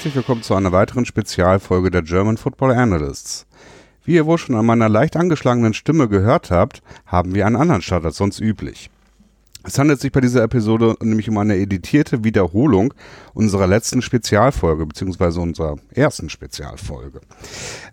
herzlich 0.00 0.16
willkommen 0.16 0.42
zu 0.42 0.54
einer 0.54 0.72
weiteren 0.72 1.04
Spezialfolge 1.04 1.90
der 1.90 2.00
German 2.00 2.38
Football 2.38 2.70
Analysts. 2.70 3.44
Wie 4.02 4.14
ihr 4.14 4.24
wohl 4.24 4.38
schon 4.38 4.54
an 4.54 4.64
meiner 4.64 4.88
leicht 4.88 5.14
angeschlagenen 5.14 5.74
Stimme 5.74 6.08
gehört 6.08 6.50
habt, 6.50 6.82
haben 7.04 7.34
wir 7.34 7.46
einen 7.46 7.56
anderen 7.56 7.82
Start 7.82 8.06
als 8.06 8.16
sonst 8.16 8.40
üblich. 8.40 8.88
Es 9.62 9.78
handelt 9.78 10.00
sich 10.00 10.10
bei 10.10 10.22
dieser 10.22 10.42
Episode 10.42 10.96
nämlich 11.02 11.28
um 11.28 11.36
eine 11.36 11.58
editierte 11.58 12.24
Wiederholung 12.24 12.94
unserer 13.34 13.66
letzten 13.66 14.00
Spezialfolge, 14.00 14.86
beziehungsweise 14.86 15.38
unserer 15.38 15.76
ersten 15.90 16.30
Spezialfolge, 16.30 17.20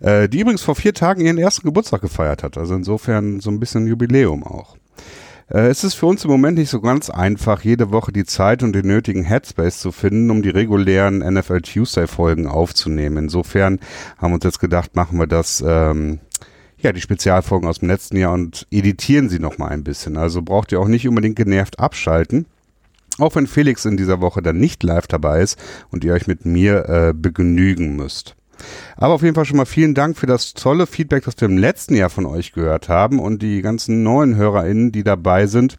äh, 0.00 0.30
die 0.30 0.40
übrigens 0.40 0.62
vor 0.62 0.76
vier 0.76 0.94
Tagen 0.94 1.20
ihren 1.20 1.36
ersten 1.36 1.66
Geburtstag 1.66 2.00
gefeiert 2.00 2.42
hat, 2.42 2.56
also 2.56 2.74
insofern 2.74 3.40
so 3.40 3.50
ein 3.50 3.60
bisschen 3.60 3.86
Jubiläum 3.86 4.44
auch. 4.44 4.78
Äh, 5.50 5.68
es 5.68 5.84
ist 5.84 5.94
für 5.94 6.06
uns 6.06 6.24
im 6.24 6.30
Moment 6.30 6.58
nicht 6.58 6.70
so 6.70 6.80
ganz 6.80 7.10
einfach, 7.10 7.62
jede 7.62 7.90
Woche 7.90 8.12
die 8.12 8.24
Zeit 8.24 8.62
und 8.62 8.72
den 8.74 8.86
nötigen 8.86 9.24
Headspace 9.24 9.80
zu 9.80 9.92
finden, 9.92 10.30
um 10.30 10.42
die 10.42 10.50
regulären 10.50 11.18
NFL 11.18 11.62
Tuesday 11.62 12.06
Folgen 12.06 12.46
aufzunehmen. 12.46 13.24
Insofern 13.24 13.80
haben 14.18 14.30
wir 14.30 14.36
uns 14.36 14.44
jetzt 14.44 14.60
gedacht, 14.60 14.94
machen 14.96 15.18
wir 15.18 15.26
das 15.26 15.62
ähm, 15.66 16.20
ja, 16.80 16.92
die 16.92 17.00
Spezialfolgen 17.00 17.66
aus 17.66 17.80
dem 17.80 17.88
letzten 17.88 18.16
Jahr 18.16 18.32
und 18.32 18.66
editieren 18.70 19.28
sie 19.28 19.40
nochmal 19.40 19.70
ein 19.70 19.84
bisschen. 19.84 20.16
Also 20.16 20.42
braucht 20.42 20.70
ihr 20.72 20.80
auch 20.80 20.88
nicht 20.88 21.08
unbedingt 21.08 21.36
genervt 21.36 21.80
abschalten. 21.80 22.46
Auch 23.18 23.34
wenn 23.34 23.48
Felix 23.48 23.84
in 23.84 23.96
dieser 23.96 24.20
Woche 24.20 24.42
dann 24.42 24.58
nicht 24.58 24.82
live 24.84 25.08
dabei 25.08 25.42
ist 25.42 25.58
und 25.90 26.04
ihr 26.04 26.12
euch 26.12 26.28
mit 26.28 26.46
mir 26.46 26.88
äh, 26.88 27.12
begnügen 27.12 27.96
müsst. 27.96 28.36
Aber 28.96 29.14
auf 29.14 29.22
jeden 29.22 29.34
Fall 29.34 29.44
schon 29.44 29.56
mal 29.56 29.66
vielen 29.66 29.94
Dank 29.94 30.16
für 30.16 30.26
das 30.26 30.54
tolle 30.54 30.86
Feedback, 30.86 31.24
das 31.24 31.34
wir 31.38 31.48
im 31.48 31.58
letzten 31.58 31.94
Jahr 31.94 32.10
von 32.10 32.26
euch 32.26 32.52
gehört 32.52 32.88
haben 32.88 33.18
und 33.18 33.42
die 33.42 33.62
ganzen 33.62 34.02
neuen 34.02 34.36
HörerInnen, 34.36 34.92
die 34.92 35.04
dabei 35.04 35.46
sind, 35.46 35.78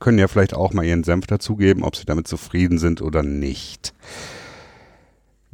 können 0.00 0.18
ja 0.18 0.28
vielleicht 0.28 0.54
auch 0.54 0.72
mal 0.72 0.84
ihren 0.84 1.04
Senf 1.04 1.26
dazugeben, 1.26 1.82
ob 1.84 1.96
sie 1.96 2.06
damit 2.06 2.26
zufrieden 2.26 2.78
sind 2.78 3.02
oder 3.02 3.22
nicht. 3.22 3.92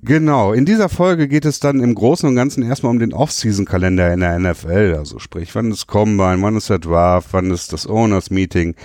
Genau, 0.02 0.52
in 0.52 0.66
dieser 0.66 0.88
Folge 0.88 1.26
geht 1.26 1.46
es 1.46 1.58
dann 1.58 1.80
im 1.80 1.94
Großen 1.94 2.28
und 2.28 2.36
Ganzen 2.36 2.62
erstmal 2.62 2.90
um 2.90 2.98
den 2.98 3.12
Off-Season-Kalender 3.14 4.12
in 4.12 4.20
der 4.20 4.38
NFL. 4.38 4.94
Also 4.96 5.18
sprich, 5.18 5.54
wann 5.54 5.72
ist 5.72 5.86
Combine, 5.86 6.42
wann 6.42 6.56
ist 6.56 6.70
der 6.70 6.78
Draft, 6.78 7.30
wann 7.32 7.50
ist 7.50 7.72
das 7.72 7.88
Owners-Meeting, 7.88 8.76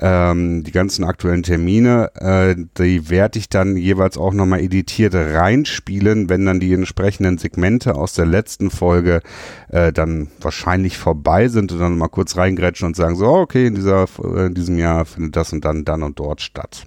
ähm, 0.00 0.64
die 0.64 0.72
ganzen 0.72 1.04
aktuellen 1.04 1.42
Termine. 1.42 2.10
Äh, 2.14 2.56
die 2.78 3.08
werde 3.10 3.38
ich 3.38 3.48
dann 3.48 3.76
jeweils 3.76 4.18
auch 4.18 4.32
nochmal 4.32 4.60
editiert 4.60 5.14
reinspielen, 5.14 6.28
wenn 6.28 6.46
dann 6.46 6.60
die 6.60 6.72
entsprechenden 6.72 7.38
Segmente 7.38 7.94
aus 7.94 8.14
der 8.14 8.26
letzten 8.26 8.70
Folge 8.70 9.20
äh, 9.68 9.92
dann 9.92 10.28
wahrscheinlich 10.40 10.98
vorbei 10.98 11.48
sind 11.48 11.72
und 11.72 11.78
dann 11.78 11.98
mal 11.98 12.08
kurz 12.08 12.36
reingrätschen 12.36 12.88
und 12.88 12.96
sagen 12.96 13.16
so, 13.16 13.26
okay, 13.26 13.66
in, 13.66 13.74
dieser, 13.74 14.06
in 14.22 14.54
diesem 14.54 14.78
Jahr 14.78 15.04
findet 15.04 15.36
das 15.36 15.52
und 15.52 15.64
dann, 15.64 15.84
dann 15.84 16.02
und 16.02 16.18
dort 16.18 16.40
statt. 16.40 16.86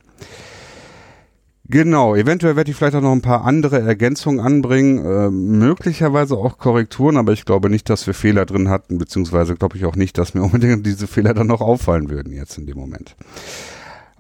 Genau, 1.72 2.16
eventuell 2.16 2.56
werde 2.56 2.72
ich 2.72 2.78
vielleicht 2.78 2.96
auch 2.96 3.02
noch 3.02 3.12
ein 3.12 3.22
paar 3.22 3.46
andere 3.46 3.80
Ergänzungen 3.80 4.40
anbringen, 4.40 5.06
äh, 5.06 5.30
möglicherweise 5.30 6.36
auch 6.36 6.58
Korrekturen, 6.58 7.16
aber 7.16 7.32
ich 7.32 7.46
glaube 7.46 7.70
nicht, 7.70 7.88
dass 7.92 8.08
wir 8.08 8.16
Fehler 8.16 8.48
drin 8.48 8.70
hatten, 8.70 8.98
beziehungsweise 8.98 9.56
glaube 9.56 9.78
ich 9.78 9.86
auch 9.86 9.96
nicht, 9.96 10.18
dass 10.18 10.34
mir 10.34 10.42
unbedingt 10.44 10.84
diese 10.84 11.06
Fehler 11.06 11.36
dann 11.36 11.46
noch 11.46 11.62
auffallen 11.62 12.10
würden 12.10 12.34
jetzt 12.34 12.58
in 12.58 12.66
dem 12.66 12.78
Moment. 12.78 13.16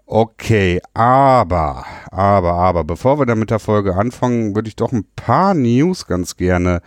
Okay, 0.05 0.79
aber, 0.93 1.85
aber, 2.11 2.53
aber, 2.53 2.83
bevor 2.83 3.17
wir 3.19 3.25
dann 3.25 3.39
mit 3.39 3.49
der 3.49 3.59
Folge 3.59 3.95
anfangen, 3.95 4.53
würde 4.53 4.67
ich 4.67 4.75
doch 4.75 4.91
ein 4.91 5.05
paar 5.15 5.55
News 5.55 6.05
ganz 6.05 6.37
gerne 6.37 6.81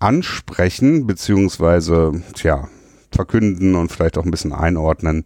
ansprechen, 0.00 1.06
beziehungsweise, 1.06 2.20
tja, 2.34 2.68
verkünden 3.12 3.76
und 3.76 3.92
vielleicht 3.92 4.18
auch 4.18 4.24
ein 4.24 4.30
bisschen 4.30 4.52
einordnen. 4.52 5.24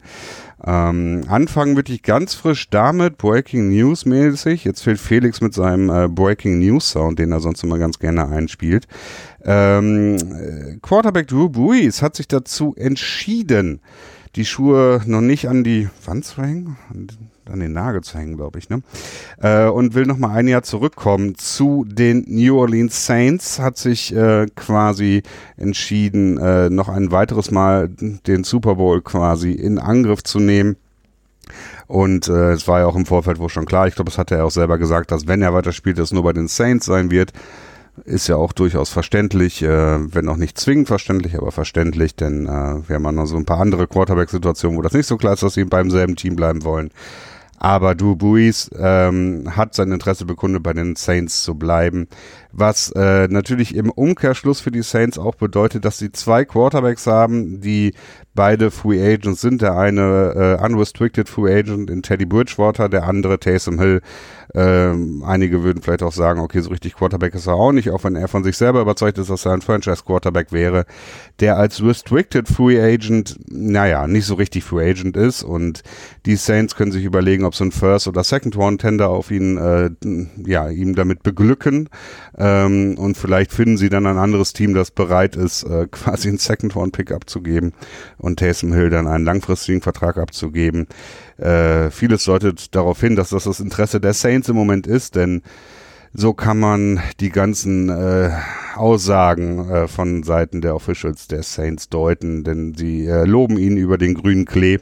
Ähm, 0.67 1.25
anfangen 1.29 1.77
würde 1.77 1.93
ich 1.93 2.03
ganz 2.03 2.35
frisch 2.35 2.71
damit, 2.71 3.19
Breaking 3.19 3.69
News 3.69 4.07
mäßig. 4.07 4.65
Jetzt 4.65 4.83
fehlt 4.83 4.99
Felix 4.99 5.41
mit 5.41 5.53
seinem 5.53 5.91
äh, 5.91 6.09
Breaking 6.09 6.59
News 6.59 6.91
Sound, 6.91 7.19
den 7.19 7.33
er 7.33 7.41
sonst 7.41 7.63
immer 7.63 7.79
ganz 7.79 7.99
gerne 7.99 8.29
einspielt. 8.29 8.87
Ähm, 9.45 10.17
äh, 10.17 10.77
Quarterback 10.81 11.29
Drew 11.29 11.51
Brees 11.51 12.01
hat 12.01 12.17
sich 12.17 12.29
dazu 12.29 12.75
entschieden, 12.77 13.81
die 14.37 14.47
Schuhe 14.47 15.03
noch 15.07 15.21
nicht 15.21 15.49
an 15.49 15.65
die 15.65 15.89
Wand 16.05 16.25
zu 16.25 16.43
hängen, 16.43 16.77
an 17.51 17.61
den 17.61 17.73
Nagel 17.73 18.03
zu 18.03 18.19
hängen, 18.19 18.37
glaube 18.37 18.59
ich, 18.59 18.69
ne? 18.69 18.83
Äh, 19.41 19.67
und 19.67 19.95
will 19.95 20.07
noch 20.07 20.19
mal 20.19 20.31
ein 20.31 20.49
Jahr 20.49 20.63
zurückkommen 20.63 21.37
zu 21.37 21.85
den 21.87 22.25
New 22.27 22.59
Orleans 22.59 23.07
Saints. 23.07 23.59
Hat 23.59 23.77
sich 23.77 24.15
äh, 24.15 24.47
quasi 24.55 25.23
entschieden, 25.57 26.39
äh, 26.39 26.71
noch 26.71 26.89
ein 26.89 27.11
weiteres 27.11 27.51
Mal 27.51 27.89
den 27.89 28.45
Super 28.45 28.77
Bowl 28.77 29.03
quasi 29.03 29.53
in 29.53 29.79
Angriff 29.79 30.23
zu 30.23 30.39
nehmen. 30.39 30.77
Und 31.87 32.29
äh, 32.29 32.53
es 32.53 32.67
war 32.67 32.81
ja 32.81 32.87
auch 32.87 32.97
im 32.97 33.07
Vorfeld 33.07 33.39
wohl 33.39 33.51
schon 33.51 33.67
klar, 33.67 33.87
ich 33.87 33.95
glaube, 33.95 34.11
das 34.11 34.19
hat 34.19 34.31
er 34.31 34.45
auch 34.45 34.51
selber 34.51 34.79
gesagt, 34.79 35.11
dass 35.11 35.27
wenn 35.27 35.43
er 35.43 35.53
weiterspielt, 35.53 35.99
es 35.99 36.13
nur 36.13 36.23
bei 36.23 36.33
den 36.33 36.49
Saints 36.49 36.87
sein 36.87 37.11
wird. 37.11 37.33
Ist 38.05 38.27
ja 38.27 38.35
auch 38.35 38.53
durchaus 38.53 38.91
verständlich, 38.91 39.63
äh, 39.63 39.69
wenn 40.13 40.29
auch 40.29 40.37
nicht 40.37 40.59
zwingend 40.59 40.89
verständlich, 40.89 41.37
aber 41.37 41.53
verständlich, 41.53 42.17
denn 42.17 42.47
äh, 42.47 42.89
wir 42.89 42.97
haben 42.97 43.15
noch 43.15 43.27
so 43.27 43.37
ein 43.37 43.45
paar 43.45 43.61
andere 43.61 43.87
Quarterback-Situationen, 43.87 44.77
wo 44.77 44.83
das 44.83 44.95
nicht 44.95 45.07
so 45.07 45.17
klar 45.17 45.35
ist, 45.35 45.45
dass 45.45 45.55
sie 45.55 45.65
beim 45.65 45.93
selben 45.93 46.17
Team 46.17 46.35
bleiben 46.35 46.65
wollen. 46.65 46.91
Aber 47.59 47.95
Drew 47.95 48.17
Brees 48.17 48.71
ähm, 48.79 49.57
hat 49.57 49.75
sein 49.75 49.93
Interesse 49.93 50.25
bekundet, 50.25 50.63
bei 50.63 50.73
den 50.73 50.97
Saints 50.97 51.45
zu 51.45 51.55
bleiben. 51.55 52.09
Was 52.57 52.93
äh, 52.93 53.27
natürlich 53.29 53.75
im 53.75 53.91
Umkehrschluss 53.91 54.61
für 54.61 54.71
die 54.71 54.83
Saints 54.83 55.19
auch 55.19 55.35
bedeutet, 55.35 55.85
dass 55.85 55.99
sie 55.99 56.13
zwei 56.13 56.45
Quarterbacks 56.45 57.09
haben, 57.09 57.61
die 57.61 57.95
beide 58.35 58.71
Free 58.71 59.03
Agents 59.03 59.41
sind. 59.41 59.61
Der 59.61 59.77
eine 59.77 60.59
äh, 60.61 60.65
Unrestricted 60.65 61.29
Free 61.29 61.53
Agent 61.53 61.91
in 61.91 62.03
Teddy 62.03 62.27
Bridgewater, 62.27 62.89
der 62.89 63.05
andere 63.05 63.41
Taysom 63.41 63.81
Hill. 63.81 64.03
Ähm, 64.55 65.25
einige 65.27 65.65
würden 65.65 65.83
vielleicht 65.83 66.05
auch 66.05 66.13
sagen, 66.13 66.39
okay, 66.41 66.61
so 66.61 66.71
richtig 66.71 66.95
Quarterback 66.95 67.35
ist 67.35 67.49
er 67.49 67.55
auch 67.55 67.73
nicht, 67.73 67.91
auch 67.91 68.05
wenn 68.05 68.15
er 68.15 68.29
von 68.29 68.45
sich 68.45 68.57
selber 68.57 68.83
überzeugt 68.83 69.19
ist, 69.19 69.31
dass 69.31 69.45
er 69.47 69.53
ein 69.53 69.63
Franchise-Quarterback 69.63 70.53
wäre, 70.53 70.87
der 71.41 71.57
als 71.57 71.83
Restricted 71.83 72.47
Free 72.47 72.81
Agent, 72.81 73.37
naja, 73.49 74.07
nicht 74.07 74.27
so 74.27 74.35
richtig 74.35 74.63
Free 74.63 74.89
Agent 74.89 75.17
ist 75.17 75.43
und 75.43 75.83
die 76.25 76.37
Saints 76.37 76.77
können 76.77 76.93
sich 76.93 77.05
überlegen, 77.05 77.45
ob 77.45 77.57
sie 77.57 77.65
ein 77.65 77.73
First- 77.73 78.07
oder 78.07 78.23
Second-Round-Tender 78.23 79.09
auf 79.09 79.33
ihn, 79.33 79.57
äh, 79.57 79.91
ja, 80.47 80.69
ihm 80.69 80.95
damit 80.95 81.25
beglücken 81.25 81.89
ähm, 82.45 82.99
und 82.99 83.17
vielleicht 83.17 83.53
finden 83.53 83.79
sie 83.79 83.89
dann 83.89 84.05
ein 84.05 84.19
anderes 84.19 84.53
Team, 84.53 84.75
das 84.75 84.91
bereit 84.91 85.35
ist, 85.35 85.63
äh, 85.63 85.87
quasi 85.91 86.29
einen 86.29 86.37
Second-Round-Pick 86.37 87.11
abzugeben 87.11 87.73
und 88.19 88.39
Taysom 88.39 88.75
Hill 88.75 88.91
dann 88.91 89.07
einen 89.07 89.25
langfristigen 89.25 89.81
Vertrag 89.81 90.19
abzugeben. 90.19 90.87
Äh, 91.39 91.91
vieles 91.91 92.25
deutet 92.25 92.75
darauf 92.75 93.01
hin, 93.01 93.17
dass 93.17 93.31
das 93.31 93.45
das 93.45 93.61
Interesse 93.61 93.99
der 93.99 94.13
Saints 94.13 94.51
im 94.51 94.57
Moment 94.57 94.87
ist, 94.87 95.17
denn 95.17 95.41
so 96.13 96.35
kann 96.35 96.61
man 96.61 97.01
die 97.19 97.31
ganzen 97.31 97.89
äh, 97.89 98.31
Aussagen 98.77 99.71
äh, 99.71 99.89
von 99.89 100.23
Seiten 100.23 100.61
der 100.61 100.75
Officials 100.75 101.29
der 101.29 101.43
Saints 101.43 101.89
deuten, 101.89 102.45
denn 102.45 102.75
sie 102.75 103.07
äh, 103.07 103.25
loben 103.25 103.57
ihn 103.57 103.79
über 103.79 103.97
den 103.97 104.15
grünen 104.15 104.45
Klee. 104.45 104.81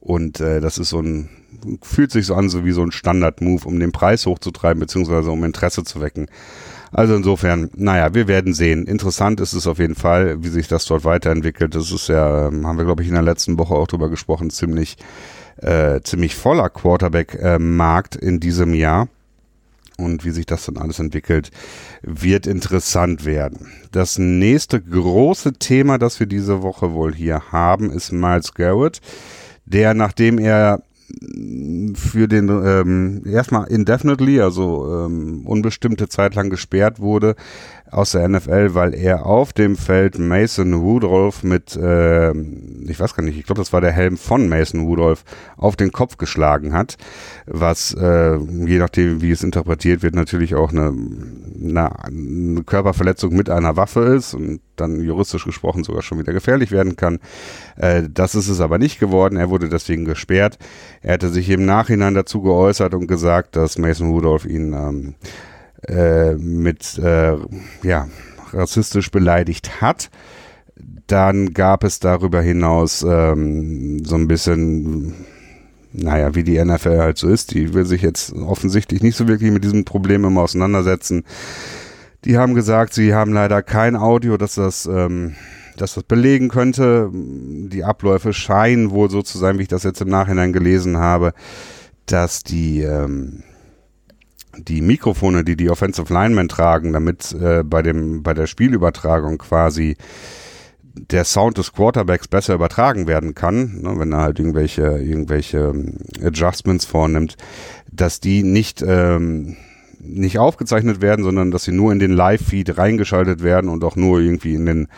Und 0.00 0.40
äh, 0.40 0.60
das 0.60 0.78
ist 0.78 0.90
so 0.90 1.00
ein, 1.00 1.28
fühlt 1.82 2.12
sich 2.12 2.26
so 2.26 2.34
an, 2.34 2.48
so 2.48 2.64
wie 2.64 2.72
so 2.72 2.82
ein 2.82 2.92
Standard-Move, 2.92 3.66
um 3.66 3.80
den 3.80 3.92
Preis 3.92 4.26
hochzutreiben, 4.26 4.80
beziehungsweise 4.80 5.30
um 5.30 5.44
Interesse 5.44 5.84
zu 5.84 6.00
wecken. 6.00 6.28
Also 6.92 7.14
insofern, 7.14 7.70
naja, 7.74 8.14
wir 8.14 8.28
werden 8.28 8.54
sehen. 8.54 8.86
Interessant 8.86 9.40
ist 9.40 9.52
es 9.52 9.66
auf 9.66 9.78
jeden 9.78 9.96
Fall, 9.96 10.42
wie 10.42 10.48
sich 10.48 10.68
das 10.68 10.84
dort 10.84 11.04
weiterentwickelt. 11.04 11.74
Das 11.74 11.90
ist 11.90 12.08
ja, 12.08 12.48
ähm, 12.48 12.66
haben 12.66 12.78
wir, 12.78 12.84
glaube 12.84 13.02
ich, 13.02 13.08
in 13.08 13.14
der 13.14 13.22
letzten 13.22 13.58
Woche 13.58 13.74
auch 13.74 13.86
drüber 13.86 14.08
gesprochen, 14.08 14.50
ziemlich, 14.50 14.96
äh, 15.58 16.00
ziemlich 16.02 16.36
voller 16.36 16.70
Quarterback-Markt 16.70 18.16
in 18.16 18.40
diesem 18.40 18.74
Jahr. 18.74 19.08
Und 19.98 20.26
wie 20.26 20.30
sich 20.30 20.44
das 20.44 20.66
dann 20.66 20.76
alles 20.76 20.98
entwickelt, 20.98 21.50
wird 22.02 22.46
interessant 22.46 23.24
werden. 23.24 23.72
Das 23.92 24.18
nächste 24.18 24.80
große 24.80 25.54
Thema, 25.54 25.98
das 25.98 26.20
wir 26.20 26.26
diese 26.26 26.62
Woche 26.62 26.92
wohl 26.92 27.14
hier 27.14 27.50
haben, 27.50 27.90
ist 27.90 28.12
Miles 28.12 28.52
Garrett, 28.52 29.00
der, 29.66 29.94
nachdem 29.94 30.38
er 30.38 30.80
für 31.94 32.26
den 32.26 32.48
ähm, 32.48 33.22
erstmal 33.26 33.68
indefinitely, 33.68 34.40
also 34.40 35.06
ähm, 35.06 35.42
unbestimmte 35.46 36.08
Zeit 36.08 36.34
lang 36.34 36.50
gesperrt 36.50 36.98
wurde 36.98 37.36
aus 37.90 38.12
der 38.12 38.28
NFL, 38.28 38.74
weil 38.74 38.94
er 38.94 39.26
auf 39.26 39.52
dem 39.52 39.76
Feld 39.76 40.18
Mason 40.18 40.74
Rudolph 40.74 41.42
mit, 41.42 41.76
äh, 41.76 42.32
ich 42.32 42.98
weiß 42.98 43.14
gar 43.14 43.22
nicht, 43.22 43.38
ich 43.38 43.46
glaube, 43.46 43.60
das 43.60 43.72
war 43.72 43.80
der 43.80 43.92
Helm 43.92 44.16
von 44.16 44.48
Mason 44.48 44.80
Rudolph, 44.82 45.24
auf 45.56 45.76
den 45.76 45.92
Kopf 45.92 46.16
geschlagen 46.16 46.72
hat, 46.72 46.96
was 47.46 47.94
äh, 47.94 48.36
je 48.36 48.78
nachdem, 48.78 49.22
wie 49.22 49.30
es 49.30 49.42
interpretiert 49.42 50.02
wird, 50.02 50.14
natürlich 50.14 50.54
auch 50.54 50.72
eine, 50.72 50.92
eine, 51.62 52.04
eine 52.04 52.62
Körperverletzung 52.64 53.34
mit 53.34 53.50
einer 53.50 53.76
Waffe 53.76 54.00
ist 54.00 54.34
und 54.34 54.60
dann 54.76 55.02
juristisch 55.02 55.44
gesprochen 55.44 55.84
sogar 55.84 56.02
schon 56.02 56.18
wieder 56.18 56.32
gefährlich 56.32 56.70
werden 56.70 56.96
kann. 56.96 57.18
Äh, 57.76 58.04
das 58.12 58.34
ist 58.34 58.48
es 58.48 58.60
aber 58.60 58.78
nicht 58.78 58.98
geworden. 58.98 59.36
Er 59.36 59.50
wurde 59.50 59.68
deswegen 59.68 60.04
gesperrt. 60.04 60.58
Er 61.02 61.14
hatte 61.14 61.28
sich 61.28 61.48
im 61.50 61.64
Nachhinein 61.64 62.14
dazu 62.14 62.42
geäußert 62.42 62.94
und 62.94 63.06
gesagt, 63.06 63.56
dass 63.56 63.78
Mason 63.78 64.10
Rudolph 64.10 64.44
ihn 64.44 64.72
ähm, 64.72 65.14
äh, 65.86 66.34
mit 66.34 66.98
äh, 66.98 67.36
ja 67.82 68.08
rassistisch 68.52 69.10
beleidigt 69.10 69.80
hat. 69.80 70.10
Dann 71.06 71.52
gab 71.52 71.84
es 71.84 72.00
darüber 72.00 72.42
hinaus 72.42 73.04
ähm, 73.08 74.04
so 74.04 74.16
ein 74.16 74.28
bisschen 74.28 75.14
naja, 75.96 76.34
wie 76.34 76.44
die 76.44 76.62
NFL 76.62 76.98
halt 76.98 77.18
so 77.18 77.28
ist, 77.28 77.54
die 77.54 77.72
will 77.72 77.86
sich 77.86 78.02
jetzt 78.02 78.32
offensichtlich 78.34 79.02
nicht 79.02 79.16
so 79.16 79.28
wirklich 79.28 79.50
mit 79.50 79.64
diesem 79.64 79.84
Problem 79.84 80.24
immer 80.24 80.42
auseinandersetzen. 80.42 81.24
Die 82.24 82.36
haben 82.36 82.54
gesagt, 82.54 82.92
sie 82.92 83.14
haben 83.14 83.32
leider 83.32 83.62
kein 83.62 83.96
Audio, 83.96 84.36
dass 84.36 84.56
das, 84.56 84.86
ähm, 84.86 85.36
dass 85.76 85.94
das 85.94 86.04
belegen 86.04 86.48
könnte. 86.48 87.10
Die 87.12 87.84
Abläufe 87.84 88.32
scheinen 88.32 88.90
wohl 88.90 89.10
so 89.10 89.22
zu 89.22 89.38
sein, 89.38 89.58
wie 89.58 89.62
ich 89.62 89.68
das 89.68 89.84
jetzt 89.84 90.00
im 90.00 90.08
Nachhinein 90.08 90.52
gelesen 90.52 90.98
habe, 90.98 91.32
dass 92.04 92.42
die, 92.42 92.82
ähm, 92.82 93.42
die 94.58 94.80
Mikrofone, 94.80 95.44
die 95.44 95.56
die 95.56 95.70
Offensive 95.70 96.12
Linemen 96.12 96.48
tragen, 96.48 96.92
damit 96.92 97.32
äh, 97.32 97.62
bei 97.62 97.82
dem 97.82 98.22
bei 98.22 98.34
der 98.34 98.46
Spielübertragung 98.46 99.38
quasi 99.38 99.96
der 100.94 101.24
Sound 101.24 101.58
des 101.58 101.72
Quarterbacks 101.72 102.28
besser 102.28 102.54
übertragen 102.54 103.06
werden 103.06 103.34
kann, 103.34 103.80
ne, 103.82 103.98
wenn 103.98 104.12
er 104.12 104.22
halt 104.22 104.38
irgendwelche 104.38 104.98
irgendwelche 104.98 105.58
ähm, 105.58 105.98
Adjustments 106.22 106.84
vornimmt, 106.84 107.36
dass 107.92 108.20
die 108.20 108.42
nicht 108.42 108.82
ähm, 108.86 109.56
nicht 109.98 110.38
aufgezeichnet 110.38 111.00
werden, 111.00 111.24
sondern 111.24 111.50
dass 111.50 111.64
sie 111.64 111.72
nur 111.72 111.92
in 111.92 111.98
den 111.98 112.12
Live-Feed 112.12 112.78
reingeschaltet 112.78 113.42
werden 113.42 113.68
und 113.68 113.82
auch 113.84 113.96
nur 113.96 114.20
irgendwie 114.20 114.54
in 114.54 114.66
den 114.66 114.88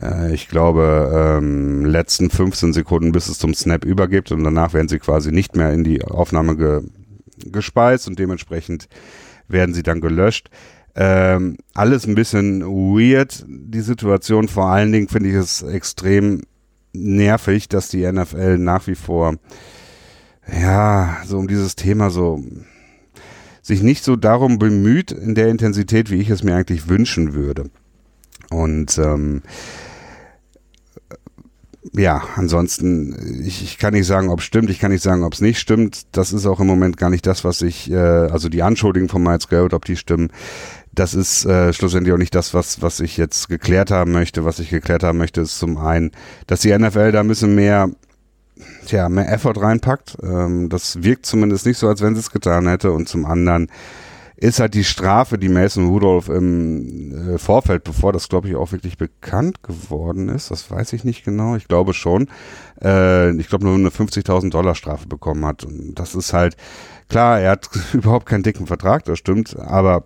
äh, 0.00 0.34
ich 0.34 0.48
glaube, 0.48 1.38
ähm, 1.38 1.84
letzten 1.84 2.30
15 2.30 2.72
Sekunden, 2.72 3.12
bis 3.12 3.28
es 3.28 3.38
zum 3.38 3.54
Snap 3.54 3.84
übergibt 3.84 4.32
und 4.32 4.44
danach 4.44 4.74
werden 4.74 4.88
sie 4.88 4.98
quasi 4.98 5.32
nicht 5.32 5.56
mehr 5.56 5.72
in 5.72 5.84
die 5.84 6.04
Aufnahme 6.04 6.56
ge 6.56 6.82
gespeist 7.52 8.08
und 8.08 8.18
dementsprechend 8.18 8.88
werden 9.48 9.74
sie 9.74 9.82
dann 9.82 10.00
gelöscht. 10.00 10.50
Ähm, 10.94 11.58
alles 11.74 12.06
ein 12.06 12.14
bisschen 12.14 12.62
weird, 12.62 13.44
die 13.46 13.80
Situation. 13.80 14.48
Vor 14.48 14.68
allen 14.68 14.92
Dingen 14.92 15.08
finde 15.08 15.28
ich 15.28 15.34
es 15.34 15.62
extrem 15.62 16.42
nervig, 16.92 17.68
dass 17.68 17.88
die 17.88 18.10
NFL 18.10 18.58
nach 18.58 18.86
wie 18.86 18.94
vor, 18.94 19.36
ja, 20.50 21.18
so 21.26 21.38
um 21.38 21.48
dieses 21.48 21.76
Thema 21.76 22.10
so 22.10 22.42
sich 23.60 23.82
nicht 23.82 24.04
so 24.04 24.16
darum 24.16 24.58
bemüht 24.58 25.10
in 25.10 25.34
der 25.34 25.48
Intensität, 25.48 26.10
wie 26.10 26.20
ich 26.20 26.30
es 26.30 26.44
mir 26.44 26.54
eigentlich 26.54 26.88
wünschen 26.88 27.34
würde. 27.34 27.68
Und 28.48 28.96
ähm, 28.96 29.42
ja, 31.94 32.22
ansonsten, 32.36 33.42
ich, 33.44 33.62
ich 33.62 33.78
kann 33.78 33.94
nicht 33.94 34.06
sagen, 34.06 34.28
ob 34.28 34.40
es 34.40 34.44
stimmt, 34.44 34.70
ich 34.70 34.78
kann 34.78 34.90
nicht 34.90 35.02
sagen, 35.02 35.22
ob 35.22 35.34
es 35.34 35.40
nicht 35.40 35.58
stimmt. 35.58 36.06
Das 36.12 36.32
ist 36.32 36.46
auch 36.46 36.60
im 36.60 36.66
Moment 36.66 36.96
gar 36.96 37.10
nicht 37.10 37.26
das, 37.26 37.44
was 37.44 37.62
ich, 37.62 37.90
äh, 37.90 37.96
also 37.96 38.48
die 38.48 38.62
Anschuldigungen 38.62 39.08
von 39.08 39.22
Miles 39.22 39.48
Garrett, 39.48 39.74
ob 39.74 39.84
die 39.84 39.96
stimmen, 39.96 40.30
das 40.96 41.14
ist 41.14 41.44
äh, 41.44 41.72
schlussendlich 41.72 42.14
auch 42.14 42.18
nicht 42.18 42.34
das, 42.34 42.54
was, 42.54 42.80
was 42.80 43.00
ich 43.00 43.16
jetzt 43.16 43.48
geklärt 43.48 43.90
haben 43.90 44.12
möchte. 44.12 44.44
Was 44.44 44.58
ich 44.58 44.70
geklärt 44.70 45.02
haben 45.02 45.18
möchte, 45.18 45.42
ist 45.42 45.58
zum 45.58 45.76
einen, 45.76 46.10
dass 46.46 46.60
die 46.60 46.76
NFL 46.76 47.12
da 47.12 47.20
ein 47.20 47.28
bisschen 47.28 47.54
mehr, 47.54 47.90
tja, 48.86 49.08
mehr 49.08 49.30
Effort 49.30 49.60
reinpackt. 49.60 50.16
Ähm, 50.22 50.70
das 50.70 51.02
wirkt 51.02 51.26
zumindest 51.26 51.66
nicht 51.66 51.78
so, 51.78 51.88
als 51.88 52.00
wenn 52.00 52.14
sie 52.14 52.20
es 52.20 52.30
getan 52.30 52.66
hätte. 52.66 52.92
Und 52.92 53.08
zum 53.08 53.26
anderen, 53.26 53.68
ist 54.36 54.60
halt 54.60 54.74
die 54.74 54.84
Strafe, 54.84 55.38
die 55.38 55.48
Mason 55.48 55.88
Rudolph 55.88 56.28
im 56.28 57.34
äh, 57.34 57.38
Vorfeld, 57.38 57.84
bevor 57.84 58.12
das, 58.12 58.28
glaube 58.28 58.48
ich, 58.48 58.56
auch 58.56 58.70
wirklich 58.72 58.98
bekannt 58.98 59.62
geworden 59.62 60.28
ist, 60.28 60.50
das 60.50 60.70
weiß 60.70 60.92
ich 60.92 61.04
nicht 61.04 61.24
genau, 61.24 61.56
ich 61.56 61.68
glaube 61.68 61.94
schon, 61.94 62.28
äh, 62.82 63.34
ich 63.36 63.48
glaube 63.48 63.64
nur 63.64 63.74
eine 63.74 63.88
50.000 63.88 64.50
Dollar 64.50 64.74
Strafe 64.74 65.06
bekommen 65.06 65.46
hat. 65.46 65.64
Und 65.64 65.94
das 65.94 66.14
ist 66.14 66.34
halt, 66.34 66.56
klar, 67.08 67.40
er 67.40 67.52
hat 67.52 67.70
überhaupt 67.94 68.26
keinen 68.26 68.42
dicken 68.42 68.66
Vertrag, 68.66 69.04
das 69.04 69.18
stimmt, 69.18 69.58
aber 69.58 70.04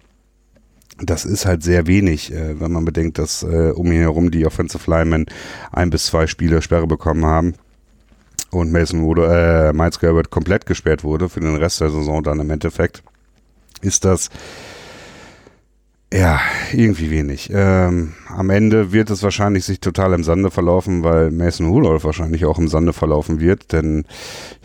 das 1.03 1.25
ist 1.25 1.47
halt 1.47 1.65
sehr 1.65 1.89
wenig, 1.89 2.33
äh, 2.33 2.61
wenn 2.61 2.73
man 2.73 2.85
bedenkt, 2.85 3.19
dass 3.19 3.43
äh, 3.43 3.73
um 3.75 3.87
ihn 3.87 4.01
herum 4.01 4.31
die 4.31 4.47
Offensive 4.47 4.89
Linemen 4.89 5.27
ein 5.73 5.91
bis 5.91 6.07
zwei 6.07 6.29
Spiele 6.29 6.63
Sperre 6.63 6.87
bekommen 6.87 7.27
haben 7.27 7.55
und 8.53 8.71
Mason 8.71 9.03
Rudolph, 9.03 9.31
äh, 9.33 9.73
Miles 9.73 9.99
Garrett 9.99 10.31
komplett 10.31 10.67
gesperrt 10.67 11.03
wurde 11.03 11.29
für 11.29 11.41
den 11.41 11.57
Rest 11.57 11.81
der 11.81 11.91
Saison 11.91 12.23
dann 12.23 12.39
im 12.39 12.51
Endeffekt 12.51 13.03
ist 13.83 14.05
das 14.05 14.31
ja, 16.13 16.41
irgendwie 16.73 17.09
wenig. 17.13 17.51
Ähm, 17.55 18.15
am 18.27 18.51
Ende 18.51 18.93
wird 18.93 19.11
es 19.11 19.23
wahrscheinlich 19.23 19.65
sich 19.65 19.79
total 19.79 20.13
im 20.13 20.25
Sande 20.25 20.51
verlaufen, 20.51 21.05
weil 21.05 21.31
Mason 21.31 21.69
Rudolph 21.69 22.03
wahrscheinlich 22.03 22.47
auch 22.47 22.59
im 22.59 22.67
Sande 22.67 22.93
verlaufen 22.93 23.39
wird, 23.39 23.73
denn 23.73 24.07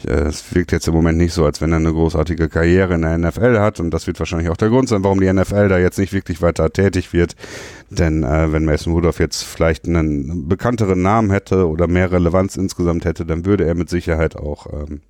äh, 0.08 0.24
es 0.24 0.56
wirkt 0.56 0.72
jetzt 0.72 0.88
im 0.88 0.96
Moment 0.96 1.20
nicht 1.20 1.34
so, 1.34 1.46
als 1.46 1.62
wenn 1.62 1.72
er 1.72 1.78
eine 1.78 1.92
großartige 1.92 2.50
Karriere 2.50 2.96
in 2.96 3.04
der 3.04 3.20
NFL 3.20 3.60
hat 3.60 3.80
und 3.80 3.92
das 3.92 4.08
wird 4.08 4.18
wahrscheinlich 4.18 4.50
auch 4.50 4.58
der 4.58 4.70
Grund 4.70 4.90
sein, 4.90 5.04
warum 5.04 5.20
die 5.20 5.32
NFL 5.32 5.68
da 5.68 5.78
jetzt 5.78 6.00
nicht 6.00 6.14
wirklich 6.14 6.42
weiter 6.42 6.74
tätig 6.74 7.14
wird, 7.14 7.36
denn 7.92 8.24
äh, 8.24 8.52
wenn 8.52 8.66
Mason 8.66 8.94
Rudolph 8.94 9.20
jetzt 9.20 9.44
vielleicht 9.44 9.86
einen 9.86 10.48
bekannteren 10.48 11.04
Namen 11.04 11.30
hätte 11.30 11.70
oder 11.70 11.86
mehr 11.86 12.12
Relevanz 12.12 12.56
insgesamt 12.56 13.06
hätte, 13.06 13.24
dann 13.24 13.46
würde 13.46 13.66
er 13.66 13.76
mit 13.76 13.90
Sicherheit 13.90 14.36
auch 14.36 14.66
ähm, 14.74 15.02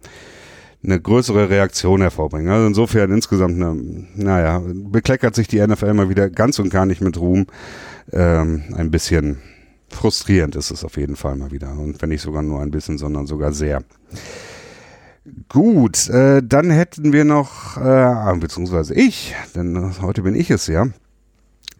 eine 0.86 1.00
größere 1.00 1.50
Reaktion 1.50 2.02
hervorbringen. 2.02 2.52
Also 2.52 2.68
insofern 2.68 3.12
insgesamt, 3.12 3.56
eine, 3.56 3.76
naja, 4.16 4.62
bekleckert 4.66 5.36
sich 5.36 5.48
die 5.48 5.66
NFL 5.66 5.94
mal 5.94 6.10
wieder 6.10 6.30
ganz 6.30 6.60
und 6.60 6.70
gar 6.70 6.86
nicht 6.86 7.02
mit 7.02 7.18
Ruhm. 7.20 7.48
Ähm, 8.12 8.64
ein 8.76 8.92
bisschen 8.92 9.40
frustrierend 9.90 10.56
ist 10.56 10.72
es 10.72 10.84
auf 10.84 10.98
jeden 10.98 11.16
Fall 11.16 11.36
mal 11.36 11.52
wieder. 11.52 11.72
Und 11.72 12.02
wenn 12.02 12.10
nicht 12.10 12.22
sogar 12.22 12.44
nur 12.44 12.62
ein 12.62 12.72
bisschen, 12.72 12.98
sondern 12.98 13.28
sogar 13.28 13.52
sehr. 13.52 13.84
Gut, 15.50 16.08
äh, 16.10 16.42
dann 16.44 16.70
hätten 16.70 17.12
wir 17.12 17.26
noch, 17.26 17.78
äh, 17.78 18.38
beziehungsweise 18.38 18.94
ich, 18.94 19.34
denn 19.56 19.96
heute 20.02 20.22
bin 20.22 20.36
ich 20.36 20.52
es 20.52 20.68
ja, 20.68 20.88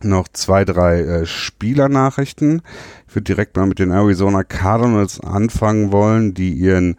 noch 0.02 0.28
zwei, 0.30 0.66
drei 0.66 1.02
äh, 1.02 1.26
Spielernachrichten. 1.26 2.62
Ich 3.08 3.16
würde 3.16 3.24
direkt 3.24 3.56
mal 3.56 3.68
mit 3.68 3.80
den 3.80 3.92
Arizona 3.92 4.44
Cardinals 4.44 5.20
anfangen 5.20 5.92
wollen, 5.92 6.34
die 6.34 6.54
ihren 6.54 6.96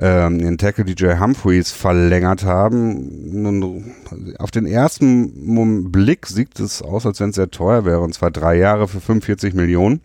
ähm, 0.00 0.38
den 0.38 0.58
Tackle 0.58 0.84
DJ 0.84 1.18
Humphreys 1.18 1.72
verlängert 1.72 2.44
haben. 2.44 3.42
Nun, 3.42 3.94
auf 4.38 4.50
den 4.50 4.66
ersten 4.66 5.90
Blick 5.90 6.26
sieht 6.26 6.60
es 6.60 6.82
aus, 6.82 7.04
als 7.04 7.20
wenn 7.20 7.30
es 7.30 7.36
sehr 7.36 7.50
teuer 7.50 7.84
wäre, 7.84 8.00
und 8.00 8.14
zwar 8.14 8.30
drei 8.30 8.56
Jahre 8.56 8.88
für 8.88 9.00
45 9.00 9.54
Millionen. 9.54 10.00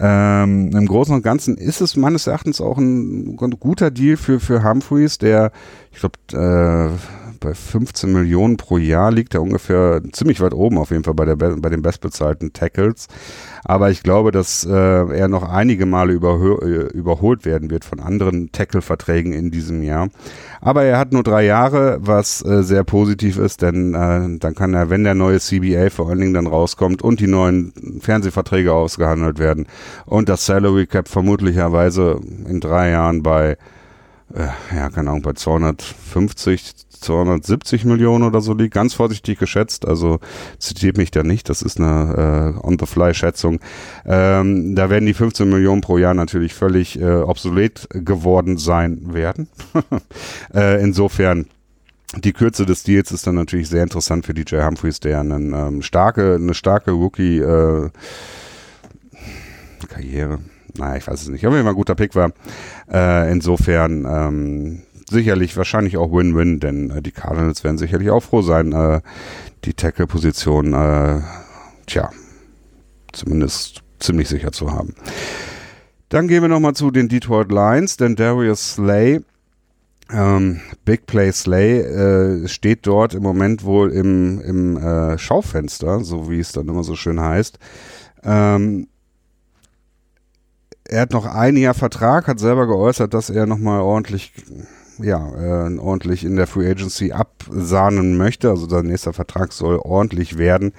Ähm, 0.00 0.70
Im 0.72 0.86
Großen 0.86 1.12
und 1.12 1.22
Ganzen 1.22 1.56
ist 1.56 1.80
es 1.80 1.96
meines 1.96 2.28
Erachtens 2.28 2.60
auch 2.60 2.78
ein, 2.78 3.36
guter 3.36 3.90
Deal 3.90 4.16
für, 4.16 4.38
für 4.38 4.62
Humphreys, 4.62 5.18
der, 5.18 5.50
ich 5.90 5.98
glaube, 5.98 6.18
äh, 6.32 7.17
bei 7.40 7.54
15 7.54 8.12
Millionen 8.12 8.56
pro 8.56 8.78
Jahr 8.78 9.10
liegt 9.10 9.34
er 9.34 9.42
ungefähr 9.42 10.02
ziemlich 10.12 10.40
weit 10.40 10.54
oben 10.54 10.78
auf 10.78 10.90
jeden 10.90 11.04
Fall 11.04 11.14
bei, 11.14 11.24
der, 11.24 11.36
bei 11.36 11.68
den 11.68 11.82
bestbezahlten 11.82 12.52
Tackles. 12.52 13.08
Aber 13.64 13.90
ich 13.90 14.02
glaube, 14.02 14.30
dass 14.30 14.64
äh, 14.64 14.72
er 14.72 15.28
noch 15.28 15.42
einige 15.42 15.86
Male 15.86 16.14
überhö- 16.14 16.90
überholt 16.90 17.44
werden 17.44 17.70
wird 17.70 17.84
von 17.84 18.00
anderen 18.00 18.52
Tackle-Verträgen 18.52 19.32
in 19.32 19.50
diesem 19.50 19.82
Jahr. 19.82 20.08
Aber 20.60 20.84
er 20.84 20.98
hat 20.98 21.12
nur 21.12 21.22
drei 21.22 21.44
Jahre, 21.44 21.98
was 22.00 22.44
äh, 22.44 22.62
sehr 22.62 22.84
positiv 22.84 23.38
ist, 23.38 23.62
denn 23.62 23.94
äh, 23.94 24.38
dann 24.38 24.54
kann 24.54 24.74
er, 24.74 24.90
wenn 24.90 25.04
der 25.04 25.14
neue 25.14 25.40
CBA 25.40 25.90
vor 25.90 26.08
allen 26.08 26.20
Dingen 26.20 26.34
dann 26.34 26.46
rauskommt 26.46 27.02
und 27.02 27.20
die 27.20 27.26
neuen 27.26 28.00
Fernsehverträge 28.00 28.72
ausgehandelt 28.72 29.38
werden 29.38 29.66
und 30.06 30.28
das 30.28 30.46
Salary 30.46 30.86
Cap 30.86 31.08
vermutlicherweise 31.08 32.20
in 32.48 32.60
drei 32.60 32.90
Jahren 32.90 33.22
bei 33.22 33.56
äh, 34.34 34.48
ja, 34.74 34.90
keine 34.90 35.10
Ahnung, 35.10 35.22
bei 35.22 35.32
250, 35.32 36.74
270 37.00 37.84
Millionen 37.84 38.24
oder 38.24 38.40
so 38.40 38.54
liegt, 38.54 38.74
ganz 38.74 38.94
vorsichtig 38.94 39.38
geschätzt, 39.38 39.86
also 39.86 40.18
zitiert 40.58 40.96
mich 40.96 41.10
da 41.10 41.22
nicht, 41.22 41.48
das 41.48 41.62
ist 41.62 41.78
eine 41.78 42.54
äh, 42.62 42.66
On-the-Fly-Schätzung. 42.66 43.60
Ähm, 44.06 44.74
da 44.74 44.90
werden 44.90 45.06
die 45.06 45.14
15 45.14 45.48
Millionen 45.48 45.80
pro 45.80 45.98
Jahr 45.98 46.14
natürlich 46.14 46.54
völlig 46.54 47.00
äh, 47.00 47.04
obsolet 47.04 47.88
geworden 47.90 48.58
sein 48.58 49.12
werden. 49.12 49.48
äh, 50.54 50.82
insofern 50.82 51.46
die 52.16 52.32
Kürze 52.32 52.64
des 52.64 52.84
Deals 52.84 53.12
ist 53.12 53.26
dann 53.26 53.34
natürlich 53.34 53.68
sehr 53.68 53.82
interessant 53.82 54.24
für 54.24 54.32
DJ 54.32 54.62
Humphreys, 54.62 55.00
der 55.00 55.20
einen, 55.20 55.52
ähm, 55.52 55.82
starke, 55.82 56.36
eine 56.36 56.54
starke 56.54 56.92
Rookie 56.92 57.38
äh, 57.38 57.90
Karriere, 59.88 60.38
naja, 60.76 60.96
ich 60.96 61.06
weiß 61.06 61.22
es 61.22 61.28
nicht, 61.28 61.44
aber 61.44 61.58
immer 61.58 61.70
ein 61.70 61.74
guter 61.74 61.94
Pick 61.94 62.14
war. 62.14 62.32
Äh, 62.90 63.32
insofern 63.32 64.06
ähm, 64.08 64.82
sicherlich 65.10 65.56
wahrscheinlich 65.56 65.96
auch 65.96 66.12
Win-Win, 66.12 66.60
denn 66.60 66.90
äh, 66.90 67.02
die 67.02 67.12
Cardinals 67.12 67.64
werden 67.64 67.78
sicherlich 67.78 68.10
auch 68.10 68.22
froh 68.22 68.42
sein, 68.42 68.72
äh, 68.72 69.00
die 69.64 69.74
Tackle-Position, 69.74 70.72
äh, 70.72 71.20
tja, 71.86 72.10
zumindest 73.12 73.82
ziemlich 73.98 74.28
sicher 74.28 74.52
zu 74.52 74.72
haben. 74.72 74.94
Dann 76.08 76.28
gehen 76.28 76.42
wir 76.42 76.48
nochmal 76.48 76.74
zu 76.74 76.90
den 76.90 77.08
Detroit 77.08 77.50
Lions, 77.50 77.96
denn 77.96 78.16
Darius 78.16 78.74
Slay, 78.74 79.20
ähm, 80.10 80.60
Big 80.84 81.06
Play 81.06 81.32
Slay, 81.32 81.80
äh, 81.80 82.48
steht 82.48 82.86
dort 82.86 83.14
im 83.14 83.22
Moment 83.22 83.64
wohl 83.64 83.92
im, 83.92 84.40
im 84.40 84.76
äh, 84.78 85.18
Schaufenster, 85.18 86.00
so 86.04 86.30
wie 86.30 86.40
es 86.40 86.52
dann 86.52 86.68
immer 86.68 86.82
so 86.82 86.96
schön 86.96 87.20
heißt. 87.20 87.58
Ähm, 88.22 88.88
er 90.84 91.02
hat 91.02 91.12
noch 91.12 91.26
ein 91.26 91.56
Jahr 91.56 91.74
Vertrag, 91.74 92.26
hat 92.26 92.38
selber 92.38 92.66
geäußert, 92.66 93.12
dass 93.12 93.28
er 93.28 93.44
nochmal 93.44 93.82
ordentlich 93.82 94.32
ja, 94.98 95.66
äh, 95.66 95.78
ordentlich 95.78 96.24
in 96.24 96.36
der 96.36 96.46
Free 96.46 96.70
Agency 96.70 97.12
absahnen 97.12 98.16
möchte. 98.16 98.50
Also 98.50 98.68
sein 98.68 98.86
nächster 98.86 99.12
Vertrag 99.12 99.52
soll 99.52 99.76
ordentlich 99.76 100.38
werden. 100.38 100.72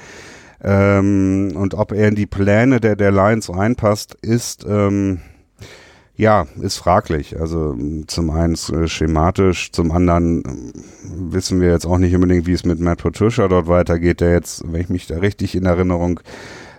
Ähm, 0.62 1.54
und 1.56 1.74
ob 1.74 1.92
er 1.92 2.08
in 2.08 2.16
die 2.16 2.26
Pläne 2.26 2.80
der, 2.80 2.96
der 2.96 3.12
Lions 3.12 3.50
reinpasst, 3.50 4.16
ist 4.22 4.66
ähm, 4.68 5.22
Ja, 6.16 6.48
ist 6.60 6.76
fraglich. 6.76 7.40
Also 7.40 7.78
zum 8.08 8.30
einen 8.30 8.56
äh, 8.56 8.88
schematisch, 8.90 9.72
zum 9.72 9.94
anderen 9.94 10.44
äh, 10.44 10.74
wissen 11.32 11.62
wir 11.62 11.70
jetzt 11.72 11.86
auch 11.86 11.98
nicht 11.98 12.14
unbedingt, 12.14 12.46
wie 12.46 12.52
es 12.52 12.66
mit 12.66 12.82
Matt 12.82 13.02
Patricia 13.02 13.48
dort 13.48 13.68
weitergeht, 13.68 14.20
der 14.20 14.34
jetzt, 14.34 14.64
wenn 14.70 14.82
ich 14.82 14.90
mich 14.90 15.08
da 15.08 15.20
richtig 15.20 15.56
in 15.56 15.66
Erinnerung 15.66 16.20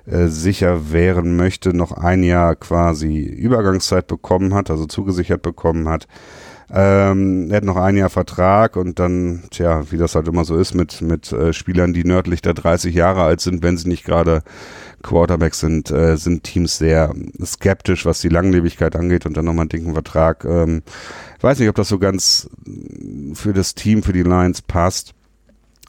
äh, 0.04 0.26
sicher 0.26 0.92
wehren 0.92 1.36
möchte, 1.36 1.72
noch 1.74 1.92
ein 1.92 2.22
Jahr 2.22 2.54
quasi 2.54 3.22
Übergangszeit 3.22 4.06
bekommen 4.08 4.52
hat, 4.52 4.70
also 4.70 4.84
zugesichert 4.84 5.40
bekommen 5.40 5.88
hat. 5.88 6.06
Ähm, 6.72 7.50
er 7.50 7.56
hat 7.56 7.64
noch 7.64 7.76
ein 7.76 7.96
Jahr 7.96 8.10
Vertrag 8.10 8.76
und 8.76 9.00
dann, 9.00 9.42
tja, 9.50 9.90
wie 9.90 9.96
das 9.96 10.14
halt 10.14 10.28
immer 10.28 10.44
so 10.44 10.56
ist 10.56 10.74
mit, 10.74 11.02
mit 11.02 11.32
äh, 11.32 11.52
Spielern, 11.52 11.92
die 11.92 12.04
nördlich 12.04 12.42
der 12.42 12.54
30 12.54 12.94
Jahre 12.94 13.22
alt 13.22 13.40
sind, 13.40 13.62
wenn 13.62 13.76
sie 13.76 13.88
nicht 13.88 14.04
gerade 14.04 14.42
Quarterbacks 15.02 15.60
sind, 15.60 15.90
äh, 15.90 16.16
sind 16.16 16.44
Teams 16.44 16.78
sehr 16.78 17.12
skeptisch, 17.44 18.06
was 18.06 18.20
die 18.20 18.28
Langlebigkeit 18.28 18.94
angeht 18.94 19.26
und 19.26 19.36
dann 19.36 19.46
nochmal 19.46 19.62
einen 19.62 19.70
dicken 19.70 19.94
Vertrag. 19.94 20.44
Ähm, 20.44 20.82
weiß 21.40 21.58
nicht, 21.58 21.68
ob 21.68 21.74
das 21.74 21.88
so 21.88 21.98
ganz 21.98 22.48
für 23.34 23.52
das 23.52 23.74
Team, 23.74 24.04
für 24.04 24.12
die 24.12 24.22
Lions 24.22 24.62
passt. 24.62 25.14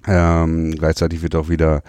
Ähm, 0.07 0.71
gleichzeitig 0.71 1.21
wird 1.21 1.35
auch 1.35 1.49
wieder 1.49 1.83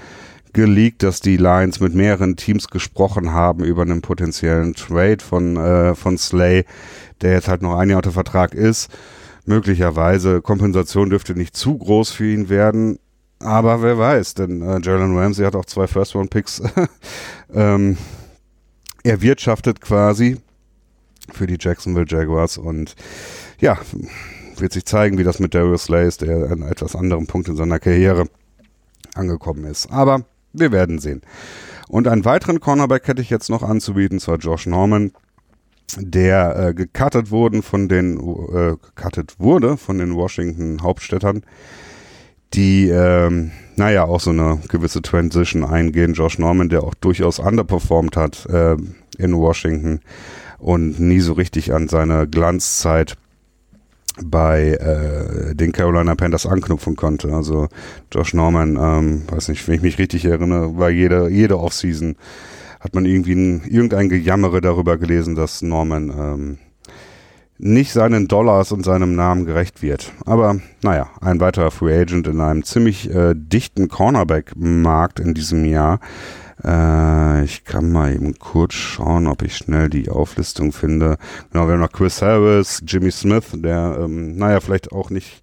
geleakt, 0.52 1.02
dass 1.02 1.21
die 1.21 1.37
Lions 1.37 1.80
mit 1.80 1.94
mehreren 1.94 2.37
Teams 2.37 2.68
gesprochen 2.68 3.32
haben 3.32 3.64
über 3.64 3.82
einen 3.82 4.02
potenziellen 4.02 4.75
Trade 4.75 5.18
von, 5.23 5.56
äh, 5.56 5.94
von 5.94 6.18
Slay, 6.18 6.64
der 7.21 7.32
jetzt 7.32 7.49
halt 7.49 7.62
noch 7.62 7.76
ein 7.76 7.88
Jahr 7.88 7.99
unter 7.99 8.12
Vertrag 8.12 8.54
ist. 8.54 8.90
Möglicherweise 9.44 10.40
Kompensation 10.40 11.11
dürfte 11.11 11.35
nicht 11.35 11.56
zu 11.56 11.76
groß 11.76 12.11
für 12.11 12.30
ihn 12.30 12.49
werden. 12.49 12.99
Aber 13.40 13.82
wer 13.82 13.99
weiß, 13.99 14.35
denn 14.35 14.62
äh, 14.62 14.80
Jalen 14.80 15.16
Ramsey 15.16 15.44
hat 15.44 15.56
auch 15.56 15.64
zwei 15.64 15.87
First-Round-Picks 15.87 16.62
ähm, 17.54 17.97
erwirtschaftet 19.02 19.80
quasi 19.80 20.38
für 21.32 21.47
die 21.47 21.56
Jacksonville 21.59 22.06
Jaguars 22.09 22.56
und 22.59 22.94
ja, 23.59 23.78
wird 24.59 24.73
sich 24.73 24.85
zeigen, 24.85 25.18
wie 25.18 25.25
das 25.25 25.40
mit 25.40 25.54
Darius 25.54 25.85
Slay 25.85 26.06
ist, 26.06 26.21
der 26.21 26.52
an 26.52 26.62
etwas 26.62 26.94
anderem 26.94 27.26
Punkt 27.26 27.49
in 27.49 27.56
seiner 27.56 27.80
Karriere 27.80 28.26
angekommen 29.14 29.64
ist. 29.64 29.90
Aber 29.90 30.25
wir 30.52 30.73
werden 30.73 30.99
sehen. 30.99 31.23
Und 31.88 32.09
einen 32.09 32.25
weiteren 32.25 32.61
Cornerback 32.61 33.09
hätte 33.09 33.23
ich 33.23 33.30
jetzt 33.30 33.50
noch 33.50 33.62
anzubieten, 33.62 34.21
zwar 34.21 34.38
Josh 34.38 34.66
Norman, 34.66 35.12
der 35.99 36.56
äh, 36.56 36.75
gecuttet 36.75 37.30
wurden 37.30 37.62
von 37.62 37.88
den 37.88 38.18
äh, 38.18 38.76
gecuttet 38.76 39.35
wurde 39.38 39.76
von 39.76 39.99
den 39.99 40.14
Washington 40.14 40.82
Hauptstädtern 40.82 41.42
die, 42.54 42.88
ähm, 42.88 43.52
naja, 43.76 44.04
auch 44.04 44.21
so 44.21 44.30
eine 44.30 44.59
gewisse 44.68 45.02
Transition 45.02 45.64
eingehen. 45.64 46.14
Josh 46.14 46.38
Norman, 46.38 46.68
der 46.68 46.85
auch 46.85 46.94
durchaus 46.94 47.38
underperformed 47.38 48.16
hat 48.16 48.47
äh, 48.47 48.76
in 49.18 49.37
Washington 49.37 50.00
und 50.59 51.00
nie 51.00 51.21
so 51.21 51.32
richtig 51.32 51.73
an 51.73 51.88
seine 51.88 52.28
Glanzzeit 52.28 53.16
bei 54.23 54.73
äh, 54.73 55.54
den 55.54 55.73
Carolina 55.73 56.14
Panthers 56.14 56.47
anknüpfen 56.47 56.97
konnte. 56.97 57.33
Also 57.33 57.69
Josh 58.12 58.35
Norman, 58.35 58.76
ähm, 58.81 59.23
weiß 59.31 59.49
nicht, 59.49 59.66
wenn 59.66 59.76
ich 59.76 59.83
mich 59.83 59.99
richtig 59.99 60.25
erinnere, 60.25 60.76
war 60.76 60.90
jede, 60.90 61.28
jede 61.28 61.59
Offseason 61.59 62.16
hat 62.81 62.95
man 62.95 63.07
irgendwie 63.07 63.35
ein, 63.35 63.62
irgendein 63.64 64.09
Gejammere 64.09 64.61
darüber 64.61 64.99
gelesen, 64.99 65.35
dass 65.35 65.62
Norman 65.62 66.11
ähm, 66.11 66.59
nicht 67.59 67.92
seinen 67.92 68.26
Dollars 68.26 68.73
und 68.73 68.85
seinem 68.85 69.14
Namen 69.14 69.47
gerecht 69.47 69.83
wird. 69.83 70.12
Aber 70.26 70.59
naja, 70.83 71.09
ein 71.21 71.38
weiterer 71.38 71.71
Free 71.71 71.97
Agent 71.97 72.26
in 72.26 72.40
einem 72.40 72.64
ziemlich 72.64 73.09
äh, 73.09 73.35
dichten 73.37 73.87
Cornerback-Markt 73.88 75.21
in 75.21 75.33
diesem 75.33 75.64
Jahr. 75.64 76.00
Äh, 76.64 77.45
ich 77.45 77.64
kann 77.64 77.90
mal 77.90 78.14
eben 78.14 78.38
kurz 78.38 78.75
schauen, 78.75 79.26
ob 79.26 79.42
ich 79.42 79.57
schnell 79.57 79.88
die 79.88 80.09
Auflistung 80.09 80.73
finde. 80.73 81.19
Genau, 81.50 81.66
wir 81.66 81.75
haben 81.75 81.81
noch 81.81 81.92
Chris 81.92 82.23
Harris, 82.23 82.83
Jimmy 82.87 83.11
Smith, 83.11 83.47
der, 83.54 83.99
ähm, 84.00 84.37
naja, 84.37 84.61
vielleicht 84.61 84.92
auch 84.92 85.11
nicht 85.11 85.42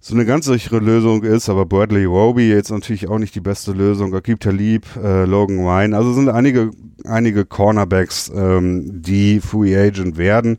so 0.00 0.14
eine 0.14 0.26
ganz 0.26 0.44
sichere 0.44 0.80
Lösung 0.80 1.22
ist, 1.22 1.48
aber 1.48 1.64
Bradley 1.64 2.04
Roby 2.04 2.50
jetzt 2.50 2.70
natürlich 2.70 3.08
auch 3.08 3.18
nicht 3.18 3.34
die 3.34 3.40
beste 3.40 3.72
Lösung. 3.72 4.14
Akib 4.14 4.38
Talib, 4.38 4.84
äh, 5.02 5.24
Logan 5.24 5.60
Wine, 5.60 5.96
also 5.96 6.12
sind 6.12 6.28
einige, 6.28 6.72
einige 7.06 7.46
Cornerbacks, 7.46 8.30
ähm, 8.34 9.00
die 9.02 9.40
Free 9.40 9.74
Agent 9.74 10.18
werden. 10.18 10.58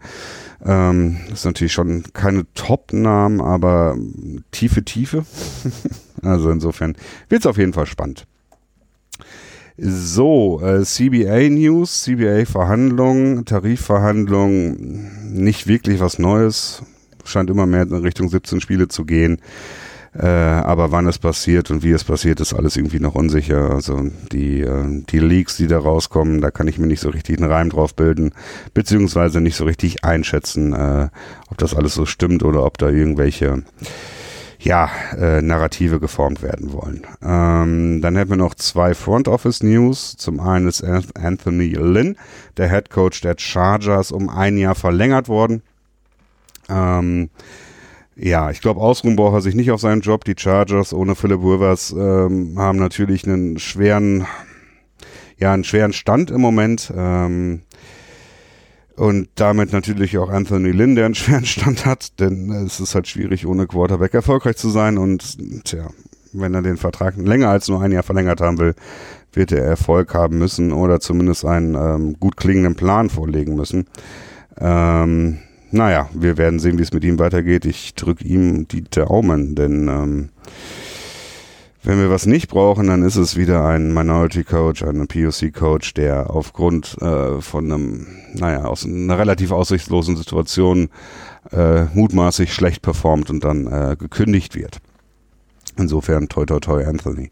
Ähm, 0.66 1.18
das 1.30 1.40
ist 1.40 1.46
natürlich 1.46 1.74
schon 1.74 2.06
keine 2.14 2.52
Top-Namen, 2.56 3.40
aber 3.40 3.96
tiefe 4.50 4.84
Tiefe. 4.84 5.26
also 6.24 6.50
insofern 6.50 6.96
wird 7.30 7.42
es 7.42 7.46
auf 7.46 7.60
jeden 7.60 7.74
Fall 7.74 7.86
spannend. 7.86 8.26
So, 9.78 10.62
äh, 10.64 10.84
CBA 10.84 11.50
News, 11.50 12.04
CBA 12.04 12.46
Verhandlungen, 12.46 13.44
Tarifverhandlungen, 13.44 15.34
nicht 15.34 15.68
wirklich 15.68 16.00
was 16.00 16.18
Neues 16.18 16.82
scheint 17.28 17.50
immer 17.50 17.66
mehr 17.66 17.82
in 17.84 17.94
Richtung 17.94 18.30
17 18.30 18.62
Spiele 18.62 18.88
zu 18.88 19.06
gehen. 19.06 19.40
Äh, 20.18 20.28
aber 20.28 20.92
wann 20.92 21.08
es 21.08 21.20
passiert 21.20 21.72
und 21.72 21.84
wie 21.84 21.92
es 21.92 22.06
passiert, 22.06 22.40
ist 22.40 22.54
alles 22.54 22.78
irgendwie 22.78 23.02
noch 23.02 23.16
unsicher. 23.16 23.72
Also 23.72 24.06
die, 24.32 24.62
äh, 24.62 25.04
die 25.10 25.20
Leaks, 25.20 25.58
die 25.58 25.68
da 25.68 25.78
rauskommen, 25.78 26.40
da 26.40 26.52
kann 26.52 26.70
ich 26.70 26.78
mir 26.78 26.88
nicht 26.88 27.02
so 27.02 27.10
richtig 27.10 27.38
einen 27.38 27.52
Reim 27.52 27.70
drauf 27.70 27.96
bilden, 27.96 28.32
beziehungsweise 28.74 29.42
nicht 29.42 29.58
so 29.58 29.66
richtig 29.66 30.06
einschätzen, 30.06 30.72
äh, 30.72 31.10
ob 31.50 31.58
das 31.58 31.76
alles 31.76 31.96
so 31.96 32.06
stimmt 32.06 32.44
oder 32.44 32.64
ob 32.64 32.78
da 32.78 32.90
irgendwelche 32.90 33.64
ja, 34.66 34.90
äh, 35.16 35.44
Narrative 35.44 36.00
geformt 36.00 36.42
werden 36.42 36.74
wollen. 36.74 37.06
Ähm, 37.22 38.02
dann 38.02 38.16
hätten 38.16 38.32
wir 38.32 38.38
noch 38.38 38.56
zwei 38.56 38.96
Front 38.96 39.28
Office 39.28 39.62
News. 39.62 40.18
Zum 40.18 40.40
einen 40.40 40.68
ist 40.68 40.84
Anthony 40.84 41.70
Lynn, 41.70 42.18
der 42.58 42.70
Head 42.70 42.90
Coach 42.90 43.22
der 43.22 43.36
Chargers, 43.38 44.12
um 44.12 44.28
ein 44.28 44.58
Jahr 44.58 44.74
verlängert 44.74 45.30
worden. 45.30 45.62
Ähm, 46.68 47.30
ja, 48.16 48.50
ich 48.50 48.60
glaube, 48.60 48.82
ausruhen 48.82 49.16
braucht 49.16 49.36
er 49.36 49.42
sich 49.42 49.54
nicht 49.54 49.70
auf 49.70 49.82
seinen 49.82 50.02
Job. 50.02 50.26
Die 50.26 50.36
Chargers 50.36 50.94
ohne 50.94 51.14
Philip 51.14 51.42
Rivers 51.42 51.92
ähm, 51.92 52.56
haben 52.58 52.80
natürlich 52.80 53.28
einen 53.28 53.60
schweren, 53.60 54.26
ja, 55.38 55.54
einen 55.54 55.64
schweren 55.64 55.94
Stand 55.94 56.32
im 56.32 56.42
Moment. 56.42 56.92
Ähm, 56.96 57.62
und 58.96 59.28
damit 59.36 59.74
natürlich 59.74 60.18
auch 60.18 60.30
Anthony 60.30 60.72
Lynn, 60.72 60.96
der 60.96 61.06
einen 61.06 61.16
schweren 61.16 61.46
Stand 61.46 61.86
hat, 61.86 62.20
denn 62.20 62.52
es 62.52 62.80
ist 62.80 62.96
halt 62.96 63.08
schwierig, 63.08 63.46
ohne 63.46 63.68
Quarterback 63.68 64.14
erfolgreich 64.14 64.58
zu 64.58 64.70
sein. 64.70 64.98
Und 64.98 65.38
tja, 65.66 65.90
wenn 66.34 66.54
er 66.54 66.62
den 66.62 66.78
Vertrag 66.78 67.18
länger 67.18 67.50
als 67.50 67.68
nur 67.68 67.82
ein 67.82 67.92
Jahr 67.92 68.04
verlängert 68.04 68.42
haben 68.42 68.58
will, 68.58 68.74
wird 69.34 69.52
er 69.52 69.64
Erfolg 69.64 70.14
haben 70.14 70.38
müssen 70.38 70.72
oder 70.72 71.00
zumindest 71.00 71.46
einen 71.46 71.76
ähm, 71.76 72.20
gut 72.20 72.38
klingenden 72.38 72.76
Plan 72.76 73.10
vorlegen 73.10 73.56
müssen. 73.56 73.88
Ähm, 74.58 75.40
naja, 75.72 76.10
wir 76.14 76.38
werden 76.38 76.60
sehen, 76.60 76.78
wie 76.78 76.84
es 76.84 76.94
mit 76.94 77.04
ihm 77.04 77.20
weitergeht. 77.20 77.66
Ich 77.66 77.96
drücke 77.96 78.24
ihm 78.24 78.68
die 78.68 78.84
Daumen, 78.84 79.56
denn 79.56 79.90
ähm, 79.90 80.30
wenn 81.86 82.00
wir 82.00 82.10
was 82.10 82.26
nicht 82.26 82.48
brauchen, 82.48 82.88
dann 82.88 83.04
ist 83.04 83.16
es 83.16 83.38
wieder 83.38 83.64
ein 83.64 83.94
Minority 83.94 84.44
Coach, 84.44 84.84
ein 84.84 85.08
POC 85.08 85.54
Coach, 85.54 85.94
der 85.94 86.32
aufgrund 86.32 87.00
äh, 87.00 87.40
von 87.42 87.72
einem, 87.72 88.08
naja, 88.34 88.66
aus 88.66 88.86
einer 88.86 89.20
relativ 89.20 89.52
aussichtslosen 89.52 90.18
Situation 90.18 90.90
äh, 91.52 91.84
mutmaßlich 91.94 92.54
schlecht 92.54 92.82
performt 92.82 93.30
und 93.30 93.44
dann 93.44 93.68
äh, 93.68 93.96
gekündigt 93.98 94.56
wird. 94.56 94.80
Insofern 95.78 96.28
toi 96.28 96.46
toi 96.46 96.60
toi 96.60 96.84
Anthony. 96.86 97.32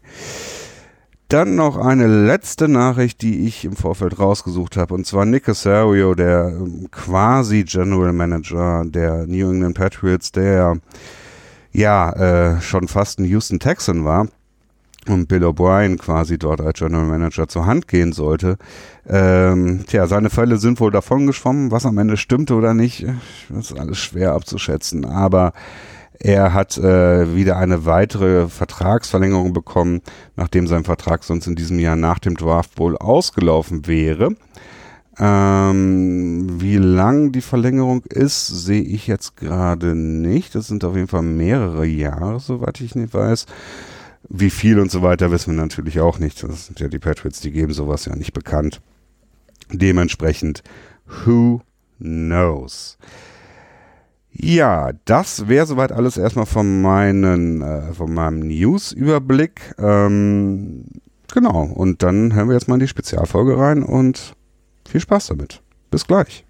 Dann 1.28 1.56
noch 1.56 1.76
eine 1.76 2.06
letzte 2.06 2.68
Nachricht, 2.68 3.22
die 3.22 3.46
ich 3.46 3.64
im 3.64 3.74
Vorfeld 3.74 4.20
rausgesucht 4.20 4.76
habe, 4.76 4.94
und 4.94 5.04
zwar 5.04 5.24
Nick 5.24 5.44
Casario, 5.44 6.14
der 6.14 6.54
ähm, 6.54 6.88
quasi 6.92 7.64
General 7.64 8.12
Manager 8.12 8.84
der 8.86 9.26
New 9.26 9.50
England 9.50 9.76
Patriots, 9.76 10.30
der 10.30 10.78
ja 11.72 12.12
äh, 12.12 12.60
schon 12.60 12.86
fast 12.86 13.18
ein 13.18 13.24
Houston 13.24 13.58
Texan 13.58 14.04
war 14.04 14.28
und 15.08 15.28
Bill 15.28 15.44
O'Brien 15.44 15.98
quasi 15.98 16.38
dort 16.38 16.60
als 16.60 16.78
General 16.78 17.04
Manager 17.04 17.48
zur 17.48 17.66
Hand 17.66 17.88
gehen 17.88 18.12
sollte. 18.12 18.56
Ähm, 19.08 19.84
tja, 19.86 20.06
seine 20.06 20.30
Fälle 20.30 20.56
sind 20.58 20.80
wohl 20.80 20.90
davongeschwommen, 20.90 21.70
was 21.70 21.86
am 21.86 21.98
Ende 21.98 22.16
stimmte 22.16 22.54
oder 22.54 22.74
nicht, 22.74 23.06
das 23.48 23.70
ist 23.70 23.78
alles 23.78 23.98
schwer 23.98 24.32
abzuschätzen, 24.32 25.04
aber 25.04 25.52
er 26.18 26.54
hat 26.54 26.78
äh, 26.78 27.34
wieder 27.34 27.56
eine 27.56 27.84
weitere 27.86 28.48
Vertragsverlängerung 28.48 29.52
bekommen, 29.52 30.00
nachdem 30.36 30.66
sein 30.66 30.84
Vertrag 30.84 31.24
sonst 31.24 31.46
in 31.46 31.56
diesem 31.56 31.78
Jahr 31.78 31.96
nach 31.96 32.18
dem 32.18 32.36
Draft 32.36 32.78
wohl 32.78 32.96
ausgelaufen 32.96 33.86
wäre. 33.86 34.30
Ähm, 35.18 36.60
wie 36.60 36.76
lang 36.76 37.32
die 37.32 37.40
Verlängerung 37.40 38.02
ist, 38.08 38.46
sehe 38.46 38.82
ich 38.82 39.06
jetzt 39.06 39.36
gerade 39.36 39.94
nicht. 39.94 40.54
Das 40.54 40.66
sind 40.66 40.84
auf 40.84 40.96
jeden 40.96 41.08
Fall 41.08 41.22
mehrere 41.22 41.84
Jahre, 41.84 42.40
soweit 42.40 42.80
ich 42.80 42.94
nicht 42.94 43.14
weiß. 43.14 43.46
Wie 44.28 44.50
viel 44.50 44.78
und 44.78 44.90
so 44.90 45.02
weiter 45.02 45.30
wissen 45.30 45.54
wir 45.54 45.62
natürlich 45.62 46.00
auch 46.00 46.18
nicht. 46.18 46.42
Das 46.42 46.66
sind 46.66 46.80
ja 46.80 46.88
die 46.88 46.98
Patriots, 46.98 47.40
die 47.40 47.50
geben 47.50 47.72
sowas 47.72 48.06
ja 48.06 48.16
nicht 48.16 48.32
bekannt. 48.32 48.80
Dementsprechend, 49.70 50.62
who 51.24 51.60
knows? 51.98 52.98
Ja, 54.36 54.90
das 55.04 55.48
wäre 55.48 55.66
soweit 55.66 55.92
alles 55.92 56.16
erstmal 56.16 56.46
von, 56.46 56.82
meinen, 56.82 57.62
äh, 57.62 57.92
von 57.92 58.12
meinem 58.12 58.40
News-Überblick. 58.40 59.74
Ähm, 59.78 60.86
genau, 61.32 61.64
und 61.64 62.02
dann 62.02 62.34
hören 62.34 62.48
wir 62.48 62.54
jetzt 62.54 62.66
mal 62.66 62.74
in 62.74 62.80
die 62.80 62.88
Spezialfolge 62.88 63.56
rein 63.56 63.84
und 63.84 64.34
viel 64.88 65.00
Spaß 65.00 65.28
damit. 65.28 65.62
Bis 65.90 66.06
gleich. 66.06 66.44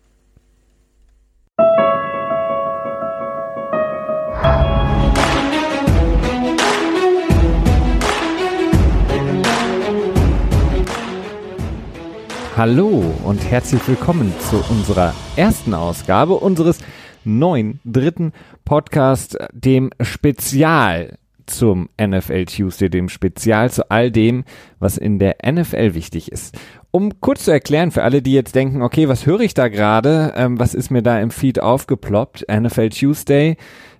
Hallo 12.56 13.02
und 13.24 13.50
herzlich 13.50 13.86
willkommen 13.88 14.32
zu 14.38 14.62
unserer 14.70 15.12
ersten 15.34 15.74
Ausgabe 15.74 16.34
unseres 16.34 16.78
neuen 17.24 17.80
dritten 17.84 18.32
Podcast, 18.64 19.36
dem 19.52 19.90
Spezial 20.00 21.18
zum 21.46 21.88
NFL 22.00 22.44
Tuesday, 22.44 22.88
dem 22.88 23.08
Spezial 23.08 23.72
zu 23.72 23.90
all 23.90 24.12
dem, 24.12 24.44
was 24.78 24.98
in 24.98 25.18
der 25.18 25.38
NFL 25.44 25.94
wichtig 25.94 26.30
ist. 26.30 26.56
Um 26.92 27.20
kurz 27.20 27.46
zu 27.46 27.50
erklären 27.50 27.90
für 27.90 28.04
alle, 28.04 28.22
die 28.22 28.34
jetzt 28.34 28.54
denken, 28.54 28.82
okay, 28.82 29.08
was 29.08 29.26
höre 29.26 29.40
ich 29.40 29.54
da 29.54 29.66
gerade? 29.66 30.32
Ähm, 30.36 30.60
was 30.60 30.74
ist 30.74 30.92
mir 30.92 31.02
da 31.02 31.18
im 31.18 31.32
Feed 31.32 31.60
aufgeploppt? 31.60 32.46
NFL 32.48 32.90
Tuesday. 32.90 33.56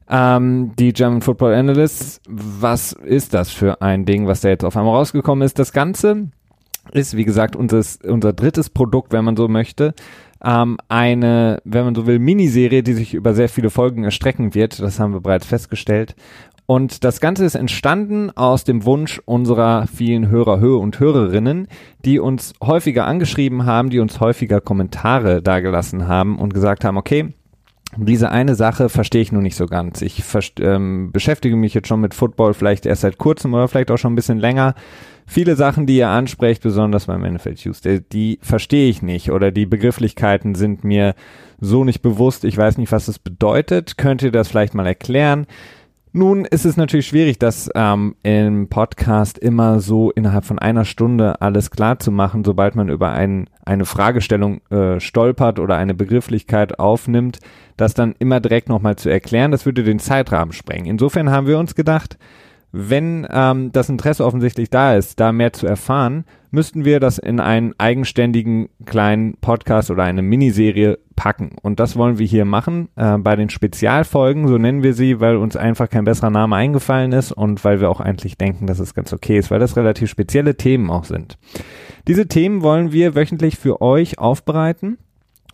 Ähm, 0.09 0.77
die 0.79 0.93
German 0.93 1.23
Football 1.23 1.55
Analysts, 1.55 2.21
was 2.29 2.93
ist 2.93 3.35
das 3.35 3.51
für 3.51 3.83
ein 3.83 4.05
Ding, 4.05 4.29
was 4.29 4.43
da 4.43 4.51
jetzt 4.51 4.65
auf 4.65 4.77
einmal 4.77 4.95
rausgekommen 4.95 5.45
ist? 5.45 5.59
Das 5.59 5.73
Ganze 5.73 6.29
ist, 6.93 7.17
wie 7.17 7.25
gesagt, 7.25 7.57
unser, 7.57 7.83
unser 8.05 8.33
drittes 8.33 8.71
Produkt, 8.71 9.13
wenn 9.13 9.25
man 9.25 9.37
so 9.37 9.49
möchte. 9.49 9.95
Ähm, 10.45 10.77
eine, 10.89 11.61
wenn 11.65 11.85
man 11.85 11.95
so 11.95 12.07
will, 12.07 12.19
Miniserie, 12.19 12.83
die 12.83 12.93
sich 12.93 13.15
über 13.15 13.35
sehr 13.35 13.49
viele 13.49 13.71
Folgen 13.71 14.05
erstrecken 14.05 14.55
wird. 14.55 14.81
Das 14.81 15.01
haben 15.01 15.13
wir 15.13 15.21
bereits 15.21 15.47
festgestellt. 15.47 16.15
Und 16.67 17.05
das 17.05 17.21
Ganze 17.21 17.45
ist 17.45 17.57
entstanden 17.57 18.31
aus 18.31 18.65
dem 18.65 18.85
Wunsch 18.87 19.21
unserer 19.27 19.87
vielen 19.87 20.29
Hörer 20.29 20.63
und 20.81 20.99
Hörerinnen, 20.99 21.69
die 22.05 22.19
uns 22.19 22.55
häufiger 22.63 23.07
angeschrieben 23.07 23.67
haben, 23.67 23.91
die 23.91 24.01
uns 24.01 24.19
häufiger 24.21 24.63
Kommentare 24.63 25.43
dagelassen 25.43 26.09
haben 26.09 26.39
und 26.39 26.55
gesagt 26.55 26.85
haben, 26.85 26.97
okay, 26.97 27.35
diese 27.97 28.31
eine 28.31 28.55
Sache 28.55 28.89
verstehe 28.89 29.23
ich 29.23 29.33
nur 29.33 29.43
nicht 29.43 29.57
so 29.57 29.67
ganz. 29.67 30.03
Ich 30.03 30.23
ähm, 30.61 31.11
beschäftige 31.13 31.57
mich 31.57 31.75
jetzt 31.75 31.89
schon 31.89 32.01
mit 32.01 32.15
Football 32.15 32.55
vielleicht 32.55 32.87
erst 32.87 33.03
seit 33.03 33.19
kurzem 33.19 33.55
oder 33.55 33.69
vielleicht 33.69 33.91
auch 33.91 33.99
schon 33.99 34.13
ein 34.13 34.17
bisschen 34.17 34.39
länger 34.39 34.75
viele 35.27 35.57
Sachen, 35.57 35.87
die 35.87 35.97
ihr 35.97 36.09
ansprecht, 36.09 36.63
besonders 36.63 37.07
beim 37.07 37.23
NFL 37.23 37.55
Tuesday, 37.55 38.01
die 38.01 38.39
verstehe 38.43 38.89
ich 38.89 39.03
nicht 39.03 39.31
oder 39.31 39.51
die 39.51 39.67
Begrifflichkeiten 39.67 40.55
sind 40.55 40.85
mir 40.85 41.15
so 41.61 41.85
nicht 41.85 42.03
bewusst. 42.03 42.45
Ich 42.45 42.57
weiß 42.57 42.79
nicht, 42.79 42.93
was 42.93 43.09
es 43.09 43.19
bedeutet. 43.19 43.97
Könnt 43.97 44.23
ihr 44.23 44.33
das 44.33 44.49
vielleicht 44.49 44.75
mal 44.75 44.87
erklären? 44.87 45.47
Nun 46.17 46.45
ist 46.45 46.65
es 46.65 46.77
natürlich 46.77 47.09
schwierig, 47.09 47.41
das 47.41 47.69
ähm, 47.75 48.15
im 48.23 48.69
Podcast 48.69 49.37
immer 49.37 49.81
so 49.81 50.13
innerhalb 50.13 50.45
von 50.45 50.61
einer 50.61 50.85
Stunde 50.85 51.43
alles 51.43 51.73
klar 51.73 51.99
zu 51.99 52.13
machen, 52.13 52.45
sobald 52.45 52.77
man 52.77 52.89
über 52.89 53.11
ein, 53.11 53.51
eine 53.65 53.85
Fragestellung 53.85 54.61
äh, 54.71 55.01
stolpert 55.01 55.59
oder 55.59 55.77
eine 55.77 55.93
Begrifflichkeit 55.93 56.79
aufnimmt, 56.79 57.41
das 57.77 57.95
dann 57.95 58.15
immer 58.21 58.39
direkt 58.39 58.69
nochmal 58.69 58.95
zu 58.95 59.09
erklären, 59.09 59.51
das 59.51 59.67
würde 59.67 59.83
den 59.83 59.99
Zeitrahmen 59.99 60.53
sprengen. 60.53 60.87
Insofern 60.87 61.31
haben 61.31 61.49
wir 61.49 61.59
uns 61.59 61.75
gedacht, 61.75 62.17
wenn 62.77 63.25
ähm, 63.31 63.71
das 63.71 63.89
Interesse 63.89 64.27
offensichtlich 64.27 64.69
da 64.69 64.97
ist, 64.97 65.21
da 65.21 65.31
mehr 65.31 65.53
zu 65.53 65.65
erfahren, 65.65 66.25
müssten 66.51 66.85
wir 66.85 66.99
das 66.99 67.19
in 67.19 67.39
einen 67.39 67.73
eigenständigen 67.79 68.69
kleinen 68.85 69.37
Podcast 69.41 69.93
oder 69.93 70.03
eine 70.03 70.23
Miniserie 70.23 70.99
packen. 71.15 71.53
Und 71.63 71.79
das 71.79 71.95
wollen 71.95 72.19
wir 72.19 72.27
hier 72.27 72.45
machen 72.45 72.89
äh, 72.97 73.17
bei 73.19 73.37
den 73.37 73.49
Spezialfolgen, 73.49 74.49
so 74.49 74.59
nennen 74.59 74.83
wir 74.83 74.93
sie, 74.93 75.21
weil 75.21 75.37
uns 75.37 75.55
einfach 75.55 75.89
kein 75.89 76.05
besserer 76.05 76.31
Name 76.31 76.57
eingefallen 76.57 77.13
ist 77.13 77.31
und 77.31 77.65
weil 77.65 77.81
wir 77.81 77.89
auch 77.89 78.01
eigentlich 78.01 78.39
denken, 78.39 78.67
dass 78.67 78.81
es 78.81 78.93
ganz 78.93 79.13
okay 79.13 79.39
ist, 79.39 79.53
weil 79.53 79.61
das 79.61 79.77
relativ 79.77 80.11
spezielle 80.11 80.57
Themen 80.57 80.91
auch 80.91 81.05
sind. 81.05 81.39
Diese 82.09 82.27
Themen 82.27 82.63
wollen 82.63 82.91
wir 82.91 83.15
wöchentlich 83.15 83.57
für 83.57 83.81
euch 83.83 84.19
aufbereiten 84.19 84.99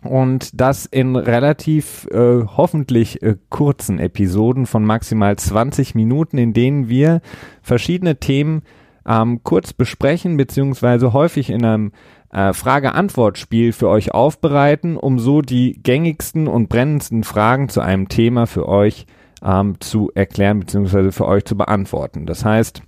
und 0.03 0.59
das 0.59 0.85
in 0.85 1.15
relativ 1.15 2.07
äh, 2.11 2.43
hoffentlich 2.45 3.21
äh, 3.21 3.35
kurzen 3.49 3.99
Episoden 3.99 4.65
von 4.65 4.83
maximal 4.83 5.35
20 5.35 5.95
Minuten, 5.95 6.37
in 6.37 6.53
denen 6.53 6.89
wir 6.89 7.21
verschiedene 7.61 8.19
Themen 8.19 8.63
ähm, 9.07 9.41
kurz 9.43 9.73
besprechen, 9.73 10.37
beziehungsweise 10.37 11.13
häufig 11.13 11.49
in 11.49 11.63
einem 11.63 11.91
äh, 12.31 12.53
Frage-Antwort-Spiel 12.53 13.73
für 13.73 13.89
euch 13.89 14.13
aufbereiten, 14.13 14.97
um 14.97 15.19
so 15.19 15.41
die 15.41 15.79
gängigsten 15.83 16.47
und 16.47 16.69
brennendsten 16.69 17.23
Fragen 17.23 17.69
zu 17.69 17.81
einem 17.81 18.09
Thema 18.09 18.47
für 18.47 18.67
euch 18.67 19.05
ähm, 19.43 19.79
zu 19.79 20.11
erklären, 20.15 20.59
beziehungsweise 20.59 21.11
für 21.11 21.27
euch 21.27 21.45
zu 21.45 21.55
beantworten. 21.55 22.25
Das 22.25 22.45
heißt, 22.45 22.81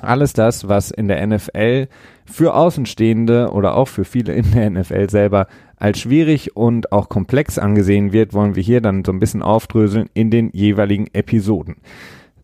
alles 0.00 0.32
das, 0.32 0.68
was 0.68 0.90
in 0.90 1.08
der 1.08 1.26
NFL 1.26 1.88
für 2.24 2.54
Außenstehende 2.54 3.50
oder 3.50 3.76
auch 3.76 3.88
für 3.88 4.04
viele 4.04 4.34
in 4.34 4.52
der 4.52 4.70
NFL 4.70 5.10
selber 5.10 5.46
als 5.76 6.00
schwierig 6.00 6.56
und 6.56 6.92
auch 6.92 7.08
komplex 7.08 7.58
angesehen 7.58 8.12
wird, 8.12 8.32
wollen 8.32 8.56
wir 8.56 8.62
hier 8.62 8.80
dann 8.80 9.04
so 9.04 9.12
ein 9.12 9.20
bisschen 9.20 9.42
aufdröseln 9.42 10.08
in 10.14 10.30
den 10.30 10.50
jeweiligen 10.52 11.06
Episoden. 11.12 11.76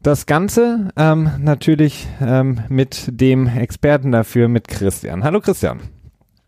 Das 0.02 0.26
Ganze 0.26 0.88
ähm, 0.96 1.30
natürlich 1.38 2.08
ähm, 2.20 2.60
mit 2.68 3.08
dem 3.08 3.46
Experten 3.46 4.10
dafür, 4.10 4.48
mit 4.48 4.66
Christian. 4.66 5.22
Hallo 5.22 5.40
Christian. 5.40 5.80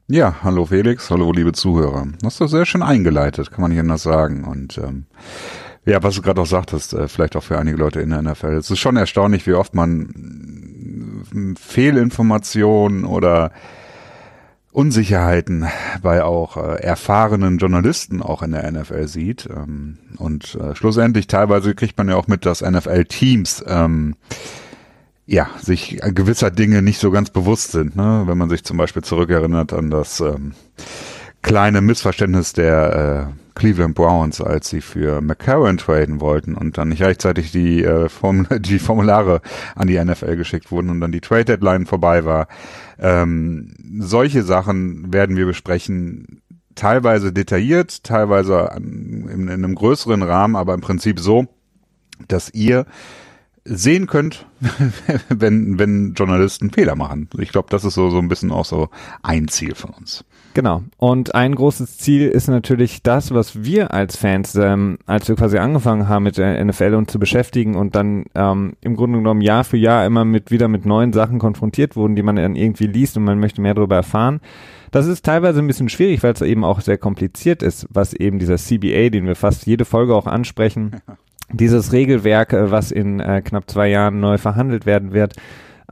Ja, 0.09 0.43
hallo 0.43 0.67
Felix, 0.67 1.11
hallo 1.11 1.33
liebe 1.33 1.53
Zuhörer. 1.53 2.07
Hast 2.23 2.41
du 2.41 2.47
sehr 2.47 2.67
schön 2.67 2.83
eingeleitet, 2.83 3.51
kann 3.51 3.63
man 3.63 3.71
nicht 3.71 3.81
anders 3.81 4.03
sagen. 4.03 4.45
Und 4.45 4.77
ähm, 4.79 5.07
ja, 5.87 6.03
was 6.03 6.15
du 6.15 6.23
gerade 6.23 6.41
auch 6.41 6.47
sagtest, 6.47 6.95
äh, 6.95 7.09
vielleicht 7.09 7.37
auch 7.37 7.43
für 7.43 7.59
einige 7.59 7.77
Leute 7.77 8.01
in 8.01 8.11
der 8.11 8.23
NFL. 8.23 8.55
Es 8.55 8.71
ist 8.71 8.79
schon 8.79 8.97
erstaunlich, 8.97 9.47
wie 9.47 9.55
oft 9.55 9.75
man 9.75 11.55
äh, 11.57 11.61
Fehlinformationen 11.61 13.05
oder 13.05 13.53
Unsicherheiten 14.73 15.67
bei 16.03 16.25
auch 16.25 16.57
äh, 16.57 16.83
erfahrenen 16.83 17.59
Journalisten 17.59 18.23
auch 18.23 18.43
in 18.43 18.53
der 18.53 18.71
NFL 18.71 19.07
sieht. 19.07 19.49
Ähm, 19.55 19.99
und 20.17 20.59
schlussendlich 20.73 21.27
teilweise 21.27 21.75
kriegt 21.75 21.99
man 21.99 22.09
ja 22.09 22.17
auch 22.17 22.29
mit, 22.29 22.47
dass 22.47 22.63
NFL-Teams 22.63 23.65
ähm, 23.69 24.17
ja 25.27 25.49
sich 25.61 26.01
gewisser 26.15 26.51
Dinge 26.51 26.83
nicht 26.83 26.99
so 26.99 27.11
ganz 27.11 27.31
bewusst 27.31 27.73
sind. 27.73 27.95
Ne? 27.95 28.23
Wenn 28.27 28.39
man 28.39 28.49
sich 28.49 28.65
zum 28.65 28.77
Beispiel 28.77 29.03
zurückerinnert 29.03 29.73
an 29.73 29.91
das 29.91 30.21
ähm, 30.21 30.55
kleine 31.45 31.83
Missverständnis 31.83 32.55
der 32.55 33.29
äh, 33.31 33.55
Cleveland 33.55 33.95
Browns, 33.95 34.41
als 34.41 34.71
sie 34.71 34.81
für 34.81 35.21
McCarron 35.21 35.77
traden 35.77 36.21
wollten 36.21 36.55
und 36.55 36.79
dann 36.79 36.89
nicht 36.89 37.03
rechtzeitig 37.03 37.53
die, 37.53 37.85
äh, 37.85 38.09
Form 38.09 38.49
die 38.59 38.79
Formulare 38.79 39.43
an 39.77 39.87
die 39.87 40.03
NFL 40.03 40.37
geschickt 40.37 40.73
wurden 40.73 40.91
und 40.91 41.01
dann 41.01 41.13
die 41.13 41.21
Trade 41.21 41.45
Deadline 41.45 41.87
vorbei 41.87 42.25
war. 42.25 42.49
Ähm, 42.99 43.75
solche 44.01 44.43
Sachen 44.43 45.13
werden 45.13 45.37
wir 45.37 45.45
besprechen, 45.45 46.41
teilweise 46.75 47.33
detailliert, 47.33 48.03
teilweise 48.05 48.73
an, 48.73 49.29
in, 49.31 49.43
in 49.43 49.51
einem 49.51 49.75
größeren 49.75 50.23
Rahmen, 50.23 50.57
aber 50.57 50.73
im 50.73 50.81
Prinzip 50.81 51.21
so, 51.21 51.47
dass 52.27 52.53
ihr 52.55 52.87
sehen 53.67 54.07
könnt, 54.07 54.47
wenn, 55.29 55.79
wenn 55.79 56.15
Journalisten 56.15 56.71
Fehler 56.71 56.97
machen. 56.97 57.29
Ich 57.39 57.53
glaube, 57.53 57.69
das 57.71 57.85
ist 57.85 57.95
so, 57.95 58.09
so 58.09 58.19
ein 58.19 58.29
bisschen 58.29 58.51
auch 58.51 58.65
so 58.65 58.89
ein 59.23 59.49
Ziel 59.49 59.75
von 59.75 59.91
uns. 59.91 60.25
Genau. 60.55 60.83
Und 60.99 61.35
ein 61.35 61.57
großes 61.57 61.99
Ziel 61.99 62.29
ist 62.29 62.47
natürlich 62.47 63.03
das, 63.03 63.35
was 63.35 63.65
wir 63.65 63.93
als 63.93 64.17
Fans, 64.17 64.55
ähm, 64.55 64.99
als 65.05 65.29
wir 65.29 65.35
quasi 65.35 65.59
angefangen 65.59 66.09
haben 66.09 66.23
mit 66.23 66.39
der 66.39 66.65
NFL 66.65 66.95
uns 66.95 67.11
zu 67.11 67.19
beschäftigen 67.19 67.75
und 67.75 67.97
dann 67.97 68.27
ähm, 68.37 68.75
im 68.81 68.95
Grunde 68.95 69.19
genommen 69.19 69.41
Jahr 69.41 69.65
für 69.65 69.77
Jahr 69.77 70.07
immer 70.07 70.25
mit 70.25 70.53
wieder 70.53 70.69
mit 70.69 70.87
neuen 70.87 71.13
Sachen 71.13 71.41
konfrontiert 71.41 71.97
wurden, 71.97 72.15
die 72.15 72.23
man 72.23 72.37
dann 72.37 72.55
irgendwie 72.55 72.87
liest 72.87 73.17
und 73.17 73.25
man 73.25 73.41
möchte 73.41 73.61
mehr 73.61 73.75
darüber 73.75 73.97
erfahren. 73.97 74.41
Das 74.93 75.09
ist 75.09 75.25
teilweise 75.25 75.59
ein 75.59 75.67
bisschen 75.67 75.89
schwierig, 75.89 76.23
weil 76.23 76.35
es 76.35 76.41
eben 76.41 76.63
auch 76.63 76.81
sehr 76.81 76.99
kompliziert 76.99 77.65
ist, 77.65 77.89
was 77.91 78.15
eben 78.15 78.39
dieser 78.39 78.57
CBA, 78.57 79.11
den 79.11 79.27
wir 79.27 79.35
fast 79.35 79.67
jede 79.67 79.85
Folge 79.85 80.15
auch 80.15 80.29
ansprechen, 80.29 81.01
dieses 81.53 81.93
Regelwerk, 81.93 82.53
äh, 82.53 82.71
was 82.71 82.93
in 82.93 83.19
äh, 83.19 83.43
knapp 83.43 83.69
zwei 83.69 83.89
Jahren 83.89 84.21
neu 84.21 84.39
verhandelt 84.39 84.87
werden 84.87 85.13
wird, 85.13 85.35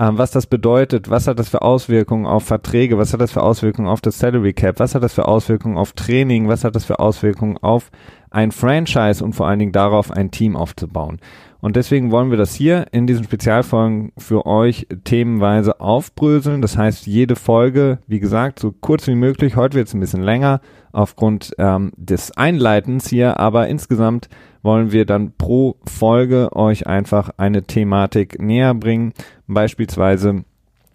ähm, 0.02 0.18
was 0.18 0.32
das 0.32 0.48
bedeutet, 0.48 1.10
was 1.10 1.28
hat 1.28 1.38
das 1.38 1.48
für 1.48 1.62
Auswirkungen 1.62 2.26
auf 2.26 2.42
Verträge, 2.42 2.98
was 2.98 3.12
hat 3.12 3.20
das 3.20 3.30
für 3.30 3.42
Auswirkungen 3.42 3.86
auf 3.86 4.00
das 4.00 4.18
Salary 4.18 4.52
Cap, 4.52 4.80
was 4.80 4.96
hat 4.96 5.02
das 5.04 5.14
für 5.14 5.28
Auswirkungen 5.28 5.76
auf 5.76 5.92
Training, 5.92 6.48
was 6.48 6.64
hat 6.64 6.74
das 6.74 6.84
für 6.84 6.98
Auswirkungen 6.98 7.56
auf 7.58 7.92
ein 8.30 8.50
Franchise 8.50 9.24
und 9.24 9.34
vor 9.34 9.46
allen 9.46 9.60
Dingen 9.60 9.70
darauf, 9.70 10.10
ein 10.10 10.32
Team 10.32 10.56
aufzubauen. 10.56 11.20
Und 11.60 11.76
deswegen 11.76 12.10
wollen 12.10 12.30
wir 12.30 12.36
das 12.36 12.52
hier 12.52 12.86
in 12.90 13.06
diesen 13.06 13.22
Spezialfolgen 13.22 14.10
für 14.18 14.44
euch 14.44 14.88
themenweise 15.04 15.80
aufbröseln. 15.80 16.62
Das 16.62 16.76
heißt, 16.76 17.06
jede 17.06 17.36
Folge, 17.36 17.98
wie 18.08 18.18
gesagt, 18.18 18.58
so 18.58 18.72
kurz 18.72 19.06
wie 19.06 19.14
möglich. 19.14 19.54
Heute 19.54 19.76
wird 19.76 19.86
es 19.86 19.94
ein 19.94 20.00
bisschen 20.00 20.24
länger 20.24 20.60
aufgrund 20.92 21.54
ähm, 21.58 21.92
des 21.96 22.36
Einleitens 22.36 23.08
hier, 23.08 23.40
aber 23.40 23.68
insgesamt 23.68 24.28
wollen 24.62 24.92
wir 24.92 25.06
dann 25.06 25.32
pro 25.36 25.76
Folge 25.84 26.54
euch 26.54 26.86
einfach 26.86 27.30
eine 27.36 27.64
Thematik 27.64 28.40
näher 28.40 28.74
bringen. 28.74 29.12
Beispielsweise 29.46 30.44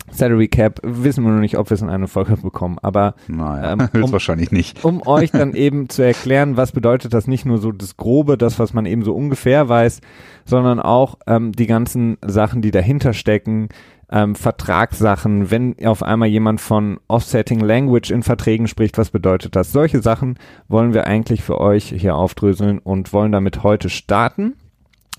Salary 0.10 0.48
Cap 0.48 0.80
wissen 0.84 1.24
wir 1.26 1.32
noch 1.32 1.42
nicht, 1.42 1.58
ob 1.58 1.70
wir 1.70 1.76
es 1.76 1.82
in 1.82 1.90
einer 1.90 2.08
Folge 2.08 2.38
bekommen, 2.38 2.78
aber 2.82 3.16
naja, 3.28 3.74
ähm, 3.74 3.90
um, 4.04 4.12
wahrscheinlich 4.12 4.52
nicht. 4.52 4.86
um 4.86 5.06
euch 5.06 5.32
dann 5.32 5.54
eben 5.54 5.90
zu 5.90 6.02
erklären, 6.02 6.56
was 6.56 6.72
bedeutet 6.72 7.14
das 7.14 7.28
nicht 7.28 7.46
nur 7.46 7.58
so 7.58 7.72
das 7.72 7.98
Grobe, 7.98 8.38
das, 8.38 8.58
was 8.58 8.74
man 8.74 8.86
eben 8.86 9.04
so 9.04 9.14
ungefähr 9.14 9.68
weiß, 9.68 10.00
sondern 10.46 10.80
auch 10.80 11.18
ähm, 11.28 11.52
die 11.52 11.68
ganzen 11.68 12.18
Sachen, 12.26 12.62
die 12.62 12.72
dahinter 12.72 13.14
stecken, 13.14 13.68
ähm, 14.10 14.36
Vertragssachen, 14.36 15.52
wenn 15.52 15.76
auf 15.86 16.04
einmal 16.04 16.30
jemand 16.30 16.62
von 16.62 17.00
Offsetting 17.08 17.60
Language 17.60 18.12
in 18.12 18.24
Verträgen 18.24 18.68
spricht, 18.68 18.98
was 18.98 19.10
bedeutet 19.10 19.56
das? 19.56 19.72
Solche 19.72 20.02
Sachen 20.02 20.38
wollen 20.68 20.94
wir 20.94 21.08
eigentlich 21.08 21.44
für 21.44 21.60
euch 21.60 21.94
hier 21.96 22.16
aufdröseln 22.16 22.80
und 22.80 23.14
wollen 23.14 23.32
damit 23.32 23.64
heute 23.64 23.90
starten 23.90 24.54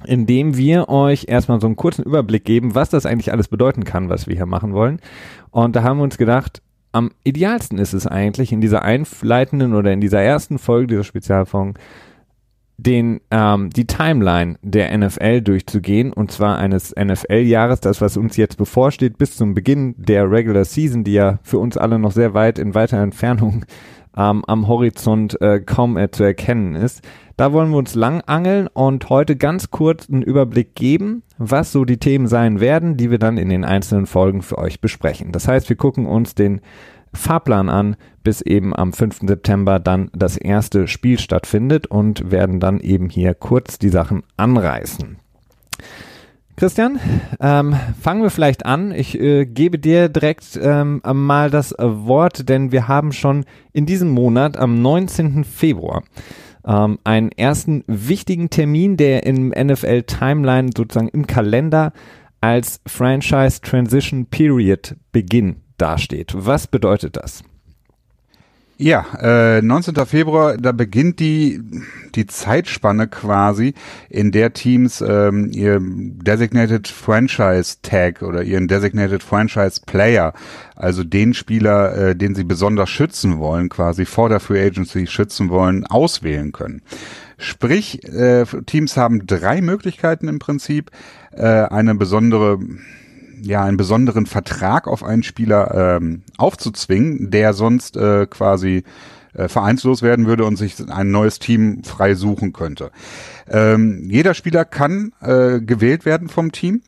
indem 0.04 0.56
wir 0.56 0.88
euch 0.88 1.26
erstmal 1.28 1.60
so 1.60 1.66
einen 1.66 1.76
kurzen 1.76 2.04
Überblick 2.04 2.44
geben, 2.44 2.74
was 2.74 2.90
das 2.90 3.06
eigentlich 3.06 3.32
alles 3.32 3.48
bedeuten 3.48 3.84
kann, 3.84 4.08
was 4.08 4.26
wir 4.26 4.36
hier 4.36 4.46
machen 4.46 4.72
wollen. 4.72 5.00
Und 5.50 5.74
da 5.74 5.82
haben 5.82 5.98
wir 5.98 6.04
uns 6.04 6.18
gedacht, 6.18 6.62
am 6.92 7.10
idealsten 7.24 7.78
ist 7.78 7.92
es 7.92 8.06
eigentlich 8.06 8.52
in 8.52 8.60
dieser 8.60 8.82
einleitenden 8.82 9.74
oder 9.74 9.92
in 9.92 10.00
dieser 10.00 10.20
ersten 10.20 10.58
Folge 10.58 10.86
dieser 10.86 11.04
Spezialfolge 11.04 11.74
den 12.78 13.20
ähm, 13.32 13.70
die 13.70 13.86
Timeline 13.86 14.56
der 14.62 14.96
NFL 14.96 15.42
durchzugehen 15.42 16.12
und 16.12 16.30
zwar 16.30 16.58
eines 16.58 16.94
NFL-Jahres, 16.94 17.80
das 17.80 18.00
was 18.00 18.16
uns 18.16 18.36
jetzt 18.36 18.56
bevorsteht 18.56 19.18
bis 19.18 19.36
zum 19.36 19.52
Beginn 19.52 19.94
der 19.98 20.30
Regular 20.30 20.64
Season, 20.64 21.02
die 21.02 21.14
ja 21.14 21.40
für 21.42 21.58
uns 21.58 21.76
alle 21.76 21.98
noch 21.98 22.12
sehr 22.12 22.34
weit 22.34 22.58
in 22.58 22.74
weiter 22.74 22.98
Entfernung 22.98 23.64
ähm, 24.16 24.44
am 24.46 24.68
Horizont 24.68 25.40
äh, 25.40 25.60
kaum 25.60 25.96
äh, 25.96 26.10
zu 26.10 26.22
erkennen 26.22 26.76
ist. 26.76 27.02
Da 27.36 27.52
wollen 27.52 27.70
wir 27.70 27.78
uns 27.78 27.94
lang 27.94 28.20
angeln 28.22 28.68
und 28.68 29.08
heute 29.10 29.36
ganz 29.36 29.70
kurz 29.70 30.08
einen 30.08 30.22
Überblick 30.22 30.74
geben, 30.74 31.22
was 31.36 31.72
so 31.72 31.84
die 31.84 31.98
Themen 31.98 32.26
sein 32.26 32.60
werden, 32.60 32.96
die 32.96 33.10
wir 33.10 33.18
dann 33.18 33.38
in 33.38 33.48
den 33.48 33.64
einzelnen 33.64 34.06
Folgen 34.06 34.42
für 34.42 34.58
euch 34.58 34.80
besprechen. 34.80 35.30
Das 35.32 35.46
heißt, 35.46 35.68
wir 35.68 35.76
gucken 35.76 36.06
uns 36.06 36.34
den 36.34 36.60
Fahrplan 37.12 37.68
an, 37.68 37.96
bis 38.22 38.40
eben 38.40 38.74
am 38.74 38.92
5. 38.92 39.20
September 39.26 39.78
dann 39.78 40.10
das 40.12 40.36
erste 40.36 40.88
Spiel 40.88 41.18
stattfindet 41.18 41.86
und 41.86 42.30
werden 42.30 42.60
dann 42.60 42.80
eben 42.80 43.08
hier 43.08 43.34
kurz 43.34 43.78
die 43.78 43.88
Sachen 43.88 44.22
anreißen. 44.36 45.18
Christian, 46.56 46.98
ähm, 47.40 47.76
fangen 48.00 48.22
wir 48.22 48.30
vielleicht 48.30 48.66
an. 48.66 48.90
Ich 48.90 49.18
äh, 49.18 49.46
gebe 49.46 49.78
dir 49.78 50.08
direkt 50.08 50.58
ähm, 50.60 51.00
mal 51.04 51.50
das 51.50 51.72
Wort, 51.78 52.48
denn 52.48 52.72
wir 52.72 52.88
haben 52.88 53.12
schon 53.12 53.44
in 53.72 53.86
diesem 53.86 54.10
Monat 54.10 54.56
am 54.56 54.82
19. 54.82 55.44
Februar 55.44 56.02
ähm, 56.66 56.98
einen 57.04 57.30
ersten 57.30 57.84
wichtigen 57.86 58.50
Termin, 58.50 58.96
der 58.96 59.24
im 59.24 59.50
NFL 59.50 60.02
Timeline 60.02 60.70
sozusagen 60.76 61.08
im 61.08 61.28
Kalender 61.28 61.92
als 62.40 62.80
Franchise 62.86 63.60
Transition 63.60 64.26
Period 64.26 64.96
Beginn 65.12 65.62
dasteht. 65.78 66.32
Was 66.34 66.66
bedeutet 66.66 67.16
das? 67.16 67.42
Ja, 68.80 69.06
äh, 69.20 69.60
19. 69.60 70.06
Februar, 70.06 70.56
da 70.56 70.70
beginnt 70.70 71.18
die 71.18 71.60
die 72.14 72.26
Zeitspanne 72.26 73.08
quasi, 73.08 73.74
in 74.08 74.30
der 74.30 74.52
Teams 74.52 75.00
ähm, 75.00 75.50
ihr 75.52 75.80
Designated 75.80 76.86
Franchise 76.86 77.78
Tag 77.82 78.22
oder 78.22 78.44
ihren 78.44 78.68
Designated 78.68 79.24
Franchise 79.24 79.80
Player, 79.84 80.32
also 80.76 81.02
den 81.02 81.34
Spieler, 81.34 81.96
äh, 81.96 82.16
den 82.16 82.36
sie 82.36 82.44
besonders 82.44 82.88
schützen 82.88 83.40
wollen, 83.40 83.68
quasi 83.68 84.04
vor 84.04 84.28
der 84.28 84.38
Free 84.38 84.64
Agency 84.64 85.08
schützen 85.08 85.50
wollen, 85.50 85.84
auswählen 85.84 86.52
können. 86.52 86.82
Sprich, 87.36 88.04
äh, 88.04 88.44
Teams 88.66 88.96
haben 88.96 89.26
drei 89.26 89.60
Möglichkeiten 89.60 90.28
im 90.28 90.38
Prinzip, 90.38 90.92
äh, 91.32 91.42
eine 91.42 91.96
besondere 91.96 92.60
ja 93.42 93.64
einen 93.64 93.76
besonderen 93.76 94.26
Vertrag 94.26 94.86
auf 94.86 95.02
einen 95.02 95.22
Spieler 95.22 95.98
ähm, 95.98 96.22
aufzuzwingen, 96.36 97.30
der 97.30 97.52
sonst 97.52 97.96
äh, 97.96 98.26
quasi 98.26 98.84
äh, 99.34 99.48
vereinslos 99.48 100.02
werden 100.02 100.26
würde 100.26 100.44
und 100.44 100.56
sich 100.56 100.76
ein 100.88 101.10
neues 101.10 101.38
Team 101.38 101.84
frei 101.84 102.14
suchen 102.14 102.52
könnte. 102.52 102.90
Ähm, 103.48 104.08
jeder 104.10 104.34
Spieler 104.34 104.64
kann 104.64 105.12
äh, 105.20 105.60
gewählt 105.60 106.04
werden 106.04 106.28
vom 106.28 106.52
Team. 106.52 106.82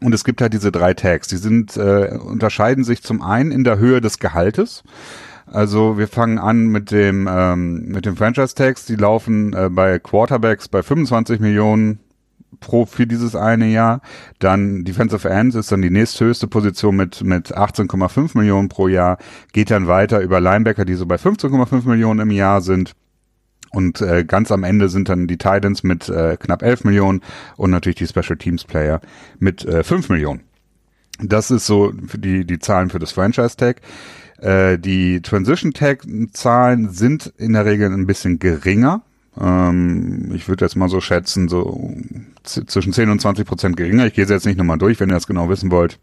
Und 0.00 0.12
es 0.12 0.24
gibt 0.24 0.40
halt 0.40 0.52
diese 0.52 0.72
drei 0.72 0.94
Tags. 0.94 1.28
Die 1.28 1.36
sind 1.36 1.76
äh, 1.76 2.18
unterscheiden 2.18 2.82
sich 2.82 3.02
zum 3.02 3.22
einen 3.22 3.52
in 3.52 3.62
der 3.62 3.78
Höhe 3.78 4.00
des 4.00 4.18
Gehaltes. 4.18 4.82
Also 5.46 5.98
wir 5.98 6.08
fangen 6.08 6.38
an 6.38 6.66
mit 6.66 6.90
dem 6.90 7.28
ähm, 7.30 7.86
mit 7.86 8.06
dem 8.06 8.16
Franchise 8.16 8.54
Tags. 8.54 8.84
Die 8.84 8.96
laufen 8.96 9.52
äh, 9.52 9.68
bei 9.70 9.98
Quarterbacks 9.98 10.68
bei 10.68 10.82
25 10.82 11.40
Millionen 11.40 12.00
pro 12.62 12.86
für 12.86 13.06
dieses 13.06 13.36
eine 13.36 13.66
Jahr. 13.66 14.00
Dann 14.38 14.84
Defensive 14.84 15.28
Ends 15.28 15.54
ist 15.54 15.70
dann 15.70 15.82
die 15.82 15.90
nächsthöchste 15.90 16.46
Position 16.46 16.96
mit, 16.96 17.22
mit 17.22 17.54
18,5 17.54 18.38
Millionen 18.38 18.70
pro 18.70 18.88
Jahr. 18.88 19.18
Geht 19.52 19.70
dann 19.70 19.86
weiter 19.86 20.20
über 20.20 20.40
Linebacker, 20.40 20.86
die 20.86 20.94
so 20.94 21.04
bei 21.04 21.16
15,5 21.16 21.86
Millionen 21.86 22.20
im 22.20 22.30
Jahr 22.30 22.62
sind. 22.62 22.94
Und 23.72 24.00
äh, 24.00 24.24
ganz 24.24 24.50
am 24.50 24.64
Ende 24.64 24.88
sind 24.88 25.08
dann 25.08 25.26
die 25.26 25.38
Titans 25.38 25.82
mit 25.82 26.08
äh, 26.08 26.36
knapp 26.38 26.62
11 26.62 26.84
Millionen 26.84 27.20
und 27.56 27.70
natürlich 27.70 27.96
die 27.96 28.06
Special 28.06 28.36
Teams 28.36 28.64
Player 28.64 29.00
mit 29.38 29.64
äh, 29.64 29.82
5 29.82 30.08
Millionen. 30.08 30.42
Das 31.20 31.50
ist 31.50 31.66
so 31.66 31.92
die, 31.92 32.44
die 32.44 32.58
Zahlen 32.58 32.90
für 32.90 32.98
das 32.98 33.12
Franchise 33.12 33.56
Tag. 33.56 33.80
Äh, 34.38 34.78
die 34.78 35.22
Transition 35.22 35.72
Tag 35.72 36.04
Zahlen 36.32 36.90
sind 36.90 37.32
in 37.38 37.52
der 37.52 37.64
Regel 37.64 37.92
ein 37.92 38.06
bisschen 38.06 38.38
geringer. 38.38 39.02
Ähm, 39.40 40.32
ich 40.34 40.48
würde 40.48 40.64
jetzt 40.64 40.76
mal 40.76 40.88
so 40.88 41.00
schätzen, 41.00 41.48
so 41.48 41.90
zwischen 42.44 42.92
10 42.92 43.10
und 43.10 43.20
20 43.20 43.46
Prozent 43.46 43.76
geringer. 43.76 44.06
Ich 44.06 44.14
gehe 44.14 44.26
jetzt 44.26 44.46
nicht 44.46 44.58
nochmal 44.58 44.78
durch, 44.78 45.00
wenn 45.00 45.10
ihr 45.10 45.14
das 45.14 45.26
genau 45.26 45.48
wissen 45.48 45.70
wollt 45.70 45.98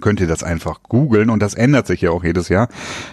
könnt 0.00 0.20
ihr 0.20 0.26
das 0.26 0.42
einfach 0.42 0.82
googeln 0.82 1.30
und 1.30 1.40
das 1.40 1.54
ändert 1.54 1.86
sich 1.86 2.00
ja 2.00 2.10
auch 2.10 2.24
jedes 2.24 2.48
Jahr. 2.48 2.68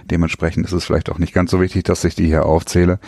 Dementsprechend 0.06 0.66
ist 0.66 0.72
es 0.72 0.86
vielleicht 0.86 1.10
auch 1.10 1.18
nicht 1.18 1.34
ganz 1.34 1.52
so 1.52 1.60
wichtig, 1.60 1.84
dass 1.84 2.04
ich 2.04 2.16
die 2.16 2.28
hier 2.28 2.46
aufzähle. 2.46 3.00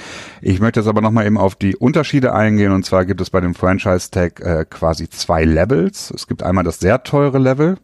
Ich 0.41 0.59
möchte 0.59 0.79
jetzt 0.79 0.87
aber 0.87 1.01
nochmal 1.01 1.25
eben 1.25 1.37
auf 1.37 1.55
die 1.55 1.75
Unterschiede 1.75 2.33
eingehen 2.33 2.71
und 2.71 2.85
zwar 2.85 3.05
gibt 3.05 3.21
es 3.21 3.29
bei 3.29 3.39
dem 3.39 3.55
Franchise 3.55 4.11
Tag 4.11 4.41
äh, 4.41 4.65
quasi 4.69 5.09
zwei 5.09 5.45
Levels. 5.45 6.11
Es 6.11 6.27
gibt 6.27 6.43
einmal 6.43 6.63
das 6.63 6.79
sehr 6.79 7.03
teure 7.03 7.39
Level. 7.39 7.77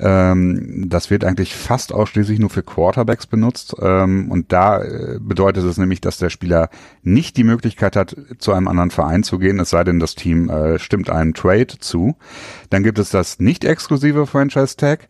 Ähm, 0.00 0.84
das 0.88 1.10
wird 1.10 1.24
eigentlich 1.24 1.54
fast 1.54 1.92
ausschließlich 1.92 2.38
nur 2.38 2.50
für 2.50 2.62
Quarterbacks 2.62 3.26
benutzt. 3.26 3.74
Ähm, 3.80 4.30
und 4.30 4.52
da 4.52 4.82
äh, 4.82 5.18
bedeutet 5.20 5.64
es 5.64 5.76
nämlich, 5.76 6.00
dass 6.00 6.18
der 6.18 6.30
Spieler 6.30 6.70
nicht 7.02 7.36
die 7.36 7.44
Möglichkeit 7.44 7.96
hat, 7.96 8.16
zu 8.38 8.52
einem 8.52 8.68
anderen 8.68 8.90
Verein 8.90 9.22
zu 9.22 9.38
gehen, 9.38 9.58
es 9.60 9.70
sei 9.70 9.84
denn, 9.84 9.98
das 10.00 10.14
Team 10.14 10.48
äh, 10.48 10.78
stimmt 10.78 11.10
einen 11.10 11.34
Trade 11.34 11.78
zu. 11.78 12.16
Dann 12.70 12.82
gibt 12.82 12.98
es 12.98 13.10
das 13.10 13.40
nicht 13.40 13.64
exklusive 13.64 14.26
Franchise 14.26 14.76
Tag. 14.76 15.08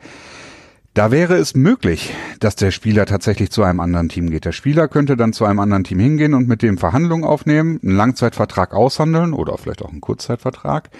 Da 0.94 1.12
wäre 1.12 1.36
es 1.36 1.54
möglich, 1.54 2.12
dass 2.40 2.56
der 2.56 2.72
Spieler 2.72 3.06
tatsächlich 3.06 3.52
zu 3.52 3.62
einem 3.62 3.78
anderen 3.78 4.08
Team 4.08 4.30
geht. 4.30 4.44
Der 4.44 4.52
Spieler 4.52 4.88
könnte 4.88 5.16
dann 5.16 5.32
zu 5.32 5.44
einem 5.44 5.60
anderen 5.60 5.84
Team 5.84 6.00
hingehen 6.00 6.34
und 6.34 6.48
mit 6.48 6.60
dem 6.60 6.76
Verhandlungen 6.76 7.24
aufnehmen, 7.24 7.78
einen 7.82 7.96
Langzeitvertrag 7.96 8.74
aushandeln 8.74 9.32
oder 9.32 9.58
vielleicht 9.58 9.82
auch 9.82 9.90
einen 9.90 10.00
Kurzzeitvertrag 10.00 10.90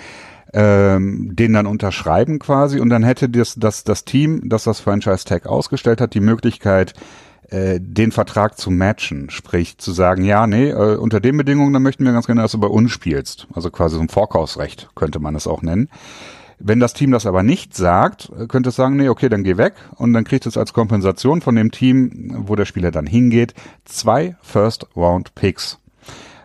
ähm, 0.53 1.35
den 1.35 1.53
dann 1.53 1.67
unterschreiben 1.67 2.39
quasi 2.39 2.81
und 2.81 2.89
dann 2.89 3.03
hätte 3.03 3.29
das, 3.29 3.55
das, 3.57 3.85
das 3.85 4.05
Team, 4.05 4.49
das 4.49 4.65
das 4.65 4.81
Franchise 4.81 5.25
Tag 5.25 5.47
ausgestellt 5.47 6.01
hat, 6.01 6.15
die 6.15 6.21
Möglichkeit, 6.21 6.95
äh, 7.51 7.81
den 7.81 8.13
Vertrag 8.13 8.59
zu 8.59 8.71
matchen, 8.71 9.31
sprich 9.31 9.79
zu 9.79 9.93
sagen, 9.93 10.25
ja, 10.25 10.47
nee, 10.47 10.71
äh, 10.71 10.97
unter 10.97 11.21
den 11.21 11.37
Bedingungen, 11.37 11.73
dann 11.73 11.83
möchten 11.83 12.05
wir 12.05 12.13
ganz 12.13 12.27
gerne, 12.27 12.43
dass 12.43 12.53
du 12.53 12.61
bei 12.61 12.69
uns 12.69 12.91
spielst. 12.91 13.47
Also 13.55 13.71
quasi 13.71 13.97
so 13.97 14.03
ein 14.03 14.09
Vorkaufsrecht 14.09 14.91
könnte 14.95 15.19
man 15.19 15.35
es 15.35 15.47
auch 15.47 15.63
nennen. 15.63 15.89
Wenn 16.59 16.81
das 16.81 16.93
Team 16.93 17.13
das 17.13 17.25
aber 17.25 17.43
nicht 17.43 17.77
sagt, 17.77 18.33
könnte 18.49 18.71
es 18.71 18.77
sagen, 18.77 18.97
nee, 18.97 19.09
okay, 19.09 19.29
dann 19.29 19.45
geh 19.45 19.57
weg 19.57 19.75
und 19.97 20.13
dann 20.13 20.25
kriegt 20.25 20.45
es 20.45 20.57
als 20.57 20.73
Kompensation 20.73 21.41
von 21.41 21.55
dem 21.55 21.71
Team, 21.71 22.35
wo 22.47 22.57
der 22.57 22.65
Spieler 22.65 22.91
dann 22.91 23.07
hingeht, 23.07 23.55
zwei 23.85 24.37
First 24.43 24.87
Round 24.97 25.35
Picks 25.37 25.79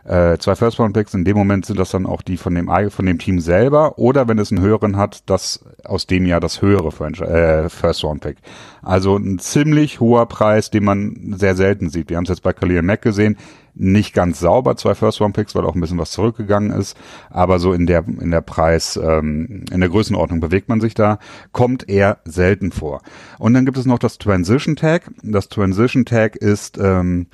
äh, 0.06 0.38
zwei 0.38 0.56
First-Round-Picks. 0.56 1.14
In 1.14 1.26
dem 1.26 1.38
Moment 1.38 1.66
sind 1.66 1.80
das 1.80 1.92
dann 1.92 2.06
auch 2.06 2.22
die 2.22 2.38
von 2.38 2.56
dem, 2.56 2.70
von 2.90 3.06
dem 3.06 3.20
Team 3.20 3.40
selber 3.40 3.98
oder 3.98 4.28
wenn 4.28 4.38
es 4.38 4.52
einen 4.52 4.62
höheren 4.62 4.98
hat, 4.98 5.24
das 5.30 5.64
aus 5.84 6.08
dem 6.08 6.26
Jahr 6.26 6.40
das 6.40 6.62
höhere 6.62 6.90
äh, 7.24 7.70
First-Round-Pick. 7.70 8.38
Also 8.82 9.16
ein 9.16 9.40
ziemlich 9.40 10.00
hoher 10.00 10.26
Preis, 10.26 10.70
den 10.70 10.84
man 10.84 11.34
sehr 11.38 11.56
selten 11.56 11.90
sieht. 11.90 12.10
Wir 12.10 12.18
haben 12.18 12.26
es 12.26 12.30
jetzt 12.30 12.44
bei 12.44 12.54
Khalil 12.54 12.82
Mack 12.82 13.02
gesehen. 13.02 13.38
Nicht 13.76 14.14
ganz 14.14 14.40
sauber, 14.40 14.76
zwei 14.76 14.94
First-Round-Picks, 14.94 15.56
weil 15.56 15.66
auch 15.66 15.74
ein 15.74 15.82
bisschen 15.82 15.98
was 15.98 16.12
zurückgegangen 16.12 16.72
ist. 16.72 16.96
Aber 17.30 17.58
so 17.60 17.74
in 17.74 17.88
der, 17.88 18.04
in 18.08 18.30
der 18.30 18.42
Preis, 18.42 19.00
ähm, 19.02 19.66
in 19.72 19.80
der 19.80 19.90
Größenordnung 19.90 20.42
bewegt 20.42 20.70
man 20.70 20.82
sich 20.82 20.94
da. 20.94 21.18
Kommt 21.54 21.90
eher 21.90 22.18
selten 22.26 22.72
vor. 22.72 23.02
Und 23.40 23.54
dann 23.54 23.66
gibt 23.66 23.78
es 23.78 23.86
noch 23.86 24.00
das 24.00 24.18
Transition 24.18 24.76
Tag. 24.76 25.10
Das 25.24 25.50
Transition 25.50 26.06
Tag 26.06 26.36
ist, 26.36 26.78
ähm, 26.78 27.28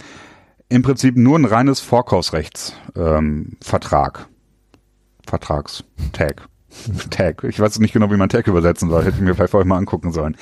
im 0.69 0.81
Prinzip 0.83 1.17
nur 1.17 1.37
ein 1.37 1.45
reines 1.45 1.79
Vorkaufsrechtsvertrag. 1.79 2.77
Ähm, 2.95 3.57
Vertragstag. 5.25 6.47
Tag. 7.09 7.43
Ich 7.43 7.59
weiß 7.59 7.79
nicht 7.79 7.93
genau, 7.93 8.11
wie 8.11 8.17
man 8.17 8.29
Tag 8.29 8.47
übersetzen 8.47 8.89
soll. 8.89 9.03
Hätte 9.03 9.17
ich 9.17 9.21
mir 9.21 9.35
vielleicht 9.35 9.51
vorher 9.51 9.67
mal 9.67 9.77
angucken 9.77 10.11
sollen. 10.11 10.37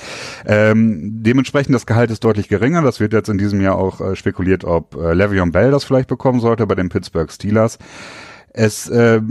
Ähm, 0.46 1.24
dementsprechend 1.24 1.74
das 1.74 1.86
Gehalt 1.86 2.12
ist 2.12 2.24
deutlich 2.24 2.50
geringer. 2.50 2.82
Das 2.82 3.00
wird 3.00 3.14
jetzt 3.14 3.30
in 3.30 3.38
diesem 3.38 3.62
Jahr 3.62 3.78
auch 3.78 4.02
äh, 4.02 4.16
spekuliert, 4.16 4.66
ob 4.66 4.96
äh, 4.96 5.14
Le'Veon 5.14 5.52
Bell 5.52 5.72
das 5.72 5.84
vielleicht 5.84 6.10
bekommen 6.10 6.40
sollte 6.40 6.68
bei 6.68 6.76
den 6.76 6.90
Pittsburgh 6.90 7.32
Steelers. 7.32 7.80
Es, 8.60 8.90
äh, 8.90 9.22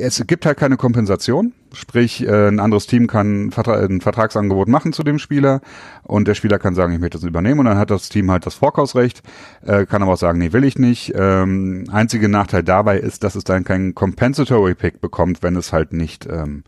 es 0.00 0.20
gibt 0.26 0.46
halt 0.46 0.58
keine 0.58 0.76
Kompensation, 0.76 1.52
sprich 1.72 2.26
äh, 2.26 2.48
ein 2.48 2.58
anderes 2.58 2.88
Team 2.88 3.06
kann 3.06 3.52
ein 3.56 4.00
Vertragsangebot 4.00 4.66
machen 4.66 4.92
zu 4.92 5.04
dem 5.04 5.20
Spieler 5.20 5.60
und 6.02 6.26
der 6.26 6.34
Spieler 6.34 6.58
kann 6.58 6.74
sagen, 6.74 6.92
ich 6.92 6.98
möchte 6.98 7.18
das 7.18 7.24
übernehmen 7.24 7.60
und 7.60 7.66
dann 7.66 7.78
hat 7.78 7.92
das 7.92 8.08
Team 8.08 8.28
halt 8.32 8.44
das 8.44 8.56
Vorkaufsrecht, 8.56 9.22
äh, 9.64 9.86
kann 9.86 10.02
aber 10.02 10.14
auch 10.14 10.18
sagen, 10.18 10.40
nee, 10.40 10.52
will 10.52 10.64
ich 10.64 10.76
nicht. 10.76 11.12
Ähm, 11.14 11.84
einziger 11.92 12.26
Nachteil 12.26 12.64
dabei 12.64 12.98
ist, 12.98 13.22
dass 13.22 13.36
es 13.36 13.44
dann 13.44 13.62
keinen 13.62 13.94
Compensatory 13.94 14.74
Pick 14.74 15.00
bekommt, 15.00 15.44
wenn 15.44 15.54
es 15.54 15.72
halt 15.72 15.92
nicht 15.92 16.26
ähm, 16.26 16.64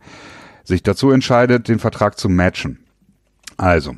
sich 0.63 0.85
dazu 0.85 1.11
entscheidet, 1.11 1.67
den 1.67 1.81
Vertrag 1.81 2.21
zu 2.21 2.29
matchen. 2.29 2.79
Also, 3.57 3.97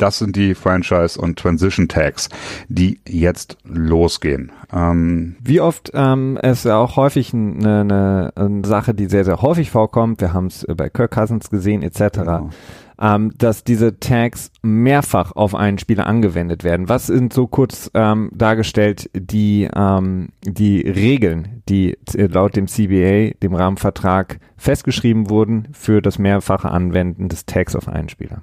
das 0.00 0.18
sind 0.18 0.36
die 0.36 0.54
Franchise- 0.54 1.20
und 1.20 1.38
Transition-Tags, 1.38 2.28
die 2.68 3.00
jetzt 3.06 3.58
losgehen. 3.64 4.52
Ähm, 4.72 5.36
Wie 5.40 5.60
oft 5.60 5.90
ähm, 5.94 6.38
ist 6.42 6.64
ja 6.64 6.78
auch 6.78 6.96
häufig 6.96 7.34
eine, 7.34 7.80
eine, 7.80 8.32
eine 8.34 8.66
Sache, 8.66 8.94
die 8.94 9.06
sehr, 9.06 9.24
sehr 9.24 9.42
häufig 9.42 9.70
vorkommt. 9.70 10.20
Wir 10.20 10.32
haben 10.32 10.46
es 10.46 10.66
bei 10.74 10.88
Kirk 10.88 11.10
Cousins 11.10 11.50
gesehen, 11.50 11.82
etc. 11.82 12.18
Genau. 12.18 12.50
Ähm, 12.98 13.32
dass 13.38 13.64
diese 13.64 13.98
Tags 13.98 14.50
mehrfach 14.62 15.32
auf 15.32 15.54
einen 15.54 15.78
Spieler 15.78 16.06
angewendet 16.06 16.64
werden. 16.64 16.88
Was 16.88 17.06
sind 17.06 17.32
so 17.32 17.46
kurz 17.46 17.90
ähm, 17.94 18.30
dargestellt 18.34 19.10
die, 19.14 19.68
ähm, 19.74 20.28
die 20.44 20.80
Regeln, 20.82 21.62
die 21.68 21.96
laut 22.14 22.56
dem 22.56 22.68
CBA, 22.68 23.38
dem 23.42 23.54
Rahmenvertrag, 23.54 24.38
festgeschrieben 24.58 25.30
wurden 25.30 25.68
für 25.72 26.02
das 26.02 26.18
mehrfache 26.18 26.70
Anwenden 26.70 27.30
des 27.30 27.46
Tags 27.46 27.74
auf 27.74 27.88
einen 27.88 28.10
Spieler? 28.10 28.42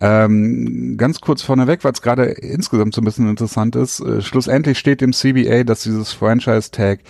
Ähm, 0.00 0.96
ganz 0.96 1.20
kurz 1.20 1.42
vorneweg, 1.42 1.84
weil 1.84 1.92
es 1.92 2.02
gerade 2.02 2.24
insgesamt 2.24 2.94
so 2.94 3.00
ein 3.00 3.04
bisschen 3.04 3.28
interessant 3.28 3.76
ist, 3.76 4.00
äh, 4.00 4.20
schlussendlich 4.22 4.78
steht 4.78 5.02
im 5.02 5.12
CBA, 5.12 5.64
dass 5.64 5.82
dieses 5.82 6.12
Franchise-Tag 6.12 7.00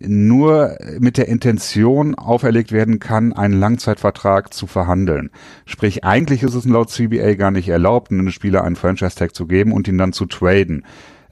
nur 0.00 0.76
mit 0.98 1.16
der 1.16 1.28
Intention 1.28 2.16
auferlegt 2.16 2.72
werden 2.72 2.98
kann, 2.98 3.32
einen 3.32 3.58
Langzeitvertrag 3.58 4.52
zu 4.52 4.66
verhandeln. 4.66 5.30
Sprich, 5.66 6.04
eigentlich 6.04 6.42
ist 6.42 6.54
es 6.54 6.64
laut 6.64 6.90
CBA 6.90 7.34
gar 7.34 7.52
nicht 7.52 7.68
erlaubt, 7.68 8.10
einem 8.10 8.30
Spieler 8.30 8.64
einen 8.64 8.76
Franchise-Tag 8.76 9.34
zu 9.34 9.46
geben 9.46 9.72
und 9.72 9.86
ihn 9.86 9.98
dann 9.98 10.12
zu 10.12 10.26
traden. 10.26 10.84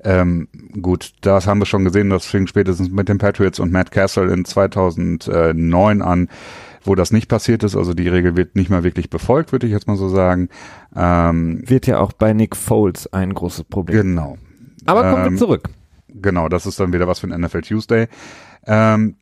Ähm, 0.05 0.49
gut, 0.81 1.13
das 1.21 1.47
haben 1.47 1.61
wir 1.61 1.67
schon 1.67 1.85
gesehen, 1.85 2.11
das 2.11 2.27
fing 2.27 2.47
spätestens 2.47 2.91
mit 2.91 3.09
den 3.09 3.19
Patriots 3.19 3.61
und 3.61 3.73
Matt 3.73 3.91
Castle 3.91 4.33
in 4.33 4.45
2009 4.45 6.03
an 6.03 6.29
wo 6.85 6.95
das 6.95 7.13
nicht 7.13 7.29
passiert 7.29 7.63
ist. 7.63 7.77
Also 7.77 7.95
die 7.95 8.09
Regel 8.09 8.37
wird 8.37 8.57
nicht 8.57 8.71
mal 8.71 8.85
wirklich 8.85 9.11
befolgt, 9.11 9.53
würde 9.53 9.67
ich 9.67 9.73
jetzt 9.73 9.87
mal 9.87 9.97
so 9.97 10.09
sagen. 10.09 10.49
Ähm, 10.95 11.63
wird 11.69 11.87
ja 11.87 12.01
auch 12.01 12.13
bei 12.13 12.33
Nick 12.33 12.57
Foles 12.57 13.13
ein 13.13 13.35
großes 13.35 13.65
Problem. 13.65 14.17
Genau. 14.17 14.39
Aber 14.87 15.11
kommen 15.11 15.27
ähm, 15.27 15.33
wir 15.33 15.39
zurück. 15.39 15.69
Genau, 16.09 16.49
das 16.49 16.67
ist 16.67 16.79
dann 16.79 16.93
wieder 16.93 17.09
was 17.09 17.21
für 17.21 17.27
ein 17.29 17.41
NFL 17.41 17.63
Tuesday. 17.63 18.09
Ähm, 18.67 19.17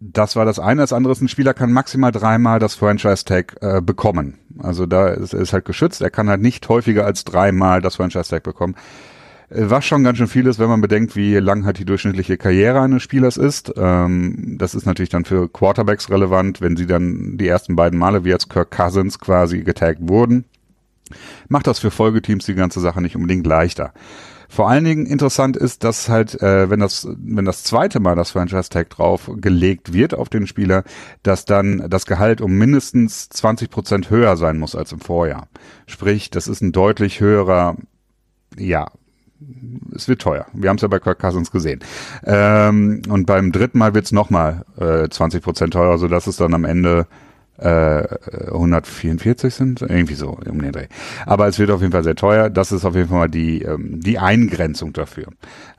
das 0.00 0.34
war 0.34 0.44
das 0.44 0.58
eine. 0.58 0.80
Das 0.80 0.92
andere 0.92 1.12
ist, 1.12 1.20
ein 1.20 1.28
Spieler 1.28 1.54
kann 1.54 1.72
maximal 1.72 2.10
dreimal 2.10 2.58
das 2.58 2.74
Franchise-Tag 2.74 3.56
äh, 3.60 3.80
bekommen. 3.80 4.38
Also 4.58 4.86
da 4.86 5.08
ist, 5.08 5.32
ist 5.32 5.52
halt 5.52 5.64
geschützt. 5.64 6.02
Er 6.02 6.10
kann 6.10 6.28
halt 6.28 6.40
nicht 6.40 6.68
häufiger 6.68 7.04
als 7.04 7.24
dreimal 7.24 7.80
das 7.80 7.96
Franchise-Tag 7.96 8.42
bekommen. 8.42 8.74
Äh, 9.52 9.70
was 9.70 9.84
schon 9.84 10.04
ganz 10.04 10.18
schön 10.18 10.26
viel 10.26 10.46
ist, 10.46 10.58
wenn 10.58 10.68
man 10.68 10.80
bedenkt, 10.80 11.16
wie 11.16 11.36
lang 11.36 11.64
halt 11.64 11.78
die 11.78 11.84
durchschnittliche 11.84 12.36
Karriere 12.36 12.80
eines 12.80 13.02
Spielers 13.02 13.36
ist. 13.36 13.72
Ähm, 13.76 14.56
das 14.58 14.74
ist 14.74 14.86
natürlich 14.86 15.10
dann 15.10 15.24
für 15.24 15.48
Quarterbacks 15.48 16.10
relevant, 16.10 16.60
wenn 16.60 16.76
sie 16.76 16.86
dann 16.86 17.36
die 17.38 17.48
ersten 17.48 17.76
beiden 17.76 17.98
Male, 17.98 18.24
wie 18.24 18.30
jetzt 18.30 18.48
Kirk 18.48 18.70
Cousins 18.70 19.18
quasi 19.18 19.62
getaggt 19.62 20.00
wurden. 20.02 20.44
Macht 21.48 21.66
das 21.66 21.78
für 21.78 21.90
Folgeteams 21.90 22.46
die 22.46 22.54
ganze 22.54 22.80
Sache 22.80 23.02
nicht 23.02 23.16
unbedingt 23.16 23.46
leichter. 23.46 23.92
Vor 24.48 24.68
allen 24.68 24.84
Dingen 24.84 25.06
interessant 25.06 25.56
ist, 25.56 25.82
dass 25.82 26.10
halt, 26.10 26.40
äh, 26.42 26.68
wenn 26.68 26.80
das, 26.80 27.08
wenn 27.16 27.46
das 27.46 27.64
zweite 27.64 28.00
Mal 28.00 28.16
das 28.16 28.32
Franchise 28.32 28.68
Tag 28.68 28.90
drauf 28.90 29.30
gelegt 29.36 29.94
wird 29.94 30.12
auf 30.12 30.28
den 30.28 30.46
Spieler, 30.46 30.84
dass 31.22 31.46
dann 31.46 31.86
das 31.88 32.04
Gehalt 32.04 32.42
um 32.42 32.52
mindestens 32.52 33.30
20 33.30 33.70
Prozent 33.70 34.10
höher 34.10 34.36
sein 34.36 34.58
muss 34.58 34.74
als 34.74 34.92
im 34.92 35.00
Vorjahr. 35.00 35.48
Sprich, 35.86 36.28
das 36.28 36.48
ist 36.48 36.60
ein 36.60 36.72
deutlich 36.72 37.20
höherer, 37.20 37.76
ja, 38.58 38.88
es 39.94 40.08
wird 40.08 40.22
teuer. 40.22 40.46
Wir 40.52 40.68
haben 40.68 40.76
es 40.76 40.82
ja 40.82 40.88
bei 40.88 40.98
Kirk 40.98 41.18
Cousins 41.18 41.50
gesehen. 41.50 41.80
Ähm, 42.24 43.02
und 43.08 43.26
beim 43.26 43.52
dritten 43.52 43.78
Mal 43.78 43.94
wird 43.94 44.06
es 44.06 44.12
nochmal 44.12 44.64
äh, 44.78 45.08
20 45.08 45.42
Prozent 45.42 45.72
teurer, 45.72 45.98
sodass 45.98 46.26
es 46.26 46.36
dann 46.36 46.54
am 46.54 46.64
Ende 46.64 47.06
äh, 47.58 48.04
144 48.50 49.54
sind, 49.54 49.82
irgendwie 49.82 50.14
so 50.14 50.30
um 50.30 50.60
den 50.60 50.72
Dreh. 50.72 50.86
Aber 51.26 51.46
es 51.46 51.58
wird 51.58 51.70
auf 51.70 51.80
jeden 51.80 51.92
Fall 51.92 52.04
sehr 52.04 52.16
teuer. 52.16 52.50
Das 52.50 52.72
ist 52.72 52.84
auf 52.84 52.94
jeden 52.94 53.08
Fall 53.08 53.18
mal 53.18 53.28
die, 53.28 53.62
ähm, 53.62 54.00
die 54.00 54.18
Eingrenzung 54.18 54.92
dafür. 54.92 55.26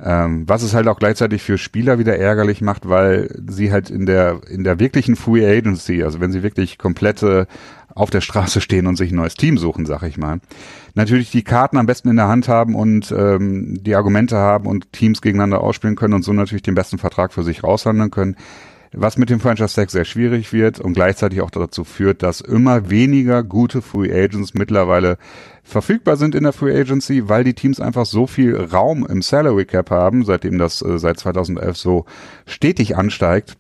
Ähm, 0.01 0.47
was 0.47 0.63
es 0.63 0.73
halt 0.73 0.87
auch 0.87 0.99
gleichzeitig 0.99 1.41
für 1.41 1.57
Spieler 1.57 1.99
wieder 1.99 2.17
ärgerlich 2.17 2.61
macht, 2.61 2.87
weil 2.87 3.29
sie 3.47 3.71
halt 3.71 3.89
in 3.89 4.05
der, 4.05 4.41
in 4.49 4.63
der 4.63 4.79
wirklichen 4.79 5.15
Free 5.15 5.45
Agency, 5.45 6.03
also 6.03 6.19
wenn 6.19 6.31
sie 6.31 6.43
wirklich 6.43 6.77
komplette 6.77 7.47
auf 7.95 8.09
der 8.09 8.21
Straße 8.21 8.61
stehen 8.61 8.87
und 8.87 8.95
sich 8.95 9.11
ein 9.11 9.17
neues 9.17 9.35
Team 9.35 9.57
suchen, 9.57 9.85
sag 9.85 10.03
ich 10.03 10.17
mal. 10.17 10.39
Natürlich 10.95 11.31
die 11.31 11.43
Karten 11.43 11.77
am 11.77 11.85
besten 11.85 12.09
in 12.09 12.15
der 12.15 12.27
Hand 12.27 12.47
haben 12.47 12.75
und 12.75 13.13
ähm, 13.15 13.77
die 13.83 13.95
Argumente 13.95 14.37
haben 14.37 14.67
und 14.67 14.91
Teams 14.91 15.21
gegeneinander 15.21 15.61
ausspielen 15.61 15.95
können 15.95 16.13
und 16.13 16.23
so 16.23 16.33
natürlich 16.33 16.63
den 16.63 16.75
besten 16.75 16.97
Vertrag 16.97 17.33
für 17.33 17.43
sich 17.43 17.63
raushandeln 17.63 18.11
können. 18.11 18.35
Was 18.95 19.17
mit 19.17 19.31
dem 19.31 19.39
Franchise 19.39 19.73
Tag 19.73 19.89
sehr 19.89 20.05
schwierig 20.05 20.53
wird 20.53 20.79
und 20.79 20.93
gleichzeitig 20.93 21.41
auch 21.41 21.49
dazu 21.49 21.83
führt, 21.83 22.21
dass 22.21 22.41
immer 22.41 22.91
weniger 22.91 23.41
gute 23.43 23.81
Free 23.81 24.13
Agents 24.13 24.53
mittlerweile 24.53 25.17
verfügbar 25.63 26.15
sind 26.15 26.35
in 26.35 26.43
der 26.43 26.53
Free 26.53 26.79
Agency, 26.79 27.27
weil 27.27 27.43
die 27.43 27.55
Teams 27.55 27.79
einfach 27.79 28.05
so 28.05 28.27
viel 28.27 28.55
Raum 28.55 29.03
im 29.07 29.23
Salary 29.23 29.65
Cap 29.65 29.89
haben, 29.89 30.23
seitdem 30.25 30.59
das 30.59 30.83
äh, 30.83 30.99
seit 30.99 31.19
2011 31.19 31.75
so 31.75 32.05
stetig 32.45 32.95
ansteigt, 32.95 33.57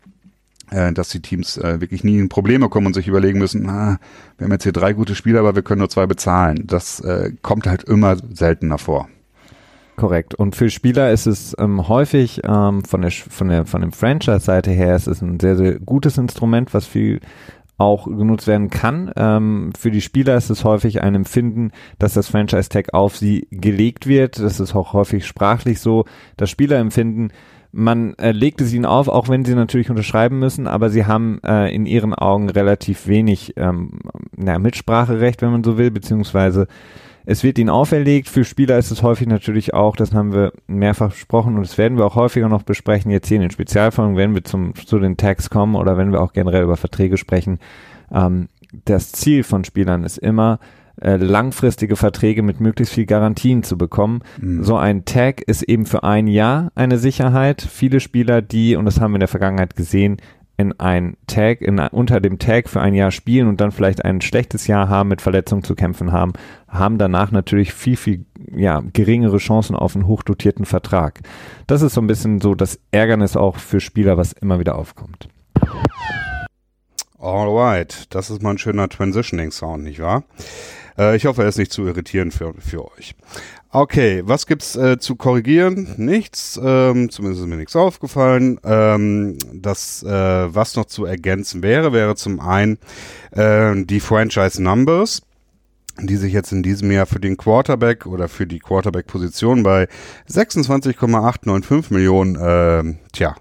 dass 0.93 1.09
die 1.09 1.21
Teams 1.21 1.57
äh, 1.57 1.81
wirklich 1.81 2.03
nie 2.03 2.17
in 2.17 2.29
Probleme 2.29 2.69
kommen 2.69 2.87
und 2.87 2.93
sich 2.93 3.07
überlegen 3.07 3.39
müssen, 3.39 3.69
ah, 3.69 3.99
wir 4.37 4.45
haben 4.45 4.51
jetzt 4.51 4.63
hier 4.63 4.71
drei 4.71 4.93
gute 4.93 5.15
Spieler, 5.15 5.39
aber 5.39 5.55
wir 5.55 5.63
können 5.63 5.79
nur 5.79 5.89
zwei 5.89 6.05
bezahlen. 6.05 6.63
Das 6.65 6.99
äh, 7.01 7.31
kommt 7.41 7.67
halt 7.67 7.83
immer 7.83 8.17
seltener 8.33 8.77
vor. 8.77 9.07
Korrekt. 9.95 10.33
Und 10.33 10.55
für 10.55 10.69
Spieler 10.69 11.11
ist 11.11 11.27
es 11.27 11.55
ähm, 11.59 11.87
häufig 11.87 12.41
ähm, 12.43 12.83
von 12.83 13.01
der 13.01 13.11
von 13.11 13.47
der 13.47 13.65
von 13.65 13.81
dem 13.81 13.91
Franchise-Seite 13.91 14.71
her 14.71 14.95
ist 14.95 15.07
ein 15.07 15.39
sehr 15.39 15.55
sehr 15.55 15.79
gutes 15.79 16.17
Instrument, 16.17 16.73
was 16.73 16.87
viel 16.87 17.19
auch 17.77 18.05
genutzt 18.05 18.47
werden 18.47 18.69
kann. 18.69 19.11
Ähm, 19.15 19.71
für 19.77 19.91
die 19.91 20.01
Spieler 20.01 20.35
ist 20.35 20.49
es 20.49 20.63
häufig 20.63 21.01
ein 21.01 21.15
Empfinden, 21.15 21.71
dass 21.99 22.13
das 22.13 22.27
Franchise-Tag 22.27 22.93
auf 22.93 23.17
sie 23.17 23.47
gelegt 23.51 24.07
wird. 24.07 24.39
Das 24.39 24.59
ist 24.59 24.75
auch 24.75 24.93
häufig 24.93 25.25
sprachlich 25.25 25.79
so, 25.79 26.05
dass 26.37 26.49
Spieler 26.49 26.77
empfinden, 26.77 27.31
man 27.73 28.13
äh, 28.19 28.31
legt 28.31 28.61
es 28.61 28.71
ihnen 28.71 28.85
auf, 28.85 29.07
auch 29.07 29.29
wenn 29.29 29.43
sie 29.43 29.55
natürlich 29.55 29.89
unterschreiben 29.89 30.37
müssen, 30.37 30.67
aber 30.67 30.91
sie 30.91 31.05
haben 31.05 31.39
äh, 31.43 31.73
in 31.73 31.87
ihren 31.87 32.13
Augen 32.13 32.49
relativ 32.49 33.07
wenig 33.07 33.53
ähm, 33.57 33.99
na, 34.37 34.59
Mitspracherecht, 34.59 35.41
wenn 35.41 35.51
man 35.51 35.63
so 35.63 35.77
will, 35.77 35.89
beziehungsweise 35.89 36.67
es 37.25 37.43
wird 37.43 37.57
ihnen 37.57 37.71
auferlegt. 37.71 38.29
Für 38.29 38.45
Spieler 38.45 38.77
ist 38.77 38.91
es 38.91 39.01
häufig 39.01 39.27
natürlich 39.27 39.73
auch, 39.73 39.95
das 39.95 40.13
haben 40.13 40.33
wir 40.33 40.53
mehrfach 40.67 41.09
besprochen 41.09 41.55
und 41.55 41.63
das 41.63 41.79
werden 41.79 41.97
wir 41.97 42.05
auch 42.05 42.15
häufiger 42.15 42.47
noch 42.47 42.61
besprechen, 42.61 43.09
jetzt 43.09 43.27
hier 43.27 43.37
in 43.37 43.41
den 43.41 43.51
Spezialfolgen, 43.51 44.17
wenn 44.17 44.35
wir 44.35 44.43
zum, 44.43 44.75
zu 44.75 44.99
den 44.99 45.17
Tags 45.17 45.49
kommen 45.49 45.73
oder 45.75 45.97
wenn 45.97 46.11
wir 46.11 46.21
auch 46.21 46.33
generell 46.33 46.63
über 46.63 46.77
Verträge 46.77 47.17
sprechen. 47.17 47.57
Ähm, 48.13 48.49
das 48.85 49.11
Ziel 49.11 49.43
von 49.43 49.63
Spielern 49.63 50.03
ist 50.03 50.19
immer, 50.19 50.59
äh, 51.01 51.15
langfristige 51.15 51.95
Verträge 51.95 52.43
mit 52.43 52.59
möglichst 52.59 52.93
viel 52.93 53.05
Garantien 53.05 53.63
zu 53.63 53.77
bekommen. 53.77 54.21
Mhm. 54.39 54.63
So 54.63 54.77
ein 54.77 55.05
Tag 55.05 55.41
ist 55.41 55.63
eben 55.63 55.85
für 55.85 56.03
ein 56.03 56.27
Jahr 56.27 56.71
eine 56.75 56.97
Sicherheit. 56.97 57.61
Viele 57.61 57.99
Spieler, 57.99 58.41
die, 58.41 58.75
und 58.75 58.85
das 58.85 58.99
haben 58.99 59.11
wir 59.11 59.17
in 59.17 59.21
der 59.21 59.27
Vergangenheit 59.27 59.75
gesehen, 59.75 60.17
in 60.55 60.79
ein 60.79 61.17
Tag, 61.25 61.61
in, 61.61 61.79
unter 61.79 62.21
dem 62.21 62.37
Tag 62.37 62.69
für 62.69 62.79
ein 62.79 62.93
Jahr 62.93 63.11
spielen 63.11 63.47
und 63.47 63.59
dann 63.59 63.71
vielleicht 63.71 64.05
ein 64.05 64.21
schlechtes 64.21 64.67
Jahr 64.67 64.87
haben, 64.87 65.09
mit 65.09 65.21
Verletzungen 65.21 65.63
zu 65.63 65.73
kämpfen 65.73 66.11
haben, 66.11 66.33
haben 66.67 66.97
danach 66.97 67.31
natürlich 67.31 67.73
viel, 67.73 67.97
viel 67.97 68.25
ja, 68.55 68.83
geringere 68.93 69.37
Chancen 69.37 69.75
auf 69.75 69.95
einen 69.95 70.07
hochdotierten 70.07 70.65
Vertrag. 70.65 71.21
Das 71.65 71.81
ist 71.81 71.95
so 71.95 72.01
ein 72.01 72.07
bisschen 72.07 72.39
so 72.39 72.53
das 72.53 72.79
Ärgernis 72.91 73.35
auch 73.35 73.57
für 73.57 73.79
Spieler, 73.79 74.17
was 74.17 74.33
immer 74.33 74.59
wieder 74.59 74.77
aufkommt. 74.77 75.27
Alright, 77.19 78.13
das 78.13 78.29
ist 78.29 78.43
mal 78.43 78.51
ein 78.51 78.57
schöner 78.57 78.89
Transitioning-Sound, 78.89 79.83
nicht 79.83 80.01
wahr? 80.01 80.23
Äh, 80.97 81.15
ich 81.15 81.25
hoffe, 81.25 81.43
er 81.43 81.49
ist 81.49 81.57
nicht 81.57 81.71
zu 81.71 81.85
irritierend 81.85 82.33
für, 82.33 82.53
für 82.59 82.85
euch. 82.97 83.15
Okay, 83.69 84.21
was 84.25 84.45
gibt's 84.45 84.75
äh, 84.75 84.99
zu 84.99 85.15
korrigieren? 85.15 85.95
Nichts, 85.97 86.59
ähm, 86.63 87.09
zumindest 87.09 87.41
ist 87.41 87.49
mir 87.49 87.57
nichts 87.57 87.75
aufgefallen. 87.75 88.59
Ähm, 88.63 89.37
das, 89.51 90.03
äh, 90.03 90.09
was 90.09 90.75
noch 90.75 90.85
zu 90.85 91.05
ergänzen 91.05 91.63
wäre, 91.63 91.91
wäre 91.91 92.15
zum 92.15 92.39
einen 92.39 92.77
äh, 93.31 93.73
die 93.83 93.99
Franchise 93.99 94.61
Numbers 94.61 95.23
die 96.01 96.15
sich 96.15 96.33
jetzt 96.33 96.51
in 96.51 96.63
diesem 96.63 96.91
Jahr 96.91 97.05
für 97.05 97.19
den 97.19 97.37
Quarterback 97.37 98.05
oder 98.05 98.27
für 98.27 98.47
die 98.47 98.59
Quarterback-Position 98.59 99.61
bei 99.63 99.87
26,895 100.25 101.91
Millionen, 101.91 102.35
äh, 102.35 102.95
tja, 103.11 103.35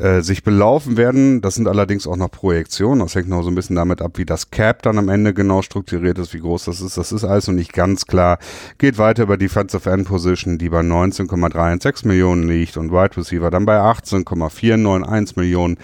äh, 0.00 0.22
sich 0.22 0.42
belaufen 0.42 0.96
werden. 0.96 1.40
Das 1.40 1.54
sind 1.54 1.68
allerdings 1.68 2.06
auch 2.06 2.16
noch 2.16 2.30
Projektionen. 2.30 3.00
Das 3.00 3.14
hängt 3.14 3.28
noch 3.28 3.42
so 3.42 3.50
ein 3.50 3.54
bisschen 3.54 3.76
damit 3.76 4.00
ab, 4.00 4.12
wie 4.16 4.24
das 4.24 4.50
Cap 4.50 4.82
dann 4.82 4.98
am 4.98 5.08
Ende 5.08 5.34
genau 5.34 5.62
strukturiert 5.62 6.18
ist, 6.18 6.32
wie 6.32 6.40
groß 6.40 6.64
das 6.64 6.80
ist. 6.80 6.96
Das 6.96 7.12
ist 7.12 7.24
alles 7.24 7.46
noch 7.46 7.54
nicht 7.54 7.72
ganz 7.72 8.06
klar. 8.06 8.38
Geht 8.78 8.98
weiter 8.98 9.24
über 9.24 9.36
Defensive 9.36 9.90
End 9.90 10.08
Position, 10.08 10.58
die 10.58 10.70
bei 10.70 10.80
19,36 10.80 12.06
Millionen 12.06 12.48
liegt 12.48 12.76
und 12.76 12.90
Wide 12.90 13.16
Receiver 13.16 13.50
dann 13.50 13.66
bei 13.66 13.78
18,491 13.78 15.36
Millionen. 15.36 15.76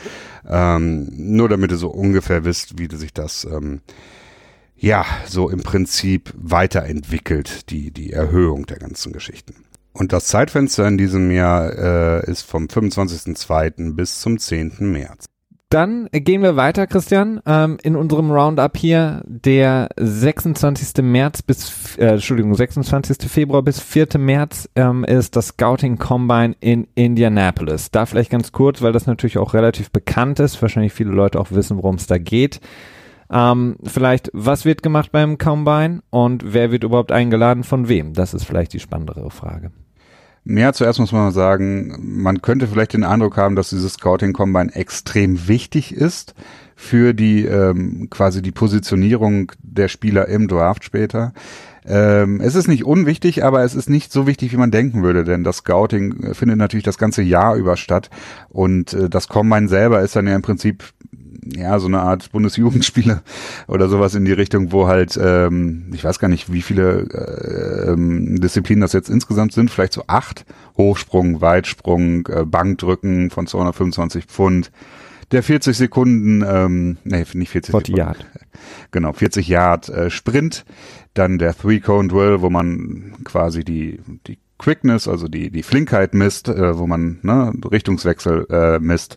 Ähm, 0.49 1.09
nur 1.17 1.49
damit 1.49 1.71
ihr 1.73 1.77
so 1.77 1.89
ungefähr 1.89 2.45
wisst, 2.45 2.79
wie 2.79 2.89
sich 2.95 3.13
das 3.13 3.45
ähm, 3.45 3.81
ja 4.77 5.05
so 5.27 5.51
im 5.51 5.63
Prinzip 5.63 6.33
weiterentwickelt, 6.37 7.71
die, 7.71 7.91
die 7.91 8.13
Erhöhung 8.13 8.67
der 8.67 8.79
ganzen 8.79 9.13
Geschichten. 9.13 9.66
Und 9.99 10.13
das 10.13 10.27
Zeitfenster 10.27 10.87
in 10.87 10.99
diesem 10.99 11.31
Jahr 11.31 11.73
äh, 11.73 12.31
ist 12.31 12.43
vom 12.43 12.67
25.02. 12.67 13.95
bis 13.95 14.21
zum 14.21 14.39
10. 14.39 14.75
März. 14.81 15.25
Dann 15.71 16.09
gehen 16.13 16.43
wir 16.43 16.55
weiter, 16.55 16.87
Christian, 16.87 17.41
ähm, 17.47 17.79
in 17.83 17.97
unserem 17.97 18.31
Roundup 18.31 18.77
hier. 18.77 19.23
Der 19.27 19.89
26. 19.97 21.03
März 21.03 21.41
bis, 21.41 21.97
äh, 21.97 22.09
Entschuldigung, 22.09 22.55
26. 22.55 23.29
Februar 23.29 23.63
bis 23.63 23.81
4. 23.81 24.19
März 24.19 24.69
ähm, 24.77 25.03
ist 25.03 25.35
das 25.35 25.49
Scouting 25.49 25.97
Combine 25.97 26.55
in 26.61 26.87
Indianapolis. 26.95 27.91
Da 27.91 28.05
vielleicht 28.05 28.31
ganz 28.31 28.53
kurz, 28.53 28.83
weil 28.83 28.93
das 28.93 29.07
natürlich 29.07 29.39
auch 29.39 29.55
relativ 29.55 29.91
bekannt 29.91 30.41
ist, 30.41 30.61
wahrscheinlich 30.61 30.93
viele 30.93 31.11
Leute 31.11 31.41
auch 31.41 31.51
wissen, 31.53 31.79
worum 31.79 31.95
es 31.97 32.07
da 32.07 32.19
geht. 32.19 32.61
Ähm, 33.33 33.77
vielleicht, 33.83 34.31
was 34.35 34.67
wird 34.67 34.83
gemacht 34.83 35.11
beim 35.11 35.39
Combine 35.39 36.03
und 36.11 36.53
wer 36.53 36.71
wird 36.71 36.85
überhaupt 36.85 37.13
eingeladen 37.13 37.65
von 37.65 37.89
wem? 37.89 38.13
Das 38.13 38.35
ist 38.35 38.45
vielleicht 38.45 38.75
die 38.75 38.81
spannendere 38.81 39.31
Frage. 39.31 39.73
Ja, 40.49 40.73
zuerst 40.73 41.01
muss 41.01 41.11
man 41.11 41.33
sagen, 41.33 41.97
man 42.01 42.41
könnte 42.41 42.69
vielleicht 42.69 42.93
den 42.93 43.03
Eindruck 43.03 43.37
haben, 43.37 43.57
dass 43.57 43.71
dieses 43.71 43.95
Scouting 43.95 44.33
Combine 44.33 44.73
extrem 44.77 45.49
wichtig 45.49 45.93
ist 45.93 46.35
für 46.77 47.15
die 47.15 47.45
ähm, 47.45 48.09
quasi 48.11 48.43
die 48.43 48.53
Positionierung 48.53 49.51
der 49.61 49.89
Spieler 49.89 50.29
im 50.29 50.47
Draft 50.47 50.85
später. 50.85 51.33
Ähm, 51.85 52.41
es 52.41 52.55
ist 52.55 52.69
nicht 52.69 52.85
unwichtig, 52.85 53.43
aber 53.43 53.65
es 53.65 53.75
ist 53.75 53.91
nicht 53.91 54.13
so 54.13 54.29
wichtig, 54.29 54.53
wie 54.53 54.57
man 54.57 54.71
denken 54.71 55.03
würde, 55.03 55.25
denn 55.25 55.43
das 55.43 55.59
Scouting 55.59 56.33
findet 56.35 56.59
natürlich 56.59 56.85
das 56.85 56.99
ganze 56.99 57.23
Jahr 57.23 57.57
über 57.57 57.77
statt 57.77 58.11
und 58.49 58.93
äh, 58.93 59.09
das 59.09 59.27
Combine 59.27 59.69
selber 59.69 60.01
ist 60.01 60.15
dann 60.15 60.29
ja 60.29 60.37
im 60.37 60.43
Prinzip 60.43 60.85
ja, 61.55 61.79
so 61.79 61.87
eine 61.87 62.01
Art 62.01 62.33
Bundesjugendspiele 62.33 63.23
oder 63.69 63.89
sowas 63.89 64.15
in 64.15 64.25
die 64.25 64.33
Richtung, 64.33 64.73
wo 64.73 64.87
halt, 64.87 65.19
ähm, 65.21 65.91
ich 65.93 66.05
weiß 66.05 66.19
gar 66.19 66.29
nicht, 66.29 66.53
wie 66.53 66.63
viele 66.63 67.03
äh, 67.11 67.93
ähm, 67.93 68.41
Disziplinen 68.41 68.81
das 68.81 68.93
jetzt 68.93 69.11
insgesamt 69.11 69.53
sind, 69.53 69.71
vielleicht 69.71 69.93
so 69.93 70.05
acht. 70.07 70.45
Hochsprung, 70.77 71.41
Weitsprung, 71.41 72.27
äh, 72.27 72.45
Bankdrücken 72.45 73.31
von 73.31 73.47
225 73.47 74.27
Pfund, 74.27 74.71
der 75.33 75.43
40 75.43 75.77
Sekunden, 75.77 76.45
ähm, 76.47 76.99
nee, 77.05 77.25
nicht 77.33 77.51
40 77.51 77.51
40 77.51 77.67
Sekunden. 77.73 77.97
Yard. 77.97 78.27
Genau, 78.91 79.13
40 79.13 79.49
Yard 79.49 79.89
äh, 79.89 80.11
Sprint, 80.11 80.65
dann 81.15 81.39
der 81.39 81.57
Three-Cone-Drill, 81.57 82.43
wo 82.43 82.51
man 82.51 83.15
quasi 83.25 83.65
die, 83.65 84.01
die 84.27 84.39
Quickness, 84.59 85.07
also 85.07 85.29
die, 85.29 85.51
die 85.51 85.63
Flinkheit 85.63 86.15
misst, 86.15 86.49
äh, 86.49 86.79
wo 86.79 86.87
man 86.87 87.19
ne, 87.23 87.53
Richtungswechsel 87.71 88.47
äh, 88.51 88.79
misst 88.79 89.17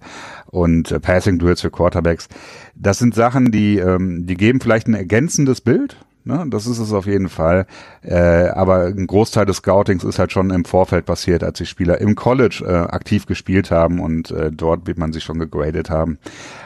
und 0.52 0.92
äh, 0.92 1.00
Passing 1.00 1.40
Drills 1.40 1.62
für 1.62 1.72
Quarterbacks. 1.72 2.28
Das 2.76 3.00
sind 3.00 3.16
Sachen, 3.16 3.52
die, 3.52 3.78
ähm, 3.78 4.26
die 4.26 4.36
geben 4.36 4.60
vielleicht 4.62 4.88
ein 4.88 4.94
ergänzendes 4.94 5.62
Bild. 5.62 5.98
Ne? 6.26 6.46
Das 6.50 6.68
ist 6.68 6.80
es 6.80 6.92
auf 6.92 7.06
jeden 7.06 7.30
Fall. 7.30 7.66
Äh, 8.02 8.50
aber 8.50 8.86
ein 8.86 9.08
Großteil 9.08 9.46
des 9.46 9.58
Scoutings 9.58 10.04
ist 10.04 10.20
halt 10.20 10.32
schon 10.32 10.50
im 10.52 10.66
Vorfeld 10.66 11.06
passiert, 11.06 11.44
als 11.44 11.58
die 11.58 11.66
Spieler 11.66 12.00
im 12.02 12.16
College 12.16 12.64
äh, 12.68 12.72
aktiv 12.72 13.26
gespielt 13.26 13.72
haben 13.72 14.00
und 14.00 14.32
äh, 14.32 14.52
dort 14.52 14.86
wird 14.86 14.98
man 14.98 15.14
sich 15.14 15.24
schon 15.24 15.40
gegradet 15.40 15.90
haben. 15.90 16.20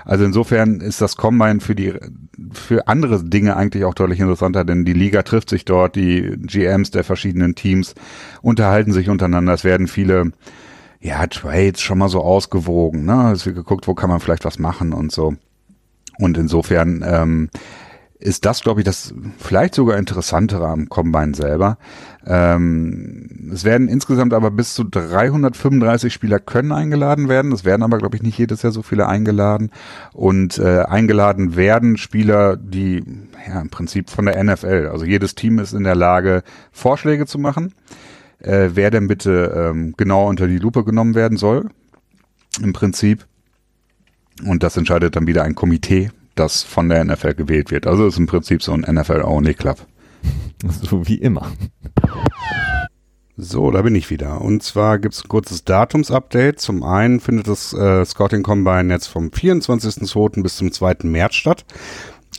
Also 0.06 0.26
insofern 0.26 0.82
ist 0.82 1.02
das 1.02 1.17
Combine 1.17 1.60
für 1.62 1.76
die 1.76 1.93
für 2.52 2.88
andere 2.88 3.24
Dinge 3.24 3.56
eigentlich 3.56 3.86
auch 3.86 3.93
deutlich 3.93 4.19
interessanter, 4.19 4.65
denn 4.65 4.86
die 4.86 4.93
Liga 4.93 5.22
trifft 5.22 5.50
sich 5.50 5.65
dort, 5.65 5.96
die 5.96 6.36
GMs 6.41 6.89
der 6.89 7.04
verschiedenen 7.04 7.54
Teams 7.54 7.93
unterhalten 8.41 8.91
sich 8.91 9.08
untereinander. 9.08 9.54
Es 9.54 9.63
werden 9.63 9.88
viele 9.88 10.32
ja, 11.04 11.28
Trades 11.28 11.82
schon 11.82 11.98
mal 11.98 12.08
so 12.08 12.22
ausgewogen, 12.22 13.04
ne? 13.04 13.32
Es 13.34 13.46
wird 13.46 13.58
geguckt, 13.58 13.88
wo 13.88 13.94
kann 13.94 14.10
man 14.10 14.22
vielleicht 14.22 14.46
was 14.46 14.58
machen 14.58 14.94
und 14.94 15.12
so. 15.12 15.34
Und 16.18 16.38
insofern 16.38 17.04
ähm, 17.06 17.50
ist 18.20 18.46
das, 18.46 18.62
glaube 18.62 18.80
ich, 18.80 18.86
das 18.86 19.13
vielleicht 19.38 19.76
sogar 19.76 19.98
interessantere 19.98 20.66
am 20.66 20.88
Combine 20.88 21.36
selber. 21.36 21.78
Ähm, 22.26 23.50
es 23.54 23.66
werden 23.66 23.89
insgesamt 23.89 24.34
aber 24.34 24.50
bis 24.50 24.76
zu 24.76 24.86
335 24.86 26.13
Spieler 26.13 26.39
können 26.39 26.72
eingeladen 26.72 27.28
werden. 27.28 27.52
Es 27.52 27.66
werden 27.66 27.84
aber, 27.84 27.98
glaube 27.98 28.16
ich, 28.16 28.24
nicht 28.24 28.38
jedes 28.38 28.62
Jahr 28.62 28.72
so 28.72 28.82
viele 28.82 29.10
eingeladen. 29.10 29.72
Und 30.13 30.58
äh, 30.58 30.84
eingeladen 30.84 31.58
werden 31.58 31.98
Spieler, 31.98 32.56
die 32.56 33.04
ja 33.46 33.60
im 33.60 33.70
Prinzip 33.70 34.10
von 34.10 34.26
der 34.26 34.42
NFL. 34.42 34.88
Also 34.89 35.04
jedes 35.04 35.36
Team 35.36 35.60
ist 35.60 35.74
in 35.74 35.84
der 35.84 35.96
Lage, 35.96 36.44
Vorschläge 36.72 37.26
zu 37.26 37.39
machen 37.39 37.74
äh, 38.43 38.71
wer 38.73 38.91
denn 38.91 39.08
bitte 39.08 39.53
ähm, 39.56 39.93
genau 39.97 40.29
unter 40.29 40.47
die 40.47 40.60
Lupe 40.60 40.84
genommen 40.84 41.15
werden 41.15 41.38
soll. 41.38 41.69
Im 42.62 42.73
Prinzip. 42.73 43.25
Und 44.45 44.63
das 44.63 44.77
entscheidet 44.77 45.15
dann 45.15 45.27
wieder 45.27 45.43
ein 45.43 45.56
Komitee, 45.56 46.12
das 46.36 46.63
von 46.63 46.89
der 46.89 47.03
NFL 47.03 47.34
gewählt 47.34 47.71
wird. 47.71 47.88
Also 47.88 48.08
ist 48.08 48.17
im 48.17 48.27
Prinzip 48.27 48.62
so 48.62 48.73
ein 48.73 48.82
NFL-Only-Club. 48.82 49.77
So 50.82 51.06
wie 51.10 51.15
immer. 51.15 51.51
So, 53.36 53.71
da 53.71 53.82
bin 53.82 53.95
ich 53.95 54.10
wieder. 54.10 54.39
Und 54.39 54.63
zwar 54.63 54.99
gibt 54.99 55.15
es 55.15 55.25
ein 55.25 55.27
kurzes 55.27 55.65
Datumsupdate. 55.65 56.60
Zum 56.60 56.84
einen 56.84 57.19
findet 57.19 57.49
das 57.49 57.73
äh, 57.73 58.06
Scouting 58.06 58.43
Combine 58.43 58.93
jetzt 58.93 59.08
vom 59.08 59.27
24.02. 59.27 60.41
bis 60.41 60.56
zum 60.56 60.71
2. 60.71 60.99
März 61.03 61.36
statt. 61.36 61.65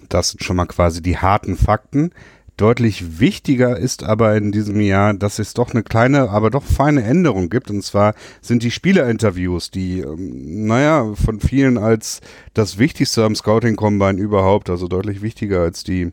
Das 0.08 0.30
sind 0.30 0.44
schon 0.44 0.56
mal 0.56 0.66
quasi 0.66 1.02
die 1.02 1.18
harten 1.18 1.56
Fakten. 1.56 2.12
Deutlich 2.56 3.18
wichtiger 3.18 3.76
ist 3.76 4.04
aber 4.04 4.36
in 4.36 4.52
diesem 4.52 4.80
Jahr, 4.80 5.12
dass 5.12 5.40
es 5.40 5.54
doch 5.54 5.72
eine 5.72 5.82
kleine, 5.82 6.30
aber 6.30 6.50
doch 6.50 6.62
feine 6.62 7.02
Änderung 7.02 7.50
gibt. 7.50 7.68
Und 7.68 7.82
zwar 7.82 8.14
sind 8.42 8.62
die 8.62 8.70
Spielerinterviews, 8.70 9.72
die, 9.72 10.00
ähm, 10.00 10.66
naja, 10.66 11.14
von 11.14 11.40
vielen 11.40 11.78
als 11.78 12.20
das 12.52 12.78
Wichtigste 12.78 13.24
am 13.24 13.34
Scouting 13.34 13.74
Combine 13.74 14.20
überhaupt, 14.20 14.70
also 14.70 14.86
deutlich 14.86 15.20
wichtiger 15.20 15.62
als 15.62 15.82
die, 15.82 16.12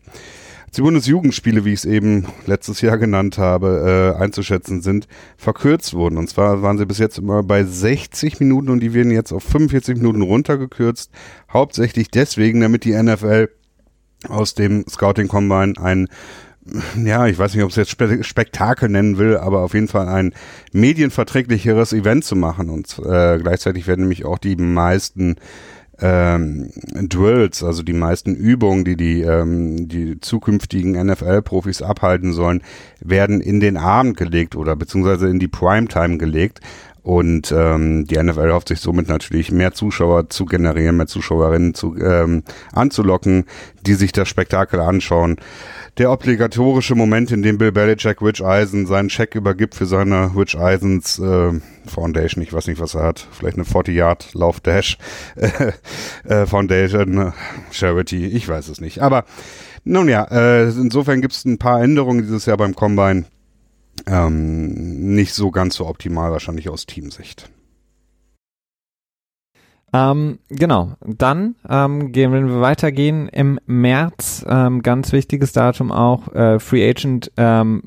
die 0.75 0.81
Bundesjugendspiele, 0.81 1.63
wie 1.63 1.73
ich 1.73 1.81
es 1.81 1.85
eben 1.85 2.25
letztes 2.47 2.81
Jahr 2.81 2.97
genannt 2.97 3.37
habe, 3.37 4.15
äh, 4.17 4.19
einzuschätzen 4.19 4.81
sind, 4.81 5.07
verkürzt 5.37 5.93
wurden. 5.93 6.17
Und 6.17 6.27
zwar 6.27 6.63
waren 6.63 6.79
sie 6.79 6.87
bis 6.87 6.97
jetzt 6.97 7.19
immer 7.19 7.43
bei 7.43 7.63
60 7.63 8.39
Minuten 8.39 8.69
und 8.69 8.79
die 8.79 8.95
werden 8.95 9.11
jetzt 9.11 9.31
auf 9.31 9.43
45 9.43 9.97
Minuten 9.97 10.23
runtergekürzt. 10.23 11.11
Hauptsächlich 11.53 12.09
deswegen, 12.09 12.61
damit 12.61 12.83
die 12.83 12.93
NFL 12.93 13.49
aus 14.27 14.53
dem 14.53 14.85
Scouting 14.87 15.27
Combine 15.27 15.73
ein 15.79 16.07
ja, 17.03 17.25
ich 17.25 17.39
weiß 17.39 17.55
nicht, 17.55 17.63
ob 17.63 17.71
es 17.71 17.75
jetzt 17.75 17.89
Spe 17.89 18.23
Spektakel 18.23 18.87
nennen 18.87 19.17
will, 19.17 19.37
aber 19.37 19.61
auf 19.61 19.73
jeden 19.73 19.87
Fall 19.87 20.07
ein 20.07 20.33
medienverträglicheres 20.71 21.91
Event 21.91 22.23
zu 22.23 22.35
machen. 22.35 22.69
Und 22.69 22.99
äh, 22.99 23.39
gleichzeitig 23.39 23.87
werden 23.87 24.01
nämlich 24.01 24.25
auch 24.25 24.37
die 24.37 24.55
meisten 24.55 25.37
ähm, 25.99 26.71
Drills, 26.93 27.63
also 27.63 27.83
die 27.83 27.93
meisten 27.93 28.35
Übungen, 28.35 28.85
die 28.85 28.95
die, 28.95 29.21
ähm, 29.21 29.87
die 29.87 30.19
zukünftigen 30.19 30.93
NFL-Profis 30.93 31.81
abhalten 31.81 32.33
sollen, 32.33 32.61
werden 32.99 33.41
in 33.41 33.59
den 33.59 33.77
Abend 33.77 34.17
gelegt 34.17 34.55
oder 34.55 34.75
beziehungsweise 34.75 35.29
in 35.29 35.39
die 35.39 35.47
Primetime 35.47 36.17
gelegt. 36.17 36.59
Und 37.03 37.51
ähm, 37.51 38.05
die 38.05 38.21
NFL 38.21 38.51
hofft 38.51 38.67
sich 38.67 38.79
somit 38.79 39.07
natürlich 39.07 39.51
mehr 39.51 39.73
Zuschauer 39.73 40.29
zu 40.29 40.45
generieren, 40.45 40.97
mehr 40.97 41.07
Zuschauerinnen 41.07 41.73
zu, 41.73 41.95
ähm, 41.97 42.43
anzulocken, 42.73 43.45
die 43.81 43.95
sich 43.95 44.11
das 44.11 44.29
Spektakel 44.29 44.79
anschauen. 44.79 45.37
Der 45.97 46.11
obligatorische 46.11 46.93
Moment, 46.93 47.31
in 47.31 47.41
dem 47.41 47.57
Bill 47.57 47.71
Belichick 47.71 48.21
Rich 48.21 48.43
Eisen 48.45 48.85
seinen 48.85 49.09
Scheck 49.09 49.33
übergibt 49.33 49.73
für 49.73 49.87
seine 49.87 50.31
Rich 50.35 50.57
Eisens 50.57 51.17
äh, 51.17 51.59
Foundation, 51.87 52.43
ich 52.43 52.53
weiß 52.53 52.67
nicht, 52.67 52.79
was 52.79 52.93
er 52.93 53.03
hat, 53.03 53.27
vielleicht 53.31 53.57
eine 53.57 53.65
40-Yard 53.65 54.33
Lauf 54.35 54.59
Dash 54.59 54.97
äh, 55.35 56.45
Foundation, 56.45 57.17
äh, 57.17 57.31
Charity, 57.71 58.27
ich 58.27 58.47
weiß 58.47 58.69
es 58.69 58.79
nicht. 58.79 59.01
Aber 59.01 59.25
nun 59.83 60.07
ja, 60.07 60.25
äh, 60.25 60.69
insofern 60.69 61.21
gibt 61.21 61.33
es 61.33 61.45
ein 61.45 61.57
paar 61.57 61.81
Änderungen 61.81 62.21
dieses 62.21 62.45
Jahr 62.45 62.57
beim 62.57 62.75
Combine 62.75 63.25
ähm, 64.07 65.13
nicht 65.15 65.33
so 65.33 65.51
ganz 65.51 65.75
so 65.75 65.87
optimal 65.87 66.31
wahrscheinlich 66.31 66.69
aus 66.69 66.85
Teamsicht. 66.85 67.49
Ähm, 69.93 70.39
genau, 70.49 70.93
dann 71.05 71.55
ähm, 71.69 72.13
gehen 72.13 72.31
wir 72.31 72.61
weitergehen 72.61 73.27
im 73.27 73.59
März, 73.65 74.45
ähm, 74.47 74.81
ganz 74.83 75.11
wichtiges 75.11 75.51
Datum 75.51 75.91
auch, 75.91 76.33
äh, 76.33 76.59
Free 76.59 76.89
Agent, 76.89 77.31
ähm, 77.35 77.83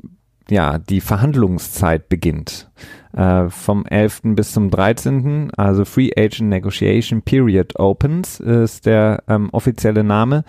ja, 0.51 0.79
die 0.79 1.01
Verhandlungszeit 1.01 2.11
beginnt. 2.11 2.71
Äh, 3.17 3.49
vom 3.49 3.87
11. 3.87 4.35
bis 4.35 4.53
zum 4.53 4.71
13. 4.71 5.53
Also 5.57 5.85
Free 5.85 6.11
Agent 6.17 6.51
Negotiation 6.51 7.23
Period 7.23 7.79
Opens 7.79 8.41
ist 8.41 8.87
der 8.87 9.23
ähm, 9.29 9.51
offizielle 9.53 10.03
Name. 10.03 10.45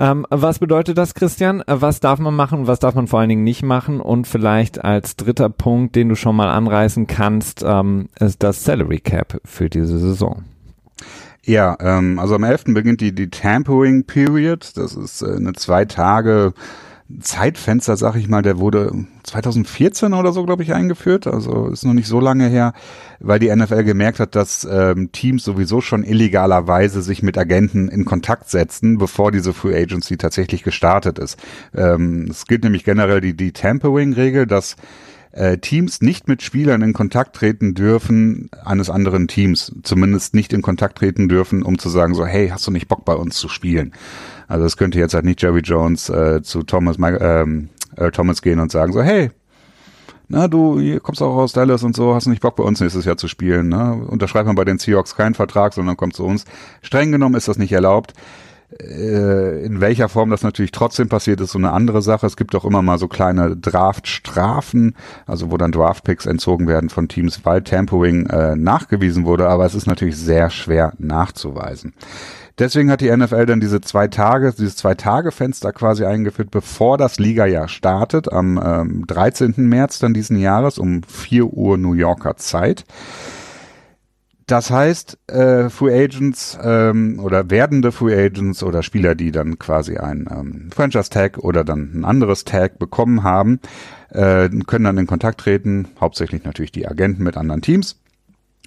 Ähm, 0.00 0.26
was 0.30 0.58
bedeutet 0.58 0.96
das, 0.96 1.12
Christian? 1.12 1.60
Äh, 1.60 1.82
was 1.82 2.00
darf 2.00 2.18
man 2.18 2.34
machen, 2.34 2.66
was 2.66 2.78
darf 2.78 2.94
man 2.94 3.06
vor 3.06 3.20
allen 3.20 3.28
Dingen 3.28 3.44
nicht 3.44 3.62
machen? 3.62 4.00
Und 4.00 4.26
vielleicht 4.26 4.82
als 4.82 5.14
dritter 5.14 5.50
Punkt, 5.50 5.94
den 5.94 6.08
du 6.08 6.14
schon 6.14 6.36
mal 6.36 6.48
anreißen 6.50 7.06
kannst, 7.06 7.62
ähm, 7.62 8.08
ist 8.18 8.42
das 8.42 8.64
Salary 8.64 9.00
Cap 9.00 9.42
für 9.44 9.68
diese 9.68 9.98
Saison. 9.98 10.44
Ja, 11.44 11.76
ähm, 11.80 12.18
also 12.18 12.34
am 12.34 12.44
11. 12.44 12.64
beginnt 12.68 13.02
die, 13.02 13.14
die 13.14 13.28
Tampering 13.28 14.04
Period. 14.04 14.72
Das 14.76 14.94
ist 14.94 15.20
äh, 15.20 15.36
eine 15.36 15.52
zwei 15.52 15.84
Tage 15.84 16.54
Zeitfenster, 17.20 17.96
sag 17.96 18.14
ich 18.14 18.28
mal, 18.28 18.42
der 18.42 18.58
wurde 18.58 18.92
2014 19.24 20.12
oder 20.12 20.32
so, 20.32 20.44
glaube 20.44 20.62
ich, 20.62 20.72
eingeführt. 20.72 21.26
Also 21.26 21.68
ist 21.68 21.84
noch 21.84 21.94
nicht 21.94 22.06
so 22.06 22.20
lange 22.20 22.46
her, 22.48 22.72
weil 23.18 23.38
die 23.38 23.54
NFL 23.54 23.84
gemerkt 23.84 24.20
hat, 24.20 24.34
dass 24.34 24.66
ähm, 24.70 25.10
Teams 25.12 25.44
sowieso 25.44 25.80
schon 25.80 26.04
illegalerweise 26.04 27.02
sich 27.02 27.22
mit 27.22 27.36
Agenten 27.36 27.88
in 27.88 28.04
Kontakt 28.04 28.48
setzen, 28.50 28.98
bevor 28.98 29.32
diese 29.32 29.52
Free 29.52 29.76
Agency 29.76 30.16
tatsächlich 30.16 30.62
gestartet 30.62 31.18
ist. 31.18 31.38
Ähm, 31.74 32.28
es 32.30 32.46
gilt 32.46 32.64
nämlich 32.64 32.84
generell 32.84 33.20
die, 33.20 33.36
die 33.36 33.52
Tampering-Regel, 33.52 34.46
dass 34.46 34.76
äh, 35.32 35.58
Teams 35.58 36.00
nicht 36.00 36.28
mit 36.28 36.42
Spielern 36.42 36.82
in 36.82 36.92
Kontakt 36.92 37.36
treten 37.36 37.74
dürfen 37.74 38.50
eines 38.64 38.90
anderen 38.90 39.28
Teams, 39.28 39.72
zumindest 39.82 40.34
nicht 40.34 40.52
in 40.52 40.62
Kontakt 40.62 40.98
treten 40.98 41.28
dürfen, 41.28 41.62
um 41.62 41.78
zu 41.78 41.88
sagen 41.88 42.14
so, 42.14 42.26
hey, 42.26 42.48
hast 42.48 42.66
du 42.66 42.70
nicht 42.70 42.88
Bock 42.88 43.04
bei 43.04 43.14
uns 43.14 43.36
zu 43.36 43.48
spielen? 43.48 43.92
Also 44.48 44.64
es 44.64 44.76
könnte 44.76 44.98
jetzt 44.98 45.14
halt 45.14 45.24
nicht 45.24 45.40
Jerry 45.42 45.60
Jones 45.60 46.08
äh, 46.08 46.42
zu 46.42 46.64
Thomas 46.64 46.96
ähm, 46.98 47.68
äh, 47.96 48.10
Thomas 48.10 48.42
gehen 48.42 48.58
und 48.58 48.72
sagen 48.72 48.92
so, 48.92 49.02
hey, 49.02 49.30
na 50.28 50.48
du 50.48 50.98
kommst 51.00 51.22
auch 51.22 51.36
aus 51.36 51.52
Dallas 51.52 51.82
und 51.82 51.94
so, 51.96 52.14
hast 52.14 52.26
du 52.26 52.30
nicht 52.30 52.42
Bock 52.42 52.56
bei 52.56 52.62
uns 52.62 52.80
nächstes 52.80 53.04
Jahr 53.04 53.16
zu 53.16 53.28
spielen? 53.28 53.68
Ne? 53.68 53.94
Unterschreibt 54.08 54.46
man 54.46 54.54
bei 54.54 54.64
den 54.64 54.78
Seahawks 54.78 55.16
keinen 55.16 55.34
Vertrag, 55.34 55.74
sondern 55.74 55.96
kommt 55.96 56.14
zu 56.14 56.24
uns. 56.24 56.44
Streng 56.82 57.10
genommen 57.12 57.34
ist 57.34 57.48
das 57.48 57.58
nicht 57.58 57.72
erlaubt. 57.72 58.14
Äh, 58.78 59.64
in 59.64 59.80
welcher 59.80 60.08
Form 60.08 60.30
das 60.30 60.42
natürlich 60.42 60.70
trotzdem 60.70 61.08
passiert, 61.08 61.40
ist 61.40 61.52
so 61.52 61.58
eine 61.58 61.72
andere 61.72 62.02
Sache. 62.02 62.26
Es 62.26 62.36
gibt 62.36 62.54
auch 62.54 62.64
immer 62.64 62.82
mal 62.82 62.98
so 62.98 63.08
kleine 63.08 63.56
Draftstrafen, 63.56 64.94
also 65.26 65.50
wo 65.50 65.56
dann 65.56 65.72
Draftpicks 65.72 66.26
entzogen 66.26 66.68
werden 66.68 66.88
von 66.88 67.08
Teams, 67.08 67.44
weil 67.44 67.62
Tampering 67.62 68.26
äh, 68.26 68.54
nachgewiesen 68.54 69.24
wurde, 69.24 69.48
aber 69.48 69.66
es 69.66 69.74
ist 69.74 69.86
natürlich 69.86 70.16
sehr 70.16 70.50
schwer 70.50 70.92
nachzuweisen. 70.98 71.94
Deswegen 72.58 72.90
hat 72.90 73.00
die 73.00 73.10
NFL 73.10 73.46
dann 73.46 73.60
diese 73.60 73.80
zwei 73.80 74.06
Tage, 74.06 74.52
dieses 74.52 74.76
zwei 74.76 74.94
Tage 74.94 75.32
Fenster 75.32 75.72
quasi 75.72 76.04
eingeführt, 76.04 76.50
bevor 76.50 76.98
das 76.98 77.18
Liga-Jahr 77.18 77.68
startet, 77.68 78.30
am 78.30 78.60
ähm, 78.62 79.06
13. 79.06 79.54
März 79.56 79.98
dann 79.98 80.12
diesen 80.12 80.38
Jahres 80.38 80.78
um 80.78 81.02
4 81.02 81.46
Uhr 81.46 81.78
New 81.78 81.94
Yorker 81.94 82.36
Zeit. 82.36 82.84
Das 84.50 84.68
heißt, 84.68 85.16
äh, 85.28 85.70
Free 85.70 85.96
Agents 85.96 86.58
ähm, 86.60 87.20
oder 87.22 87.50
werdende 87.50 87.92
Free 87.92 88.20
Agents 88.20 88.64
oder 88.64 88.82
Spieler, 88.82 89.14
die 89.14 89.30
dann 89.30 89.60
quasi 89.60 89.96
ein 89.96 90.28
ähm, 90.28 90.70
Franchise-Tag 90.74 91.38
oder 91.38 91.62
dann 91.62 91.92
ein 91.94 92.04
anderes 92.04 92.42
Tag 92.42 92.80
bekommen 92.80 93.22
haben, 93.22 93.60
äh, 94.08 94.48
können 94.66 94.86
dann 94.86 94.98
in 94.98 95.06
Kontakt 95.06 95.38
treten, 95.38 95.86
hauptsächlich 96.00 96.42
natürlich 96.42 96.72
die 96.72 96.88
Agenten 96.88 97.22
mit 97.22 97.36
anderen 97.36 97.62
Teams 97.62 98.00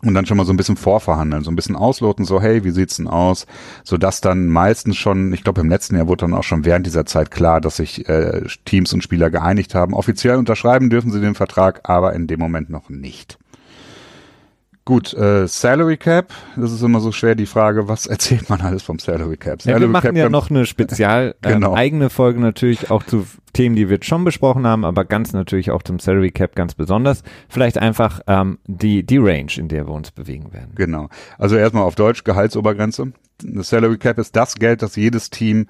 und 0.04 0.14
dann 0.14 0.26
schon 0.26 0.38
mal 0.38 0.46
so 0.46 0.54
ein 0.54 0.58
bisschen 0.58 0.78
vorverhandeln, 0.78 1.44
so 1.44 1.52
ein 1.52 1.58
bisschen 1.58 1.76
ausloten, 1.76 2.24
so 2.24 2.42
hey, 2.42 2.64
wie 2.64 2.72
sieht's 2.72 2.96
denn 2.96 3.08
aus, 3.08 3.46
so 3.84 3.98
dass 3.98 4.22
dann 4.22 4.48
meistens 4.48 4.96
schon, 4.96 5.34
ich 5.34 5.44
glaube 5.44 5.60
im 5.60 5.70
letzten 5.70 5.98
Jahr 5.98 6.08
wurde 6.08 6.22
dann 6.22 6.34
auch 6.34 6.44
schon 6.44 6.64
während 6.64 6.86
dieser 6.86 7.06
Zeit 7.06 7.30
klar, 7.30 7.60
dass 7.60 7.76
sich 7.76 8.08
äh, 8.08 8.44
Teams 8.64 8.94
und 8.94 9.04
Spieler 9.04 9.30
geeinigt 9.30 9.76
haben. 9.76 9.94
Offiziell 9.94 10.38
unterschreiben 10.38 10.90
dürfen 10.90 11.12
sie 11.12 11.20
den 11.20 11.36
Vertrag, 11.36 11.82
aber 11.84 12.14
in 12.14 12.28
dem 12.28 12.40
Moment 12.40 12.70
noch 12.70 12.90
nicht. 12.90 13.38
Gut, 14.86 15.14
äh, 15.14 15.48
Salary 15.48 15.96
Cap, 15.96 16.34
das 16.58 16.74
ist 16.74 16.82
immer 16.82 17.00
so 17.00 17.14
schwer 17.14 17.36
die 17.36 17.46
Frage, 17.46 17.88
was 17.88 18.06
erzählt 18.08 18.50
man 18.50 18.60
alles 18.60 18.84
vom 18.84 19.00
Salary 19.00 19.38
Cap? 19.38 19.62
Salary 19.62 19.82
ja, 19.82 19.88
wir 19.88 19.92
machen 19.92 20.08
Cap 20.08 20.16
ja 20.18 20.30
noch 20.30 20.50
eine 20.50 20.66
spezial 20.66 21.36
ähm, 21.44 21.54
genau. 21.54 21.74
eigene 21.74 22.10
Folge 22.10 22.42
natürlich 22.42 22.92
auch 22.92 23.04
zu 23.04 23.26
Themen, 23.54 23.78
die 23.78 23.88
wir 23.88 24.00
schon 24.02 24.26
besprochen 24.26 24.68
haben, 24.68 24.84
aber 24.84 25.06
ganz 25.06 25.32
natürlich 25.32 25.72
auch 25.72 25.84
zum 25.84 26.00
Salary 26.00 26.32
Cap 26.32 26.56
ganz 26.56 26.76
besonders. 26.76 27.24
Vielleicht 27.48 27.78
einfach 27.78 28.20
ähm, 28.28 28.60
die, 28.68 29.06
die 29.06 29.20
Range, 29.20 29.52
in 29.56 29.70
der 29.70 29.88
wir 29.88 29.94
uns 29.94 30.12
bewegen 30.12 30.52
werden. 30.52 30.72
Genau. 30.76 31.08
Also 31.38 31.56
erstmal 31.56 31.84
auf 31.84 31.96
Deutsch 31.96 32.26
Gehaltsobergrenze. 32.26 33.14
Das 33.42 33.70
Salary 33.70 33.98
Cap 33.98 34.18
ist 34.18 34.36
das 34.36 34.56
Geld, 34.56 34.82
das 34.82 34.98
jedes 34.98 35.30
Team 35.30 35.68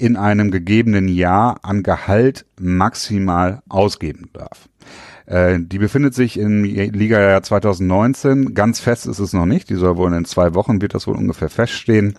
in 0.00 0.16
einem 0.16 0.50
gegebenen 0.50 1.08
Jahr 1.08 1.58
an 1.62 1.82
Gehalt 1.82 2.46
maximal 2.58 3.62
ausgeben 3.68 4.30
darf. 4.32 4.68
Äh, 5.30 5.60
die 5.60 5.78
befindet 5.78 6.12
sich 6.12 6.38
im 6.38 6.64
Liga-Jahr 6.64 7.42
2019. 7.42 8.52
Ganz 8.52 8.80
fest 8.80 9.06
ist 9.06 9.20
es 9.20 9.32
noch 9.32 9.46
nicht. 9.46 9.70
Die 9.70 9.76
soll 9.76 9.96
wohl 9.96 10.12
in 10.12 10.24
zwei 10.24 10.54
Wochen, 10.54 10.82
wird 10.82 10.94
das 10.94 11.06
wohl 11.06 11.16
ungefähr 11.16 11.48
feststehen, 11.48 12.14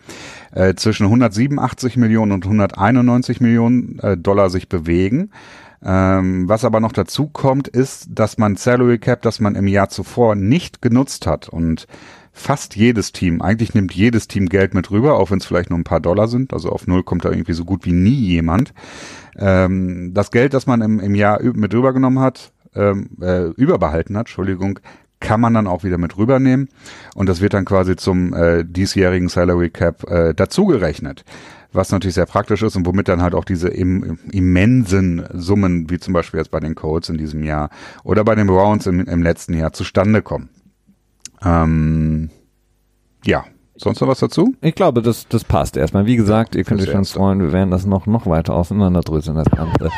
äh, 0.53 0.75
zwischen 0.75 1.03
187 1.07 1.97
Millionen 1.97 2.31
und 2.31 2.45
191 2.45 3.41
Millionen 3.41 3.99
äh, 3.99 4.17
Dollar 4.17 4.49
sich 4.49 4.69
bewegen. 4.69 5.31
Ähm, 5.83 6.47
was 6.47 6.63
aber 6.63 6.79
noch 6.79 6.93
dazu 6.93 7.27
kommt, 7.27 7.67
ist, 7.67 8.07
dass 8.09 8.37
man 8.37 8.55
Salary 8.55 8.97
Cap, 8.97 9.23
das 9.23 9.41
man 9.41 9.55
im 9.55 9.67
Jahr 9.67 9.89
zuvor 9.89 10.35
nicht 10.35 10.81
genutzt 10.81 11.27
hat 11.27 11.49
und 11.49 11.87
fast 12.31 12.77
jedes 12.77 13.11
Team, 13.11 13.41
eigentlich 13.41 13.73
nimmt 13.73 13.93
jedes 13.93 14.29
Team 14.29 14.47
Geld 14.47 14.73
mit 14.73 14.89
rüber, 14.89 15.15
auch 15.15 15.31
wenn 15.31 15.39
es 15.39 15.45
vielleicht 15.45 15.69
nur 15.69 15.79
ein 15.79 15.83
paar 15.83 15.99
Dollar 15.99 16.29
sind, 16.29 16.53
also 16.53 16.69
auf 16.69 16.87
Null 16.87 17.03
kommt 17.03 17.25
da 17.25 17.29
irgendwie 17.29 17.53
so 17.53 17.65
gut 17.65 17.83
wie 17.85 17.91
nie 17.91 18.11
jemand. 18.11 18.73
Ähm, 19.37 20.13
das 20.13 20.31
Geld, 20.31 20.53
das 20.53 20.65
man 20.65 20.81
im, 20.81 20.99
im 20.99 21.15
Jahr 21.15 21.41
mit 21.41 21.73
rübergenommen 21.73 22.19
hat, 22.19 22.53
ähm, 22.75 23.09
äh, 23.21 23.49
überbehalten 23.51 24.17
hat, 24.17 24.27
Entschuldigung, 24.27 24.79
kann 25.19 25.39
man 25.39 25.53
dann 25.53 25.67
auch 25.67 25.83
wieder 25.83 25.97
mit 25.97 26.17
rübernehmen 26.17 26.67
und 27.15 27.29
das 27.29 27.41
wird 27.41 27.53
dann 27.53 27.65
quasi 27.65 27.95
zum 27.95 28.33
äh, 28.33 28.65
diesjährigen 28.65 29.29
Salary 29.29 29.69
Cap 29.69 30.09
äh, 30.09 30.33
dazugerechnet. 30.33 31.23
Was 31.73 31.91
natürlich 31.91 32.15
sehr 32.15 32.25
praktisch 32.25 32.63
ist 32.63 32.75
und 32.75 32.85
womit 32.85 33.07
dann 33.07 33.21
halt 33.21 33.33
auch 33.33 33.45
diese 33.45 33.69
im, 33.69 34.19
immensen 34.29 35.25
Summen, 35.31 35.89
wie 35.89 35.99
zum 35.99 36.13
Beispiel 36.13 36.39
jetzt 36.39 36.51
bei 36.51 36.59
den 36.59 36.75
Colts 36.75 37.07
in 37.07 37.17
diesem 37.17 37.43
Jahr 37.43 37.69
oder 38.03 38.25
bei 38.25 38.35
den 38.35 38.47
Browns 38.47 38.87
im, 38.87 38.99
im 38.99 39.23
letzten 39.23 39.53
Jahr 39.53 39.71
zustande 39.71 40.21
kommen. 40.21 40.49
Ähm, 41.41 42.29
ja, 43.23 43.45
sonst 43.77 44.01
noch 44.01 44.09
was 44.09 44.19
dazu? 44.19 44.53
Ich 44.59 44.75
glaube, 44.75 45.01
das, 45.01 45.29
das 45.29 45.45
passt 45.45 45.77
erstmal. 45.77 46.05
Wie 46.05 46.17
gesagt, 46.17 46.55
ihr 46.55 46.65
könnt 46.65 46.81
euch 46.81 46.91
schon 46.91 47.05
freuen, 47.05 47.39
wir 47.39 47.53
werden 47.53 47.71
das 47.71 47.85
noch, 47.85 48.05
noch 48.05 48.25
weiter 48.25 48.53
auseinanderdröseln, 48.53 49.37
das 49.37 49.49
Ganze. 49.49 49.89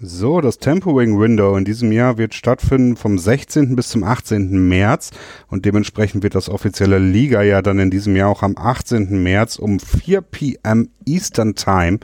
So, 0.00 0.40
das 0.40 0.58
Tempo-Wing 0.58 1.18
Window 1.18 1.56
in 1.56 1.64
diesem 1.64 1.90
Jahr 1.90 2.18
wird 2.18 2.32
stattfinden 2.32 2.94
vom 2.94 3.18
16. 3.18 3.74
bis 3.74 3.88
zum 3.88 4.04
18. 4.04 4.68
März 4.68 5.10
und 5.48 5.64
dementsprechend 5.64 6.22
wird 6.22 6.36
das 6.36 6.48
offizielle 6.48 6.98
Liga-Jahr 6.98 7.62
dann 7.62 7.80
in 7.80 7.90
diesem 7.90 8.14
Jahr 8.14 8.28
auch 8.28 8.44
am 8.44 8.54
18. 8.56 9.20
März 9.20 9.56
um 9.58 9.80
4 9.80 10.20
p.m. 10.20 10.90
Eastern 11.04 11.56
Time 11.56 11.98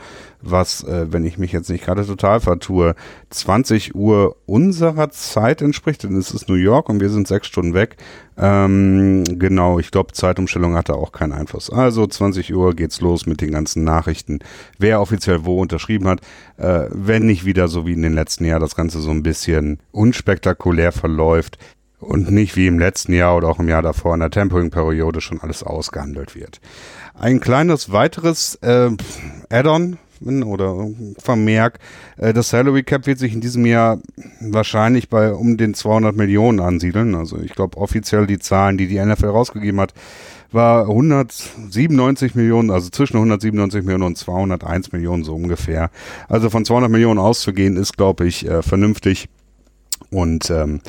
was, 0.51 0.85
äh, 0.85 1.13
wenn 1.13 1.25
ich 1.25 1.39
mich 1.39 1.53
jetzt 1.53 1.71
nicht 1.71 1.85
gerade 1.85 2.07
total 2.07 2.41
vertue, 2.41 2.95
20 3.31 3.95
Uhr 3.95 4.37
unserer 4.47 5.11
Zeit 5.11 5.63
entspricht, 5.63 6.03
denn 6.03 6.17
es 6.17 6.31
ist 6.31 6.49
New 6.49 6.55
York 6.55 6.89
und 6.89 7.01
wir 7.01 7.11
sind 7.11 7.29
sechs 7.29 7.47
Stunden 7.47 7.75
weg. 7.75 7.97
Ähm, 8.37 9.25
genau, 9.25 9.79
ich 9.79 9.91
glaube, 9.91 10.13
Zeitumstellung 10.13 10.75
hat 10.75 10.89
da 10.89 10.95
auch 10.95 11.13
keinen 11.13 11.33
Einfluss. 11.33 11.71
Also 11.71 12.07
20 12.07 12.55
Uhr 12.55 12.75
geht's 12.75 13.01
los 13.01 13.27
mit 13.27 13.41
den 13.41 13.53
ganzen 13.53 13.85
Nachrichten, 13.85 14.41
wer 14.79 15.01
offiziell 15.01 15.45
wo 15.45 15.61
unterschrieben 15.61 16.09
hat. 16.09 16.21
Äh, 16.57 16.89
wenn 16.91 17.27
nicht 17.27 17.45
wieder 17.45 17.69
so 17.69 17.87
wie 17.87 17.93
in 17.93 18.03
den 18.03 18.15
letzten 18.15 18.45
Jahren 18.45 18.61
das 18.61 18.77
Ganze 18.77 19.01
so 19.01 19.11
ein 19.11 19.23
bisschen 19.23 19.79
unspektakulär 19.93 20.93
verläuft 20.93 21.59
und 22.05 22.31
nicht 22.31 22.57
wie 22.57 22.67
im 22.67 22.79
letzten 22.79 23.13
Jahr 23.13 23.37
oder 23.37 23.49
auch 23.49 23.59
im 23.59 23.69
Jahr 23.69 23.83
davor 23.83 24.15
in 24.15 24.21
der 24.21 24.31
Tempering-Periode 24.31 25.21
schon 25.21 25.41
alles 25.41 25.63
ausgehandelt 25.63 26.35
wird. 26.35 26.61
Ein 27.15 27.41
kleines 27.41 27.93
weiteres 27.93 28.57
äh, 28.57 28.91
Add-on 29.49 29.99
oder 30.21 30.89
Vermerk. 31.19 31.79
Äh, 32.17 32.33
das 32.33 32.51
Salary 32.51 32.83
Cap 32.83 33.07
wird 33.07 33.19
sich 33.19 33.33
in 33.33 33.41
diesem 33.41 33.67
Jahr 33.67 33.99
wahrscheinlich 34.41 35.09
bei 35.09 35.33
um 35.33 35.57
den 35.57 35.75
200 35.75 36.17
Millionen 36.17 36.61
ansiedeln. 36.61 37.15
Also 37.15 37.39
ich 37.39 37.53
glaube 37.53 37.77
offiziell 37.79 38.27
die 38.27 38.39
Zahlen, 38.39 38.79
die 38.79 38.87
die 38.87 39.05
NFL 39.05 39.27
rausgegeben 39.27 39.81
hat, 39.81 39.95
war 40.55 40.83
197 40.83 42.35
Millionen, 42.35 42.71
also 42.71 42.89
zwischen 42.89 43.17
197 43.17 43.83
Millionen 43.83 44.05
und 44.05 44.19
201 44.19 44.93
Millionen 44.93 45.25
so 45.25 45.35
ungefähr. 45.35 45.91
Also 46.29 46.49
von 46.49 46.65
200 46.65 46.91
Millionen 46.91 47.19
auszugehen 47.19 47.77
ist, 47.77 47.97
glaube 47.97 48.27
ich, 48.27 48.49
äh, 48.49 48.63
vernünftig. 48.63 49.29
Und 50.11 50.51
ähm, 50.51 50.81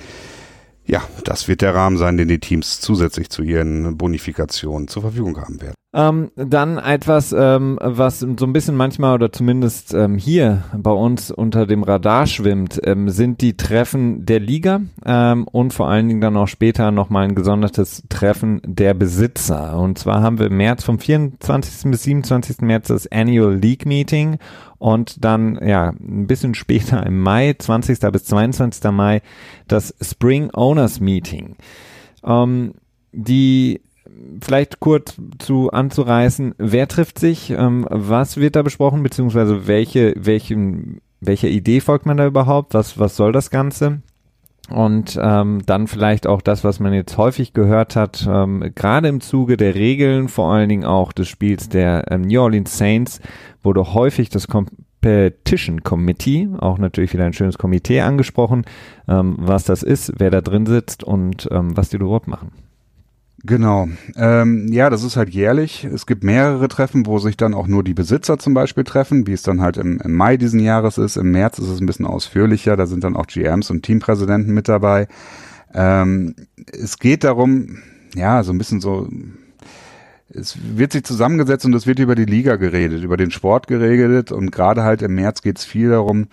ja, 0.86 1.02
das 1.24 1.48
wird 1.48 1.62
der 1.62 1.74
Rahmen 1.74 1.98
sein, 1.98 2.18
den 2.18 2.28
die 2.28 2.40
Teams 2.40 2.80
zusätzlich 2.80 3.30
zu 3.30 3.42
ihren 3.42 3.98
Bonifikationen 3.98 4.88
zur 4.88 5.02
Verfügung 5.02 5.38
haben 5.38 5.62
werden. 5.62 5.76
Ähm, 5.98 6.30
dann 6.36 6.78
etwas, 6.78 7.32
ähm, 7.32 7.80
was 7.82 8.20
so 8.20 8.46
ein 8.46 8.52
bisschen 8.52 8.76
manchmal 8.76 9.14
oder 9.14 9.32
zumindest 9.32 9.94
ähm, 9.94 10.18
hier 10.18 10.66
bei 10.76 10.92
uns 10.92 11.32
unter 11.32 11.66
dem 11.66 11.84
Radar 11.84 12.28
schwimmt, 12.28 12.82
ähm, 12.84 13.08
sind 13.08 13.40
die 13.40 13.56
Treffen 13.56 14.26
der 14.26 14.42
Liga 14.42 14.82
ähm, 15.06 15.48
und 15.48 15.74
vor 15.74 15.88
allen 15.88 16.10
Dingen 16.10 16.20
dann 16.20 16.36
auch 16.36 16.50
später 16.50 16.92
nochmal 16.92 17.24
ein 17.24 17.34
gesondertes 17.34 18.04
Treffen 18.10 18.60
der 18.66 18.94
Besitzer. 18.94 19.80
Und 19.80 19.98
zwar 19.98 20.22
haben 20.22 20.38
wir 20.38 20.48
im 20.48 20.58
März 20.58 20.84
vom 20.84 21.00
24. 21.00 21.90
bis 21.90 22.04
27. 22.04 22.60
März 22.60 22.90
das 22.90 23.10
Annual 23.10 23.56
League 23.56 23.86
Meeting 23.86 24.38
und 24.78 25.24
dann 25.24 25.58
ja 25.66 25.92
ein 25.92 26.28
bisschen 26.28 26.56
später 26.56 27.06
im 27.06 27.22
Mai, 27.22 27.56
20. 27.58 28.02
bis 28.12 28.26
22. 28.26 28.92
Mai, 28.92 29.22
das 29.70 29.96
Spring 30.02 30.50
Owners 30.52 31.00
Meeting. 31.00 31.56
Ähm, 32.26 32.74
die 33.14 33.80
vielleicht 34.42 34.80
kurz 34.80 35.16
zu 35.40 35.72
anzureißen, 35.72 36.56
wer 36.58 36.88
trifft 36.88 37.20
sich, 37.20 37.52
ähm, 37.52 37.86
was 37.90 38.38
wird 38.38 38.56
da 38.56 38.62
besprochen, 38.62 39.04
beziehungsweise 39.04 39.68
welche, 39.68 40.14
welchen, 40.18 41.02
welcher 41.22 41.48
Idee 41.48 41.80
folgt 41.80 42.06
man 42.06 42.18
da 42.18 42.26
überhaupt, 42.26 42.74
was, 42.74 43.00
was 43.00 43.16
soll 43.16 43.32
das 43.32 43.50
Ganze? 43.50 44.02
Und 44.70 45.20
ähm, 45.22 45.62
dann 45.66 45.88
vielleicht 45.88 46.26
auch 46.26 46.42
das, 46.42 46.64
was 46.64 46.80
man 46.80 46.92
jetzt 46.94 47.18
häufig 47.18 47.54
gehört 47.54 47.96
hat, 47.96 48.28
ähm, 48.28 48.72
gerade 48.74 49.08
im 49.08 49.22
Zuge 49.22 49.58
der 49.58 49.76
Regeln, 49.76 50.28
vor 50.28 50.52
allen 50.52 50.70
Dingen 50.70 50.86
auch 50.86 51.12
des 51.12 51.28
Spiels 51.28 51.70
der 51.70 52.12
ähm, 52.12 52.22
New 52.24 52.42
Orleans 52.42 52.76
Saints, 52.76 53.22
wurde 53.62 53.94
häufig 53.94 54.30
das 54.30 54.48
Competition 54.48 55.84
Committee, 55.84 56.50
auch 56.58 56.80
natürlich 56.80 57.14
wieder 57.14 57.26
ein 57.26 57.34
schönes 57.34 57.60
Komitee 57.60 58.02
angesprochen, 58.02 58.66
ähm, 59.08 59.36
was 59.38 59.66
das 59.66 59.84
ist, 59.84 60.14
wer 60.18 60.32
da 60.32 60.42
drin 60.42 60.66
sitzt 60.66 61.04
und 61.04 61.48
ähm, 61.52 61.78
was 61.78 61.90
die 61.90 62.00
dort 62.00 62.28
machen. 62.28 62.65
Genau. 63.46 63.88
Ähm, 64.16 64.68
ja, 64.72 64.90
das 64.90 65.04
ist 65.04 65.18
halt 65.18 65.30
jährlich. 65.30 65.84
Es 65.84 66.06
gibt 66.06 66.24
mehrere 66.24 66.68
Treffen, 66.68 67.06
wo 67.06 67.20
sich 67.20 67.38
dann 67.38 67.54
auch 67.54 67.68
nur 67.68 67.84
die 67.84 67.94
Besitzer 67.94 68.40
zum 68.40 68.54
Beispiel 68.54 68.84
treffen, 68.84 69.28
wie 69.28 69.34
es 69.34 69.44
dann 69.44 69.62
halt 69.62 69.78
im, 69.78 70.00
im 70.02 70.14
Mai 70.14 70.38
diesen 70.38 70.60
Jahres 70.60 70.98
ist. 70.98 71.16
Im 71.16 71.32
März 71.32 71.60
ist 71.60 71.70
es 71.70 71.80
ein 71.80 71.86
bisschen 71.86 72.08
ausführlicher. 72.08 72.76
Da 72.76 72.88
sind 72.88 73.04
dann 73.04 73.16
auch 73.16 73.28
GMs 73.28 73.70
und 73.70 73.84
Teampräsidenten 73.84 74.54
mit 74.54 74.68
dabei. 74.68 75.08
Ähm, 75.74 76.36
es 76.72 76.98
geht 76.98 77.24
darum, 77.24 77.80
ja, 78.16 78.42
so 78.44 78.52
ein 78.52 78.58
bisschen 78.58 78.82
so 78.82 79.10
es 80.30 80.58
wird 80.76 80.92
sich 80.92 81.04
zusammengesetzt 81.04 81.66
und 81.66 81.74
es 81.76 81.88
wird 81.88 82.00
über 82.00 82.16
die 82.16 82.26
Liga 82.26 82.56
geredet, 82.56 83.04
über 83.04 83.16
den 83.16 83.32
Sport 83.32 83.68
geredet 83.68 84.32
und 84.32 84.52
gerade 84.52 84.84
halt 84.84 85.02
im 85.02 85.16
März 85.16 85.42
geht 85.42 85.60
es 85.60 85.66
viel 85.66 85.90
darum, 85.92 86.28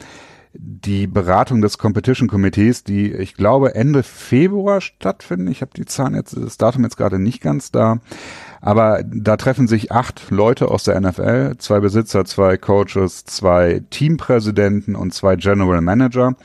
die 0.54 1.06
Beratung 1.06 1.62
des 1.62 1.78
Competition 1.78 2.28
Committees, 2.28 2.84
die 2.84 3.12
ich 3.12 3.34
glaube 3.34 3.74
Ende 3.74 4.02
Februar 4.02 4.80
stattfinden. 4.80 5.48
Ich 5.48 5.62
habe 5.62 5.72
die 5.74 5.86
Zahlen 5.86 6.14
jetzt, 6.14 6.36
das 6.36 6.58
Datum 6.58 6.84
jetzt 6.84 6.96
gerade 6.96 7.18
nicht 7.18 7.40
ganz 7.40 7.70
da. 7.70 7.98
Aber 8.60 9.02
da 9.04 9.36
treffen 9.36 9.66
sich 9.66 9.90
acht 9.90 10.30
Leute 10.30 10.68
aus 10.68 10.84
der 10.84 11.00
NFL, 11.00 11.56
zwei 11.58 11.80
Besitzer, 11.80 12.24
zwei 12.24 12.56
Coaches, 12.56 13.24
zwei 13.24 13.82
Teampräsidenten 13.90 14.94
und 14.94 15.12
zwei 15.14 15.36
General 15.36 15.80
Manager 15.80 16.36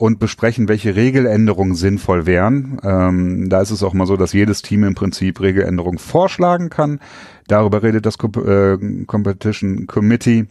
und 0.00 0.18
besprechen, 0.18 0.68
welche 0.68 0.96
Regeländerungen 0.96 1.74
sinnvoll 1.74 2.24
wären. 2.24 2.80
Ähm, 2.82 3.50
da 3.50 3.60
ist 3.60 3.70
es 3.70 3.82
auch 3.82 3.92
mal 3.92 4.06
so, 4.06 4.16
dass 4.16 4.32
jedes 4.32 4.62
Team 4.62 4.84
im 4.84 4.94
Prinzip 4.94 5.40
Regeländerungen 5.40 5.98
vorschlagen 5.98 6.70
kann. 6.70 7.00
Darüber 7.48 7.82
redet 7.82 8.06
das 8.06 8.16
Co 8.16 8.28
äh, 8.40 8.78
Competition 9.06 9.86
Committee. 9.86 10.46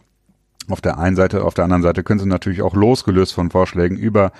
Auf 0.68 0.80
der 0.80 0.98
einen 0.98 1.16
Seite, 1.16 1.44
auf 1.44 1.54
der 1.54 1.64
anderen 1.64 1.82
Seite 1.82 2.02
können 2.02 2.20
sie 2.20 2.26
natürlich 2.26 2.62
auch 2.62 2.74
losgelöst 2.74 3.34
von 3.34 3.50
Vorschlägen 3.50 3.96
über 3.96 4.32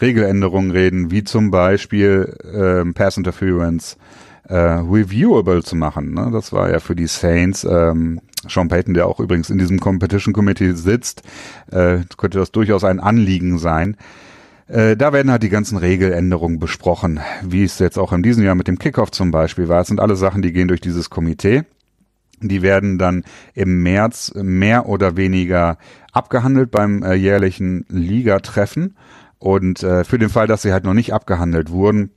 Regeländerungen 0.00 0.70
reden, 0.70 1.10
wie 1.10 1.24
zum 1.24 1.50
Beispiel 1.50 2.36
äh, 2.42 2.90
Pass 2.92 3.16
Interference 3.16 3.98
äh, 4.48 4.56
reviewable 4.56 5.62
zu 5.62 5.76
machen. 5.76 6.14
Ne? 6.14 6.30
Das 6.32 6.52
war 6.52 6.70
ja 6.70 6.80
für 6.80 6.96
die 6.96 7.06
Saints 7.06 7.64
ähm, 7.64 8.20
Sean 8.48 8.68
Payton, 8.68 8.94
der 8.94 9.06
auch 9.06 9.20
übrigens 9.20 9.50
in 9.50 9.58
diesem 9.58 9.80
Competition 9.80 10.34
Committee 10.34 10.72
sitzt, 10.72 11.22
äh, 11.70 12.00
könnte 12.16 12.38
das 12.38 12.52
durchaus 12.52 12.84
ein 12.84 13.00
Anliegen 13.00 13.58
sein. 13.58 13.96
Äh, 14.66 14.96
da 14.96 15.12
werden 15.12 15.30
halt 15.30 15.42
die 15.42 15.50
ganzen 15.50 15.76
Regeländerungen 15.76 16.58
besprochen, 16.58 17.20
wie 17.42 17.64
es 17.64 17.78
jetzt 17.78 17.98
auch 17.98 18.12
in 18.12 18.22
diesem 18.22 18.44
Jahr 18.44 18.54
mit 18.54 18.68
dem 18.68 18.78
Kickoff 18.78 19.10
zum 19.10 19.30
Beispiel 19.30 19.68
war. 19.68 19.80
Es 19.80 19.88
sind 19.88 20.00
alle 20.00 20.16
Sachen, 20.16 20.42
die 20.42 20.52
gehen 20.52 20.68
durch 20.68 20.80
dieses 20.80 21.10
Komitee. 21.10 21.64
Die 22.40 22.62
werden 22.62 22.98
dann 22.98 23.24
im 23.54 23.82
März 23.82 24.32
mehr 24.34 24.88
oder 24.88 25.16
weniger 25.16 25.78
abgehandelt 26.12 26.70
beim 26.70 27.02
äh, 27.02 27.14
jährlichen 27.14 27.84
Liga-Treffen. 27.88 28.96
Und 29.38 29.82
äh, 29.82 30.04
für 30.04 30.18
den 30.18 30.28
Fall, 30.28 30.46
dass 30.46 30.62
sie 30.62 30.72
halt 30.72 30.84
noch 30.84 30.94
nicht 30.94 31.12
abgehandelt 31.12 31.70
wurden, 31.70 32.10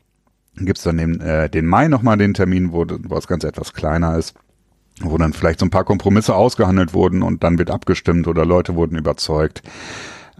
gibt's 0.56 0.84
dann 0.84 0.98
den, 0.98 1.20
äh, 1.22 1.50
den 1.50 1.66
Mai 1.66 1.88
nochmal 1.88 2.18
den 2.18 2.34
Termin, 2.34 2.72
wo, 2.72 2.86
wo 2.88 3.16
das 3.16 3.28
Ganze 3.28 3.48
etwas 3.48 3.74
kleiner 3.74 4.18
ist, 4.18 4.36
wo 5.02 5.18
dann 5.18 5.34
vielleicht 5.34 5.60
so 5.60 5.66
ein 5.66 5.72
paar 5.72 5.84
Kompromisse 5.84 6.36
ausgehandelt 6.36 6.94
wurden 6.94 7.22
und 7.22 7.44
dann 7.44 7.58
wird 7.58 7.70
abgestimmt 7.70 8.28
oder 8.28 8.46
Leute 8.46 8.76
wurden 8.76 8.98
überzeugt. 8.98 9.62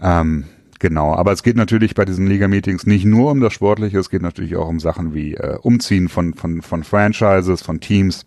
Ähm, 0.02 0.44
Genau, 0.80 1.12
aber 1.14 1.32
es 1.32 1.42
geht 1.42 1.56
natürlich 1.56 1.94
bei 1.94 2.04
diesen 2.04 2.28
Liga-Meetings 2.28 2.86
nicht 2.86 3.04
nur 3.04 3.32
um 3.32 3.40
das 3.40 3.52
Sportliche, 3.52 3.98
es 3.98 4.10
geht 4.10 4.22
natürlich 4.22 4.54
auch 4.56 4.68
um 4.68 4.78
Sachen 4.78 5.12
wie 5.12 5.34
äh, 5.34 5.58
Umziehen 5.60 6.08
von, 6.08 6.34
von, 6.34 6.62
von 6.62 6.84
Franchises, 6.84 7.62
von 7.62 7.80
Teams, 7.80 8.24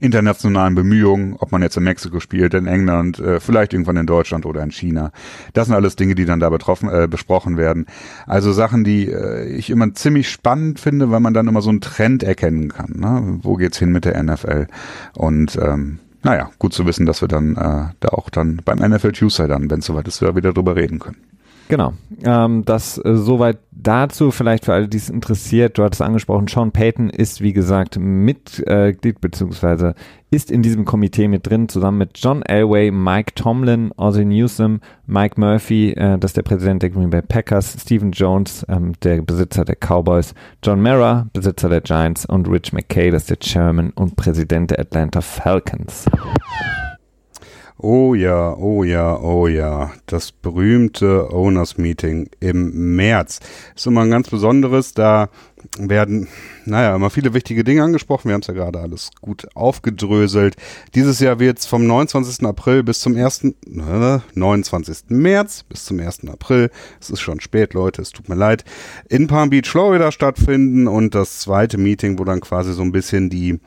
internationalen 0.00 0.74
Bemühungen, 0.74 1.36
ob 1.38 1.52
man 1.52 1.62
jetzt 1.62 1.76
in 1.76 1.84
Mexiko 1.84 2.20
spielt, 2.20 2.54
in 2.54 2.66
England, 2.66 3.18
äh, 3.18 3.40
vielleicht 3.40 3.72
irgendwann 3.72 3.96
in 3.96 4.06
Deutschland 4.06 4.46
oder 4.46 4.62
in 4.62 4.70
China. 4.70 5.12
Das 5.52 5.66
sind 5.66 5.74
alles 5.74 5.96
Dinge, 5.96 6.14
die 6.14 6.24
dann 6.24 6.40
da 6.40 6.50
betroffen, 6.50 6.88
äh, 6.88 7.08
besprochen 7.08 7.56
werden. 7.56 7.86
Also 8.26 8.52
Sachen, 8.52 8.84
die 8.84 9.08
äh, 9.08 9.46
ich 9.48 9.70
immer 9.70 9.92
ziemlich 9.94 10.28
spannend 10.28 10.80
finde, 10.80 11.10
weil 11.10 11.20
man 11.20 11.34
dann 11.34 11.48
immer 11.48 11.62
so 11.62 11.70
einen 11.70 11.80
Trend 11.80 12.22
erkennen 12.22 12.68
kann. 12.68 12.94
Ne? 12.96 13.38
Wo 13.42 13.56
geht's 13.56 13.78
hin 13.78 13.92
mit 13.92 14.04
der 14.04 14.22
NFL? 14.22 14.66
Und 15.14 15.58
ähm, 15.60 15.98
naja, 16.22 16.50
gut 16.58 16.72
zu 16.72 16.84
wissen, 16.86 17.06
dass 17.06 17.20
wir 17.20 17.28
dann 17.28 17.56
äh, 17.56 17.92
da 18.00 18.08
auch 18.08 18.30
dann 18.30 18.60
beim 18.64 18.78
NFL 18.78 19.12
Tuesday 19.12 19.48
dann, 19.48 19.70
wenn 19.70 19.80
es 19.80 19.86
soweit 19.86 20.08
ist, 20.08 20.20
wieder 20.20 20.52
drüber 20.52 20.76
reden 20.76 20.98
können. 20.98 21.16
Genau. 21.68 21.92
Ähm, 22.24 22.64
das 22.64 22.98
äh, 22.98 23.14
soweit 23.14 23.58
dazu, 23.70 24.30
vielleicht 24.30 24.64
für 24.64 24.72
alle, 24.72 24.88
die 24.88 24.96
es 24.96 25.10
interessiert. 25.10 25.78
Du 25.78 25.84
hattest 25.84 26.02
angesprochen, 26.02 26.48
Sean 26.48 26.72
Payton 26.72 27.10
ist, 27.10 27.40
wie 27.42 27.52
gesagt, 27.52 27.98
Mitglied 27.98 28.66
äh, 28.66 29.14
beziehungsweise 29.20 29.94
ist 30.30 30.50
in 30.50 30.62
diesem 30.62 30.84
Komitee 30.84 31.28
mit 31.28 31.46
drin, 31.46 31.68
zusammen 31.68 31.98
mit 31.98 32.10
John 32.14 32.42
Elway, 32.42 32.90
Mike 32.90 33.34
Tomlin, 33.34 33.92
Ozzie 33.96 34.24
Newsom, 34.24 34.80
Mike 35.06 35.40
Murphy, 35.40 35.92
äh, 35.92 36.18
das 36.18 36.30
ist 36.30 36.36
der 36.36 36.42
Präsident 36.42 36.82
der 36.82 36.90
Green 36.90 37.10
Bay 37.10 37.22
Packers, 37.22 37.76
Stephen 37.80 38.12
Jones, 38.12 38.64
ähm, 38.68 38.92
der 39.02 39.22
Besitzer 39.22 39.64
der 39.64 39.76
Cowboys, 39.76 40.34
John 40.62 40.82
Mara, 40.82 41.28
Besitzer 41.32 41.68
der 41.68 41.82
Giants 41.82 42.26
und 42.26 42.48
Rich 42.48 42.72
McKay, 42.72 43.10
das 43.10 43.22
ist 43.22 43.30
der 43.30 43.38
Chairman 43.40 43.90
und 43.90 44.16
Präsident 44.16 44.70
der 44.70 44.80
Atlanta 44.80 45.20
Falcons. 45.20 46.06
Oh 47.80 48.16
ja, 48.16 48.54
oh 48.56 48.82
ja, 48.82 49.16
oh 49.20 49.46
ja. 49.46 49.92
Das 50.06 50.32
berühmte 50.32 51.32
Owners 51.32 51.78
Meeting 51.78 52.28
im 52.40 52.96
März. 52.96 53.38
Ist 53.76 53.86
immer 53.86 54.00
ein 54.00 54.10
ganz 54.10 54.28
besonderes. 54.28 54.94
Da 54.94 55.28
werden, 55.78 56.26
naja, 56.64 56.96
immer 56.96 57.10
viele 57.10 57.34
wichtige 57.34 57.62
Dinge 57.62 57.84
angesprochen. 57.84 58.28
Wir 58.28 58.34
haben 58.34 58.40
es 58.40 58.48
ja 58.48 58.54
gerade 58.54 58.80
alles 58.80 59.10
gut 59.20 59.46
aufgedröselt. 59.54 60.56
Dieses 60.96 61.20
Jahr 61.20 61.38
wird 61.38 61.60
es 61.60 61.66
vom 61.66 61.86
29. 61.86 62.44
April 62.46 62.82
bis 62.82 62.98
zum 62.98 63.16
1. 63.16 63.44
Äh, 63.44 64.18
29. 64.34 65.04
März 65.10 65.62
bis 65.62 65.84
zum 65.84 66.00
1. 66.00 66.26
April. 66.26 66.72
Es 67.00 67.10
ist 67.10 67.20
schon 67.20 67.38
spät, 67.38 67.74
Leute, 67.74 68.02
es 68.02 68.10
tut 68.10 68.28
mir 68.28 68.34
leid. 68.34 68.64
In 69.08 69.28
Palm 69.28 69.50
Beach, 69.50 69.68
Florida 69.68 70.10
stattfinden 70.10 70.88
und 70.88 71.14
das 71.14 71.38
zweite 71.38 71.78
Meeting, 71.78 72.18
wo 72.18 72.24
dann 72.24 72.40
quasi 72.40 72.72
so 72.72 72.82
ein 72.82 72.90
bisschen 72.90 73.30
die 73.30 73.60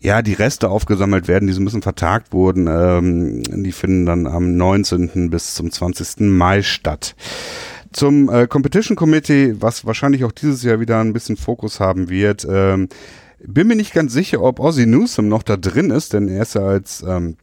ja, 0.00 0.22
die 0.22 0.32
Reste 0.32 0.70
aufgesammelt 0.70 1.28
werden, 1.28 1.46
die 1.46 1.52
so 1.52 1.60
ein 1.60 1.64
bisschen 1.64 1.82
vertagt 1.82 2.32
wurden, 2.32 2.66
ähm, 2.68 3.42
die 3.64 3.72
finden 3.72 4.06
dann 4.06 4.26
am 4.26 4.56
19. 4.56 5.30
bis 5.30 5.54
zum 5.54 5.70
20. 5.70 6.20
Mai 6.20 6.62
statt. 6.62 7.14
Zum 7.92 8.30
äh, 8.30 8.46
Competition 8.46 8.96
Committee, 8.96 9.54
was 9.60 9.84
wahrscheinlich 9.84 10.24
auch 10.24 10.32
dieses 10.32 10.62
Jahr 10.62 10.80
wieder 10.80 10.98
ein 11.00 11.12
bisschen 11.12 11.36
Fokus 11.36 11.78
haben 11.78 12.08
wird, 12.08 12.46
ähm, 12.48 12.88
bin 13.44 13.66
mir 13.66 13.76
nicht 13.76 13.92
ganz 13.92 14.12
sicher, 14.12 14.40
ob 14.40 14.60
Ozzy 14.60 14.86
Newsom 14.86 15.28
noch 15.28 15.42
da 15.42 15.56
drin 15.56 15.90
ist, 15.90 16.12
denn 16.12 16.28
er 16.28 16.42
ist 16.42 16.54
ja 16.54 16.62
als 16.62 17.04
ähm, 17.06 17.36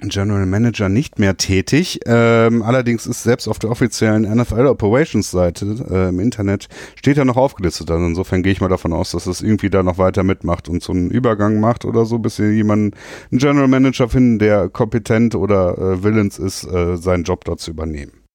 General 0.00 0.44
Manager 0.44 0.88
nicht 0.88 1.18
mehr 1.18 1.36
tätig. 1.36 2.00
Ähm, 2.06 2.62
allerdings 2.62 3.06
ist 3.06 3.22
selbst 3.22 3.48
auf 3.48 3.58
der 3.58 3.70
offiziellen 3.70 4.22
NFL 4.22 4.66
Operations 4.66 5.30
Seite 5.30 5.86
äh, 5.90 6.08
im 6.10 6.20
Internet 6.20 6.68
steht 6.96 7.16
er 7.16 7.24
noch 7.24 7.36
aufgelistet. 7.36 7.90
Also 7.90 8.04
insofern 8.04 8.42
gehe 8.42 8.52
ich 8.52 8.60
mal 8.60 8.68
davon 8.68 8.92
aus, 8.92 9.12
dass 9.12 9.26
es 9.26 9.42
irgendwie 9.42 9.70
da 9.70 9.82
noch 9.82 9.98
weiter 9.98 10.22
mitmacht 10.22 10.68
und 10.68 10.82
so 10.82 10.92
einen 10.92 11.10
Übergang 11.10 11.60
macht 11.60 11.84
oder 11.84 12.04
so, 12.04 12.18
bis 12.18 12.38
wir 12.38 12.52
jemanden, 12.52 12.96
einen 13.30 13.38
General 13.38 13.68
Manager 13.68 14.08
finden, 14.08 14.38
der 14.38 14.68
kompetent 14.68 15.34
oder 15.34 15.78
äh, 15.78 16.02
willens 16.02 16.38
ist, 16.38 16.64
äh, 16.64 16.96
seinen 16.96 17.24
Job 17.24 17.44
dort 17.44 17.60
zu 17.60 17.70
übernehmen. 17.70 18.25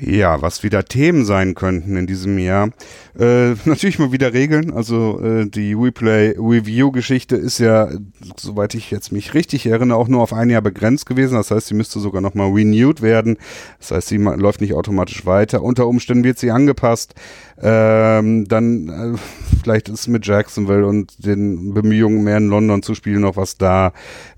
Ja, 0.00 0.42
was 0.42 0.62
wieder 0.62 0.84
Themen 0.84 1.24
sein 1.24 1.54
könnten 1.54 1.96
in 1.96 2.06
diesem 2.06 2.38
Jahr. 2.38 2.70
Äh, 3.18 3.54
natürlich 3.64 3.98
mal 3.98 4.12
wieder 4.12 4.32
Regeln. 4.32 4.72
Also 4.72 5.20
äh, 5.20 5.46
die 5.46 5.72
Replay 5.72 6.34
Review 6.38 6.92
Geschichte 6.92 7.36
ist 7.36 7.58
ja, 7.58 7.88
soweit 8.36 8.74
ich 8.74 8.90
jetzt 8.90 9.12
mich 9.12 9.34
richtig 9.34 9.66
erinnere, 9.66 9.98
auch 9.98 10.08
nur 10.08 10.22
auf 10.22 10.32
ein 10.32 10.50
Jahr 10.50 10.62
begrenzt 10.62 11.06
gewesen. 11.06 11.34
Das 11.34 11.50
heißt, 11.50 11.68
sie 11.68 11.74
müsste 11.74 12.00
sogar 12.00 12.20
nochmal 12.20 12.50
renewed 12.50 13.02
werden. 13.02 13.38
Das 13.78 13.90
heißt, 13.90 14.08
sie 14.08 14.18
läuft 14.18 14.60
nicht 14.60 14.74
automatisch 14.74 15.26
weiter. 15.26 15.62
Unter 15.62 15.86
Umständen 15.86 16.24
wird 16.24 16.38
sie 16.38 16.50
angepasst. 16.50 17.14
Ähm, 17.60 18.46
dann 18.46 18.88
äh, 18.88 19.18
vielleicht 19.62 19.88
ist 19.88 20.06
mit 20.06 20.26
Jacksonville 20.26 20.86
und 20.86 21.26
den 21.26 21.74
Bemühungen 21.74 22.22
mehr 22.22 22.36
in 22.36 22.48
London 22.48 22.82
zu 22.82 22.94
spielen 22.94 23.22
noch 23.22 23.36
was 23.36 23.58
da, 23.58 23.92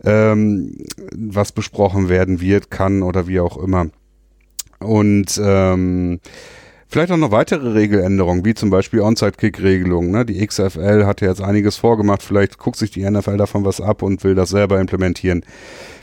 ähm, 0.04 0.76
was 1.14 1.52
besprochen 1.52 2.08
werden 2.08 2.40
wird, 2.40 2.70
kann 2.70 3.02
oder 3.02 3.26
wie 3.26 3.40
auch 3.40 3.58
immer. 3.58 3.88
Und 4.80 5.40
ähm, 5.42 6.20
vielleicht 6.88 7.12
auch 7.12 7.16
noch 7.16 7.30
weitere 7.30 7.70
Regeländerungen, 7.70 8.44
wie 8.44 8.54
zum 8.54 8.70
Beispiel 8.70 9.00
Onside-Kick-Regelungen. 9.00 10.10
Ne? 10.10 10.24
Die 10.24 10.44
XFL 10.44 11.04
hat 11.06 11.20
ja 11.20 11.28
jetzt 11.28 11.42
einiges 11.42 11.76
vorgemacht. 11.76 12.22
Vielleicht 12.22 12.58
guckt 12.58 12.76
sich 12.76 12.90
die 12.90 13.08
NFL 13.08 13.36
davon 13.36 13.64
was 13.64 13.80
ab 13.80 14.02
und 14.02 14.24
will 14.24 14.34
das 14.34 14.50
selber 14.50 14.80
implementieren. 14.80 15.44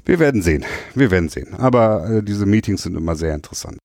Wir 0.06 0.20
werden 0.20 0.42
sehen. 0.42 0.64
Wir 0.96 1.12
werden 1.12 1.30
sehen. 1.30 1.54
Aber 1.58 2.10
äh, 2.10 2.24
diese 2.24 2.46
Meetings 2.46 2.84
sind 2.84 2.96
immer 2.96 3.16
sehr 3.16 3.34
interessant. 3.36 3.78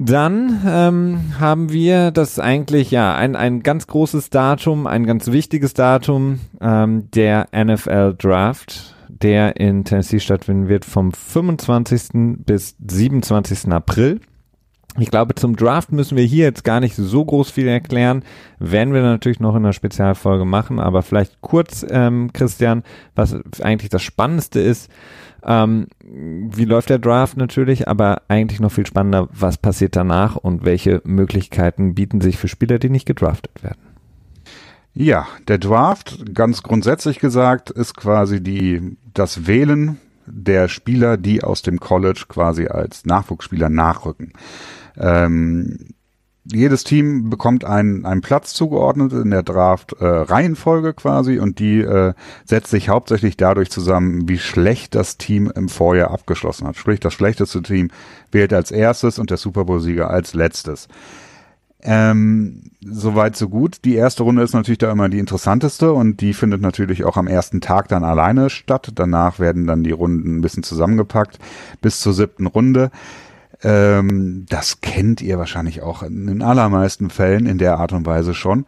Dann 0.00 0.62
ähm, 0.64 1.40
haben 1.40 1.72
wir 1.72 2.12
das 2.12 2.38
eigentlich 2.38 2.92
ja 2.92 3.16
ein, 3.16 3.34
ein 3.34 3.64
ganz 3.64 3.88
großes 3.88 4.30
Datum, 4.30 4.86
ein 4.86 5.06
ganz 5.06 5.26
wichtiges 5.26 5.74
Datum, 5.74 6.38
ähm, 6.60 7.10
der 7.10 7.48
NFL 7.52 8.14
Draft 8.16 8.94
der 9.08 9.56
in 9.56 9.84
Tennessee 9.84 10.20
stattfinden 10.20 10.68
wird 10.68 10.84
vom 10.84 11.12
25. 11.12 12.44
bis 12.44 12.76
27. 12.86 13.72
April. 13.72 14.20
Ich 14.98 15.10
glaube, 15.10 15.34
zum 15.34 15.54
Draft 15.54 15.92
müssen 15.92 16.16
wir 16.16 16.24
hier 16.24 16.44
jetzt 16.46 16.64
gar 16.64 16.80
nicht 16.80 16.96
so 16.96 17.24
groß 17.24 17.50
viel 17.50 17.68
erklären. 17.68 18.24
Werden 18.58 18.92
wir 18.94 19.02
natürlich 19.02 19.38
noch 19.38 19.54
in 19.54 19.64
einer 19.64 19.72
Spezialfolge 19.72 20.44
machen, 20.44 20.80
aber 20.80 21.02
vielleicht 21.02 21.40
kurz, 21.40 21.86
ähm, 21.88 22.32
Christian, 22.32 22.82
was 23.14 23.36
eigentlich 23.60 23.90
das 23.90 24.02
Spannendste 24.02 24.60
ist. 24.60 24.90
Ähm, 25.44 25.86
wie 26.02 26.64
läuft 26.64 26.90
der 26.90 26.98
Draft 26.98 27.36
natürlich, 27.36 27.86
aber 27.86 28.22
eigentlich 28.26 28.58
noch 28.58 28.72
viel 28.72 28.86
spannender, 28.86 29.28
was 29.32 29.56
passiert 29.56 29.94
danach 29.94 30.34
und 30.34 30.64
welche 30.64 31.00
Möglichkeiten 31.04 31.94
bieten 31.94 32.20
sich 32.20 32.38
für 32.38 32.48
Spieler, 32.48 32.80
die 32.80 32.90
nicht 32.90 33.06
gedraftet 33.06 33.62
werden. 33.62 33.78
Ja, 35.00 35.28
der 35.46 35.58
Draft, 35.58 36.34
ganz 36.34 36.64
grundsätzlich 36.64 37.20
gesagt, 37.20 37.70
ist 37.70 37.96
quasi 37.96 38.42
die, 38.42 38.96
das 39.14 39.46
Wählen 39.46 39.98
der 40.26 40.66
Spieler, 40.66 41.16
die 41.16 41.44
aus 41.44 41.62
dem 41.62 41.78
College 41.78 42.24
quasi 42.26 42.66
als 42.66 43.06
Nachwuchsspieler 43.06 43.68
nachrücken. 43.68 44.32
Ähm, 44.96 45.90
jedes 46.50 46.82
Team 46.82 47.30
bekommt 47.30 47.64
einen, 47.64 48.06
einen 48.06 48.22
Platz 48.22 48.54
zugeordnet 48.54 49.12
in 49.12 49.30
der 49.30 49.44
Draft-Reihenfolge 49.44 50.88
äh, 50.88 50.94
quasi 50.94 51.38
und 51.38 51.60
die 51.60 51.78
äh, 51.78 52.14
setzt 52.44 52.72
sich 52.72 52.88
hauptsächlich 52.88 53.36
dadurch 53.36 53.70
zusammen, 53.70 54.28
wie 54.28 54.38
schlecht 54.38 54.96
das 54.96 55.16
Team 55.16 55.48
im 55.54 55.68
Vorjahr 55.68 56.10
abgeschlossen 56.10 56.66
hat. 56.66 56.74
Sprich, 56.74 56.98
das 56.98 57.14
schlechteste 57.14 57.62
Team 57.62 57.92
wählt 58.32 58.52
als 58.52 58.72
erstes 58.72 59.20
und 59.20 59.30
der 59.30 59.36
Super 59.36 59.64
Bowl-Sieger 59.64 60.10
als 60.10 60.34
letztes. 60.34 60.88
Ähm, 61.82 62.68
Soweit, 62.90 63.36
so 63.36 63.48
gut. 63.48 63.84
Die 63.84 63.96
erste 63.96 64.22
Runde 64.22 64.42
ist 64.42 64.54
natürlich 64.54 64.78
da 64.78 64.90
immer 64.92 65.08
die 65.08 65.18
interessanteste 65.18 65.92
und 65.92 66.20
die 66.20 66.32
findet 66.32 66.60
natürlich 66.60 67.04
auch 67.04 67.16
am 67.16 67.26
ersten 67.26 67.60
Tag 67.60 67.88
dann 67.88 68.04
alleine 68.04 68.50
statt. 68.50 68.92
Danach 68.94 69.40
werden 69.40 69.66
dann 69.66 69.82
die 69.82 69.90
Runden 69.90 70.38
ein 70.38 70.40
bisschen 70.40 70.62
zusammengepackt 70.62 71.38
bis 71.80 72.00
zur 72.00 72.12
siebten 72.12 72.46
Runde. 72.46 72.90
Ähm, 73.62 74.46
das 74.48 74.80
kennt 74.80 75.20
ihr 75.20 75.38
wahrscheinlich 75.38 75.82
auch 75.82 76.04
in 76.04 76.28
den 76.28 76.42
allermeisten 76.42 77.10
Fällen 77.10 77.46
in 77.46 77.58
der 77.58 77.78
Art 77.78 77.92
und 77.92 78.06
Weise 78.06 78.32
schon. 78.32 78.64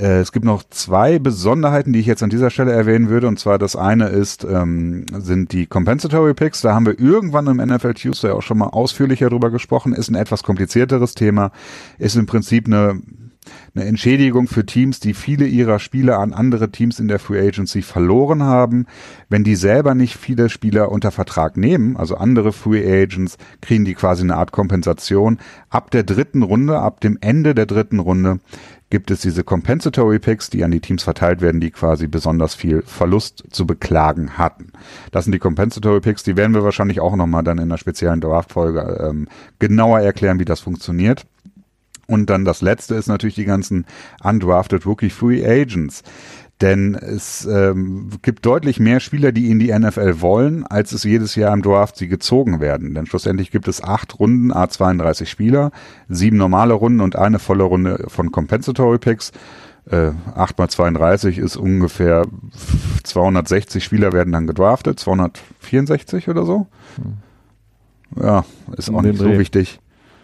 Äh, 0.00 0.20
es 0.20 0.32
gibt 0.32 0.44
noch 0.44 0.62
zwei 0.70 1.18
Besonderheiten, 1.18 1.92
die 1.92 2.00
ich 2.00 2.06
jetzt 2.06 2.22
an 2.22 2.30
dieser 2.30 2.50
Stelle 2.50 2.72
erwähnen 2.72 3.08
würde. 3.08 3.28
Und 3.28 3.38
zwar 3.38 3.58
das 3.58 3.76
eine 3.76 4.08
ist, 4.08 4.44
ähm, 4.44 5.06
sind 5.12 5.52
die 5.52 5.66
Compensatory 5.66 6.34
Picks. 6.34 6.62
Da 6.62 6.74
haben 6.74 6.86
wir 6.86 6.98
irgendwann 6.98 7.46
im 7.46 7.58
NFL 7.58 7.94
Tuesday 7.94 8.30
auch 8.30 8.42
schon 8.42 8.58
mal 8.58 8.68
ausführlicher 8.68 9.28
drüber 9.28 9.50
gesprochen. 9.50 9.92
Ist 9.92 10.08
ein 10.08 10.14
etwas 10.14 10.42
komplizierteres 10.42 11.14
Thema. 11.14 11.52
Ist 11.98 12.16
im 12.16 12.26
Prinzip 12.26 12.66
eine 12.66 13.00
eine 13.74 13.84
Entschädigung 13.84 14.48
für 14.48 14.66
Teams, 14.66 15.00
die 15.00 15.14
viele 15.14 15.46
ihrer 15.46 15.78
Spieler 15.78 16.18
an 16.18 16.32
andere 16.32 16.70
Teams 16.70 17.00
in 17.00 17.08
der 17.08 17.18
Free 17.18 17.40
Agency 17.40 17.82
verloren 17.82 18.42
haben. 18.42 18.86
Wenn 19.28 19.44
die 19.44 19.56
selber 19.56 19.94
nicht 19.94 20.16
viele 20.16 20.48
Spieler 20.48 20.90
unter 20.92 21.10
Vertrag 21.10 21.56
nehmen, 21.56 21.96
also 21.96 22.16
andere 22.16 22.52
Free 22.52 23.02
Agents, 23.02 23.38
kriegen 23.60 23.84
die 23.84 23.94
quasi 23.94 24.22
eine 24.22 24.36
Art 24.36 24.52
Kompensation. 24.52 25.38
Ab 25.68 25.90
der 25.90 26.02
dritten 26.02 26.42
Runde, 26.42 26.78
ab 26.78 27.00
dem 27.00 27.16
Ende 27.20 27.54
der 27.54 27.66
dritten 27.66 27.98
Runde 27.98 28.40
gibt 28.90 29.10
es 29.10 29.20
diese 29.20 29.44
Compensatory 29.44 30.18
Picks, 30.18 30.50
die 30.50 30.64
an 30.64 30.72
die 30.72 30.80
Teams 30.80 31.04
verteilt 31.04 31.40
werden, 31.40 31.60
die 31.60 31.70
quasi 31.70 32.08
besonders 32.08 32.54
viel 32.54 32.82
Verlust 32.82 33.44
zu 33.50 33.66
beklagen 33.66 34.36
hatten. 34.36 34.72
Das 35.12 35.24
sind 35.24 35.32
die 35.32 35.38
Compensatory 35.38 36.00
Picks, 36.00 36.24
die 36.24 36.36
werden 36.36 36.54
wir 36.54 36.64
wahrscheinlich 36.64 37.00
auch 37.00 37.16
nochmal 37.16 37.44
dann 37.44 37.58
in 37.58 37.64
einer 37.64 37.78
speziellen 37.78 38.20
Draft-Folge 38.20 39.08
ähm, 39.08 39.28
genauer 39.60 40.00
erklären, 40.00 40.40
wie 40.40 40.44
das 40.44 40.60
funktioniert. 40.60 41.24
Und 42.10 42.28
dann 42.28 42.44
das 42.44 42.60
letzte 42.60 42.96
ist 42.96 43.06
natürlich 43.06 43.36
die 43.36 43.44
ganzen 43.44 43.86
undrafted 44.24 44.84
Rookie 44.84 45.10
Free 45.10 45.46
Agents. 45.46 46.02
Denn 46.60 46.94
es 46.94 47.46
ähm, 47.46 48.10
gibt 48.20 48.44
deutlich 48.44 48.80
mehr 48.80 49.00
Spieler, 49.00 49.32
die 49.32 49.50
in 49.50 49.58
die 49.58 49.72
NFL 49.72 50.20
wollen, 50.20 50.66
als 50.66 50.92
es 50.92 51.04
jedes 51.04 51.34
Jahr 51.34 51.54
im 51.54 51.62
Draft 51.62 51.96
sie 51.96 52.06
gezogen 52.06 52.60
werden. 52.60 52.92
Denn 52.94 53.06
schlussendlich 53.06 53.50
gibt 53.50 53.66
es 53.66 53.82
acht 53.82 54.18
Runden, 54.18 54.52
A32 54.52 55.24
Spieler, 55.24 55.70
sieben 56.08 56.36
normale 56.36 56.74
Runden 56.74 57.00
und 57.00 57.16
eine 57.16 57.38
volle 57.38 57.64
Runde 57.64 58.04
von 58.08 58.30
Compensatory 58.30 58.98
Picks. 58.98 59.32
Äh, 59.90 60.10
8 60.34 60.58
mal 60.58 60.68
32 60.68 61.38
ist 61.38 61.56
ungefähr 61.56 62.26
260 63.04 63.82
Spieler 63.82 64.12
werden 64.12 64.32
dann 64.32 64.46
gedraftet, 64.46 65.00
264 65.00 66.28
oder 66.28 66.44
so. 66.44 66.66
Hm. 66.96 68.22
Ja, 68.22 68.44
ist 68.76 68.90
auch 68.90 69.02
nicht 69.02 69.18
so 69.18 69.38
wichtig. 69.38 69.80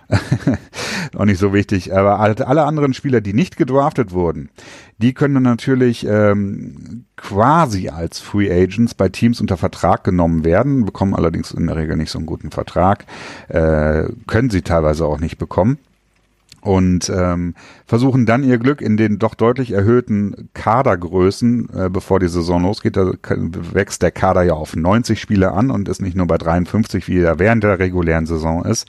auch 1.17 1.25
nicht 1.25 1.39
so 1.39 1.53
wichtig. 1.53 1.95
Aber 1.95 2.21
alle 2.21 2.65
anderen 2.65 2.95
Spieler, 2.95 3.21
die 3.21 3.35
nicht 3.35 3.57
gedraftet 3.57 4.13
wurden, 4.13 4.51
die 4.99 5.15
können 5.15 5.43
natürlich 5.43 6.07
ähm, 6.07 7.05
quasi 7.17 7.89
als 7.89 8.21
Free 8.21 8.51
Agents 8.51 8.95
bei 8.95 9.09
Teams 9.09 9.41
unter 9.41 9.57
Vertrag 9.57 10.05
genommen 10.05 10.45
werden, 10.45 10.85
bekommen 10.85 11.15
allerdings 11.15 11.51
in 11.51 11.67
der 11.67 11.77
Regel 11.77 11.97
nicht 11.97 12.11
so 12.11 12.19
einen 12.19 12.27
guten 12.27 12.51
Vertrag, 12.51 13.05
äh, 13.49 14.05
können 14.27 14.51
sie 14.51 14.63
teilweise 14.63 15.07
auch 15.07 15.19
nicht 15.19 15.39
bekommen 15.39 15.79
und 16.67 17.09
ähm, 17.15 17.55
versuchen 17.87 18.27
dann 18.27 18.43
ihr 18.43 18.59
Glück 18.59 18.81
in 18.81 18.97
den 18.97 19.21
doch 19.21 19.35
deutlich 19.35 19.71
erhöhten 19.71 20.49
Kadergrößen, 20.53 21.69
äh, 21.73 21.91
bevor 21.91 22.19
die 22.19 22.29
Saison 22.29 22.63
losgeht. 22.63 22.97
Da 22.97 23.13
wächst 23.73 24.03
der 24.03 24.11
Kader 24.11 24.43
ja 24.43 24.55
auf 24.55 24.75
90 24.75 25.21
Spieler 25.21 25.55
an 25.55 25.71
und 25.71 25.89
ist 25.89 26.03
nicht 26.03 26.17
nur 26.17 26.27
bei 26.27 26.39
53, 26.39 27.07
wie 27.07 27.21
er 27.21 27.39
während 27.39 27.63
der 27.63 27.79
regulären 27.79 28.27
Saison 28.27 28.65
ist. 28.65 28.89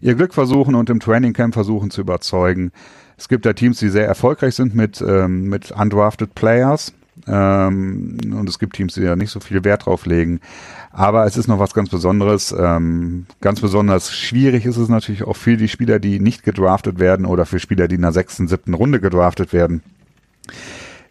Ihr 0.00 0.14
Glück 0.14 0.32
versuchen 0.32 0.76
und 0.76 0.90
im 0.90 1.00
Trainingcamp 1.00 1.54
versuchen 1.54 1.90
zu 1.90 2.02
überzeugen. 2.02 2.70
Es 3.16 3.28
gibt 3.28 3.44
da 3.46 3.52
Teams, 3.52 3.80
die 3.80 3.88
sehr 3.88 4.06
erfolgreich 4.06 4.54
sind 4.54 4.76
mit, 4.76 5.04
ähm, 5.06 5.48
mit 5.48 5.72
undrafted 5.72 6.36
Players. 6.36 6.92
Ähm, 7.28 8.18
und 8.32 8.48
es 8.48 8.58
gibt 8.58 8.76
Teams, 8.76 8.94
die 8.94 9.02
da 9.02 9.16
nicht 9.16 9.30
so 9.30 9.40
viel 9.40 9.64
Wert 9.64 9.86
drauf 9.86 10.06
legen. 10.06 10.40
Aber 10.90 11.26
es 11.26 11.36
ist 11.36 11.48
noch 11.48 11.58
was 11.58 11.74
ganz 11.74 11.90
Besonderes. 11.90 12.54
Ähm, 12.58 13.26
ganz 13.40 13.60
besonders 13.60 14.12
schwierig 14.12 14.64
ist 14.66 14.76
es 14.76 14.88
natürlich 14.88 15.22
auch 15.22 15.36
für 15.36 15.56
die 15.56 15.68
Spieler, 15.68 15.98
die 15.98 16.20
nicht 16.20 16.42
gedraftet 16.42 16.98
werden 16.98 17.26
oder 17.26 17.46
für 17.46 17.58
Spieler, 17.58 17.88
die 17.88 17.96
in 17.96 18.02
der 18.02 18.12
sechsten, 18.12 18.48
siebten 18.48 18.74
Runde 18.74 19.00
gedraftet 19.00 19.52
werden. 19.52 19.82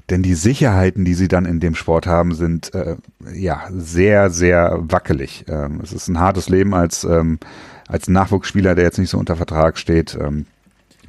Denn 0.09 0.23
die 0.23 0.35
Sicherheiten, 0.35 1.03
die 1.03 1.13
sie 1.13 1.27
dann 1.27 1.45
in 1.45 1.59
dem 1.59 1.75
Sport 1.75 2.07
haben, 2.07 2.33
sind 2.33 2.73
äh, 2.73 2.95
ja 3.33 3.67
sehr, 3.71 4.29
sehr 4.29 4.77
wackelig. 4.79 5.45
Ähm, 5.49 5.81
es 5.83 5.91
ist 5.91 6.07
ein 6.07 6.19
hartes 6.19 6.47
Leben 6.47 6.73
als, 6.73 7.03
ähm, 7.03 7.39
als 7.87 8.07
Nachwuchsspieler, 8.07 8.73
der 8.73 8.85
jetzt 8.85 8.99
nicht 8.99 9.09
so 9.09 9.17
unter 9.17 9.35
Vertrag 9.35 9.77
steht. 9.77 10.17
Ähm, 10.19 10.45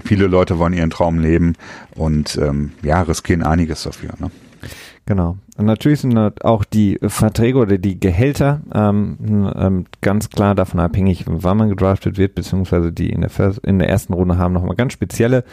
viele 0.05 0.27
Leute 0.27 0.59
wollen 0.59 0.73
ihren 0.73 0.91
Traum 0.91 1.21
leben 1.21 1.55
und 1.95 2.39
ähm, 2.43 2.73
ja, 2.83 3.03
riskieren 3.03 3.45
einiges 3.45 3.85
dafür. 3.85 4.11
Ne? 4.19 4.31
Genau. 5.09 5.39
Und 5.57 5.65
natürlich 5.65 6.03
sind 6.03 6.45
auch 6.45 6.65
die 6.65 6.99
Verträge 7.01 7.57
oder 7.57 7.79
die 7.79 7.99
Gehälter 7.99 8.61
ähm, 8.75 9.17
ähm, 9.57 9.87
ganz 10.03 10.29
klar 10.29 10.55
davon 10.55 10.81
abhängig, 10.81 11.25
wann 11.27 11.57
man 11.57 11.71
gedraftet 11.71 12.19
wird, 12.19 12.35
beziehungsweise 12.35 12.93
die 12.93 13.09
in 13.09 13.23
der, 13.23 13.31
in 13.63 13.79
der 13.79 13.89
ersten 13.89 14.13
Runde 14.13 14.37
haben 14.37 14.53
nochmal 14.53 14.77
ganz 14.77 14.93
spezielle 14.93 15.45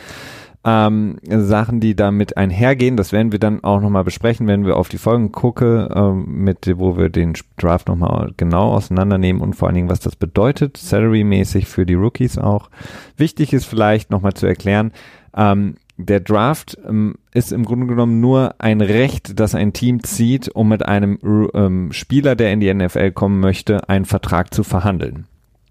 ähm, 0.65 1.19
Sachen, 1.23 1.79
die 1.79 1.95
damit 1.95 2.35
einhergehen. 2.35 2.97
Das 2.97 3.13
werden 3.13 3.31
wir 3.31 3.39
dann 3.39 3.63
auch 3.63 3.79
nochmal 3.79 4.03
besprechen, 4.03 4.45
wenn 4.45 4.65
wir 4.65 4.75
auf 4.75 4.89
die 4.89 4.97
Folgen 4.97 5.31
gucken, 5.31 5.87
ähm, 5.95 6.25
mit, 6.43 6.69
wo 6.77 6.97
wir 6.97 7.07
den 7.07 7.31
Draft 7.55 7.87
nochmal 7.87 8.33
genau 8.35 8.73
auseinandernehmen 8.73 9.41
und 9.41 9.55
vor 9.55 9.69
allen 9.69 9.75
Dingen, 9.75 9.89
was 9.89 10.01
das 10.01 10.17
bedeutet, 10.17 10.75
salary-mäßig 10.75 11.65
für 11.65 11.85
die 11.85 11.93
Rookies 11.93 12.37
auch. 12.37 12.69
Wichtig 13.15 13.53
ist 13.53 13.63
vielleicht 13.63 14.11
nochmal 14.11 14.33
zu 14.33 14.47
erklären, 14.47 14.91
ähm, 15.33 15.75
der 15.97 16.19
Draft 16.19 16.77
ähm, 16.87 17.15
ist 17.33 17.51
im 17.51 17.63
Grunde 17.63 17.87
genommen 17.87 18.19
nur 18.19 18.55
ein 18.59 18.81
Recht, 18.81 19.39
das 19.39 19.55
ein 19.55 19.73
Team 19.73 20.03
zieht, 20.03 20.49
um 20.49 20.67
mit 20.67 20.85
einem 20.85 21.19
ähm, 21.53 21.91
Spieler, 21.91 22.35
der 22.35 22.51
in 22.51 22.59
die 22.59 22.73
NFL 22.73 23.11
kommen 23.11 23.39
möchte, 23.39 23.87
einen 23.87 24.05
Vertrag 24.05 24.53
zu 24.53 24.63
verhandeln. 24.63 25.25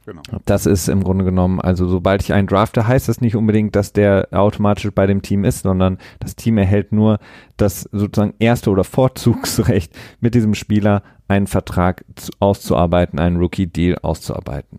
Genau. 0.07 0.21
Das 0.45 0.67
ist 0.67 0.89
im 0.89 1.03
Grunde 1.03 1.25
genommen, 1.25 1.61
also 1.61 1.89
sobald 1.89 2.23
ich 2.23 2.35
einen 2.35 2.47
drafte, 2.47 2.87
heißt 2.87 3.09
das 3.09 3.23
nicht 3.23 3.37
unbedingt, 3.37 3.75
dass 3.75 3.95
der 3.95 4.29
automatisch 4.33 4.91
bei 4.95 5.07
dem 5.07 5.23
Team 5.23 5.45
ist, 5.45 5.63
sondern 5.63 5.99
das 6.21 6.37
Team 6.37 6.59
erhält 6.59 6.93
nur 6.93 7.19
das 7.57 7.89
sozusagen 7.91 8.35
erste 8.39 8.71
oder 8.71 8.85
Vorzugsrecht, 8.85 9.95
mit 10.21 10.35
diesem 10.35 10.55
Spieler 10.55 11.03
einen 11.27 11.47
Vertrag 11.47 12.05
auszuarbeiten, 12.39 13.19
einen 13.19 13.39
Rookie-Deal 13.39 13.99
auszuarbeiten. 14.03 14.79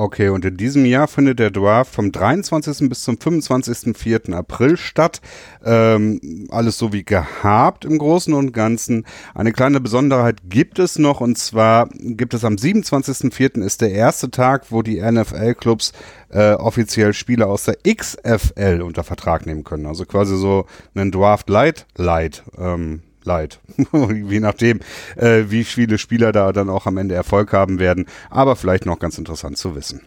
Okay, 0.00 0.30
und 0.30 0.46
in 0.46 0.56
diesem 0.56 0.86
Jahr 0.86 1.08
findet 1.08 1.40
der 1.40 1.50
Draft 1.50 1.94
vom 1.94 2.10
23. 2.10 2.88
bis 2.88 3.02
zum 3.02 3.16
25.04. 3.16 4.32
April 4.32 4.78
statt. 4.78 5.20
Ähm, 5.62 6.48
alles 6.48 6.78
so 6.78 6.94
wie 6.94 7.04
gehabt 7.04 7.84
im 7.84 7.98
Großen 7.98 8.32
und 8.32 8.52
Ganzen. 8.52 9.04
Eine 9.34 9.52
kleine 9.52 9.78
Besonderheit 9.78 10.38
gibt 10.48 10.78
es 10.78 10.98
noch 10.98 11.20
und 11.20 11.36
zwar 11.36 11.90
gibt 11.92 12.32
es 12.32 12.46
am 12.46 12.54
27.04. 12.54 13.62
ist 13.62 13.82
der 13.82 13.92
erste 13.92 14.30
Tag, 14.30 14.72
wo 14.72 14.80
die 14.80 15.02
NFL-Clubs 15.02 15.92
äh, 16.30 16.54
offiziell 16.54 17.12
Spieler 17.12 17.48
aus 17.48 17.64
der 17.64 17.76
XFL 17.86 18.80
unter 18.82 19.04
Vertrag 19.04 19.44
nehmen 19.44 19.64
können. 19.64 19.84
Also 19.84 20.06
quasi 20.06 20.34
so 20.34 20.64
einen 20.94 21.10
Draft 21.10 21.50
Light 21.50 21.86
Light. 21.98 22.42
Ähm, 22.56 23.02
leid. 23.24 23.60
Je 23.92 24.40
nachdem, 24.40 24.80
äh, 25.16 25.44
wie 25.48 25.64
viele 25.64 25.98
Spieler 25.98 26.32
da 26.32 26.52
dann 26.52 26.70
auch 26.70 26.86
am 26.86 26.96
Ende 26.96 27.14
Erfolg 27.14 27.52
haben 27.52 27.78
werden. 27.78 28.06
Aber 28.30 28.56
vielleicht 28.56 28.86
noch 28.86 28.98
ganz 28.98 29.18
interessant 29.18 29.58
zu 29.58 29.74
wissen. 29.74 30.02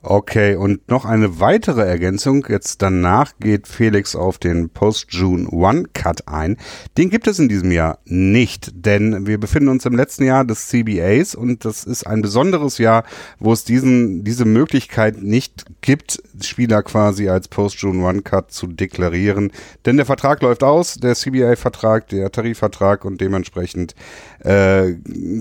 Okay, 0.00 0.54
und 0.54 0.88
noch 0.88 1.04
eine 1.04 1.40
weitere 1.40 1.82
Ergänzung. 1.82 2.46
Jetzt 2.48 2.82
danach 2.82 3.32
geht 3.40 3.66
Felix 3.66 4.14
auf 4.14 4.38
den 4.38 4.70
Post-June 4.70 5.48
One 5.50 5.84
Cut 5.92 6.28
ein. 6.28 6.56
Den 6.96 7.10
gibt 7.10 7.26
es 7.26 7.40
in 7.40 7.48
diesem 7.48 7.72
Jahr 7.72 7.98
nicht, 8.04 8.70
denn 8.86 9.26
wir 9.26 9.38
befinden 9.38 9.68
uns 9.68 9.84
im 9.86 9.96
letzten 9.96 10.24
Jahr 10.24 10.44
des 10.44 10.68
CBAs 10.68 11.34
und 11.34 11.64
das 11.64 11.82
ist 11.82 12.06
ein 12.06 12.22
besonderes 12.22 12.78
Jahr, 12.78 13.04
wo 13.40 13.52
es 13.52 13.64
diesen, 13.64 14.22
diese 14.22 14.44
Möglichkeit 14.44 15.20
nicht 15.20 15.64
gibt, 15.80 16.22
Spieler 16.42 16.84
quasi 16.84 17.28
als 17.28 17.48
Post-June 17.48 18.04
One 18.04 18.22
Cut 18.22 18.52
zu 18.52 18.68
deklarieren. 18.68 19.50
Denn 19.84 19.96
der 19.96 20.06
Vertrag 20.06 20.40
läuft 20.42 20.62
aus, 20.62 20.94
der 20.94 21.16
CBA-Vertrag, 21.16 22.08
der 22.08 22.30
Tarifvertrag 22.30 22.67
und 23.04 23.20
dementsprechend 23.20 23.94
äh, 24.40 24.94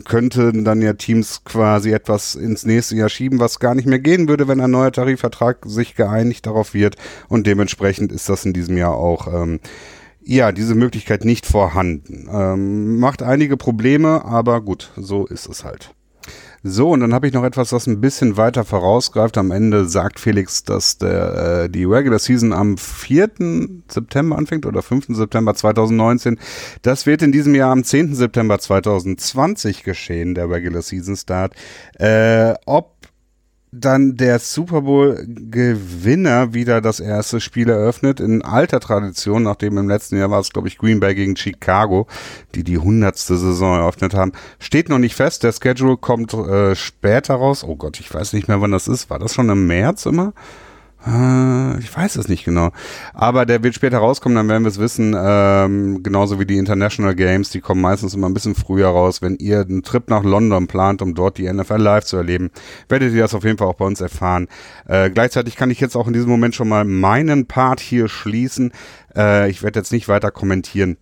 könnten 0.06 0.64
dann 0.64 0.82
ja 0.82 0.94
Teams 0.94 1.44
quasi 1.44 1.92
etwas 1.92 2.36
ins 2.36 2.66
nächste 2.66 2.96
Jahr 2.96 3.10
schieben, 3.10 3.40
was 3.40 3.60
gar 3.60 3.76
nicht 3.76 3.88
mehr 3.88 4.00
gehen 4.00 4.28
würde, 4.28 4.48
wenn 4.48 4.62
ein 4.62 4.72
neuer 4.72 4.92
Tarifvertrag 4.92 5.66
sich 5.66 5.96
geeinigt 5.96 6.46
darauf 6.46 6.74
wird. 6.74 6.96
Und 7.28 7.48
dementsprechend 7.48 8.12
ist 8.12 8.30
das 8.30 8.46
in 8.46 8.54
diesem 8.54 8.78
Jahr 8.78 8.96
auch 8.96 9.28
ähm, 9.34 9.60
ja, 10.24 10.52
diese 10.52 10.76
Möglichkeit 10.76 11.24
nicht 11.24 11.46
vorhanden. 11.46 12.28
Ähm, 12.32 13.00
macht 13.00 13.24
einige 13.24 13.56
Probleme, 13.56 14.26
aber 14.26 14.62
gut, 14.62 14.92
so 14.98 15.26
ist 15.26 15.48
es 15.48 15.64
halt. 15.64 15.94
So, 16.70 16.92
und 16.92 17.00
dann 17.00 17.14
habe 17.14 17.28
ich 17.28 17.34
noch 17.34 17.46
etwas, 17.46 17.72
was 17.72 17.88
ein 17.88 18.02
bisschen 18.02 18.36
weiter 18.36 18.66
vorausgreift. 18.66 19.38
Am 19.38 19.52
Ende 19.52 19.88
sagt 19.88 20.20
Felix, 20.20 20.64
dass 20.64 20.98
der, 20.98 21.64
äh, 21.64 21.70
die 21.70 21.86
Regular 21.86 22.20
Season 22.20 22.52
am 22.52 22.78
4. 22.78 23.30
September 23.88 24.38
anfängt 24.38 24.66
oder 24.66 24.82
5. 24.82 25.16
September 25.16 25.56
2019. 25.56 26.38
Das 26.82 27.06
wird 27.06 27.22
in 27.22 27.32
diesem 27.32 27.56
Jahr 27.56 27.72
am 27.72 27.86
10. 27.86 28.16
September 28.16 28.60
2020 28.60 29.84
geschehen, 29.84 30.36
der 30.36 30.50
Regular 30.50 30.82
Season 30.82 31.16
Start. 31.16 31.54
Äh, 32.00 32.56
ob 32.66 32.97
dann 33.72 34.16
der 34.16 34.40
Super 34.40 34.82
Bowl-Gewinner 34.82 36.54
wieder 36.54 36.80
das 36.80 37.00
erste 37.00 37.42
Spiel 37.42 37.70
eröffnet, 37.70 38.20
in 38.20 38.42
alter 38.42 38.80
Tradition, 38.80 39.44
nachdem 39.44 39.78
im 39.78 39.90
letzten 39.90 40.18
Jahr 40.18 40.32
war 40.32 40.40
es, 40.40 40.52
glaube 40.52 40.68
ich, 40.68 40.78
Green 40.78 41.00
Bay 41.00 41.16
gegen 41.16 41.36
Chicago, 41.36 42.08
die 42.56 42.64
die 42.64 42.78
hundertste 42.78 43.38
Saison 43.38 43.78
eröffnet 43.78 44.14
haben. 44.14 44.32
Steht 44.60 44.90
noch 44.90 45.00
nicht 45.00 45.16
fest, 45.16 45.44
der 45.44 45.52
Schedule 45.52 45.98
kommt 45.98 46.34
äh, 46.34 46.76
später 46.76 47.36
raus. 47.36 47.64
Oh 47.64 47.76
Gott, 47.76 48.00
ich 48.00 48.14
weiß 48.14 48.34
nicht 48.34 48.48
mehr, 48.48 48.62
wann 48.62 48.72
das 48.72 48.88
ist. 48.88 49.10
War 49.10 49.20
das 49.20 49.34
schon 49.34 49.50
im 49.50 49.68
März 49.68 50.06
immer? 50.06 50.34
Äh, 51.08 51.80
ich 51.80 51.96
weiß 51.96 52.18
es 52.18 52.28
nicht 52.28 52.44
genau. 52.44 52.72
Aber 53.14 53.46
der 53.46 53.64
wird 53.64 53.76
später 53.76 54.00
rauskommen, 54.00 54.36
dann 54.36 54.50
werden 54.50 54.64
wir 54.64 54.70
es 54.70 54.80
wissen. 54.80 55.16
Ähm, 55.18 56.04
genauso 56.04 56.40
wie 56.40 56.46
die 56.46 56.58
International 56.58 57.16
Games, 57.16 57.50
die 57.50 57.62
kommen 57.62 57.82
meistens 57.82 58.14
immer 58.14 58.28
ein 58.28 58.34
bisschen 58.34 58.56
früher 58.56 58.90
raus. 58.90 59.22
Wenn 59.22 59.38
ihr 59.38 59.62
einen 59.62 59.84
Trip 59.84 60.10
nach 60.10 60.24
London 60.24 60.68
plant, 60.68 61.02
um 61.02 61.16
dort 61.16 61.38
die 61.38 61.52
NFL 61.52 61.78
live 61.78 62.04
zu 62.04 62.18
erleben, 62.18 62.52
werdet 62.90 63.14
ihr 63.14 63.22
das 63.22 63.34
auf 63.34 63.44
jeden 63.44 63.58
Fall 63.58 63.68
auch 63.68 63.76
bei 63.76 63.86
uns 63.86 64.02
erfahren. 64.02 64.48
Äh, 64.86 65.10
gleichzeitig 65.10 65.56
kann 65.56 65.72
ich 65.72 65.80
jetzt 65.80 65.96
auch 65.96 66.08
in 66.08 66.14
diesem 66.14 66.30
Moment 66.30 66.56
schon 66.56 66.68
mal 66.68 66.84
meinen 66.84 67.46
Part 67.46 67.80
hier 67.80 68.10
schließen. 68.10 68.72
Äh, 69.16 69.50
ich 69.50 69.64
werde 69.64 69.80
jetzt 69.80 69.92
nicht 69.92 70.08
weiter 70.08 70.32
kommentieren 70.32 70.98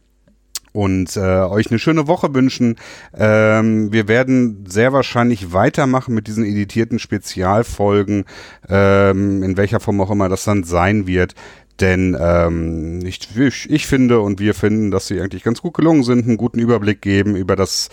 und 0.76 1.16
äh, 1.16 1.20
euch 1.20 1.72
eine 1.72 1.80
schöne 1.80 2.08
Woche 2.08 2.34
wünschen. 2.34 2.76
Ähm, 3.18 3.94
wir 3.94 4.10
werden 4.10 4.66
sehr 4.68 4.92
wahrscheinlich 4.92 5.54
weitermachen 5.54 6.14
mit 6.14 6.28
diesen 6.28 6.44
editierten 6.44 7.00
Spezialfolgen, 7.00 8.26
ähm, 8.68 9.42
in 9.42 9.56
welcher 9.56 9.80
Form 9.80 10.02
auch 10.02 10.12
immer 10.12 10.28
das 10.28 10.44
dann 10.44 10.66
sein 10.66 11.08
wird. 11.08 11.34
Denn 11.80 12.16
ähm, 12.20 13.00
ich, 13.06 13.30
ich 13.70 13.88
finde 13.88 14.20
und 14.20 14.40
wir 14.40 14.54
finden, 14.54 14.92
dass 14.92 15.08
sie 15.08 15.20
eigentlich 15.22 15.44
ganz 15.44 15.62
gut 15.62 15.74
gelungen 15.74 16.04
sind, 16.04 16.28
einen 16.28 16.38
guten 16.38 16.60
Überblick 16.60 17.02
geben 17.02 17.36
über 17.36 17.56
das 17.56 17.90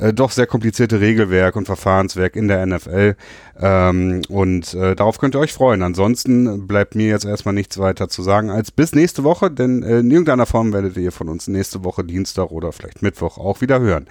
äh, 0.00 0.12
doch 0.12 0.30
sehr 0.30 0.46
komplizierte 0.46 1.00
Regelwerk 1.00 1.56
und 1.56 1.66
Verfahrenswerk 1.66 2.36
in 2.36 2.48
der 2.48 2.64
NFL. 2.66 3.16
Ähm, 3.60 4.22
und 4.28 4.74
äh, 4.74 4.94
darauf 4.94 5.18
könnt 5.18 5.34
ihr 5.34 5.40
euch 5.40 5.52
freuen. 5.52 5.82
Ansonsten 5.82 6.66
bleibt 6.66 6.94
mir 6.94 7.08
jetzt 7.08 7.24
erstmal 7.24 7.54
nichts 7.54 7.78
weiter 7.78 8.08
zu 8.08 8.22
sagen 8.22 8.50
als 8.50 8.70
bis 8.70 8.94
nächste 8.94 9.24
Woche, 9.24 9.50
denn 9.50 9.82
äh, 9.82 9.98
in 9.98 10.10
irgendeiner 10.10 10.46
Form 10.46 10.72
werdet 10.72 10.96
ihr 10.96 11.12
von 11.12 11.28
uns 11.28 11.48
nächste 11.48 11.84
Woche 11.84 12.04
Dienstag 12.04 12.50
oder 12.50 12.72
vielleicht 12.72 13.02
Mittwoch 13.02 13.38
auch 13.38 13.60
wieder 13.60 13.80
hören. 13.80 14.06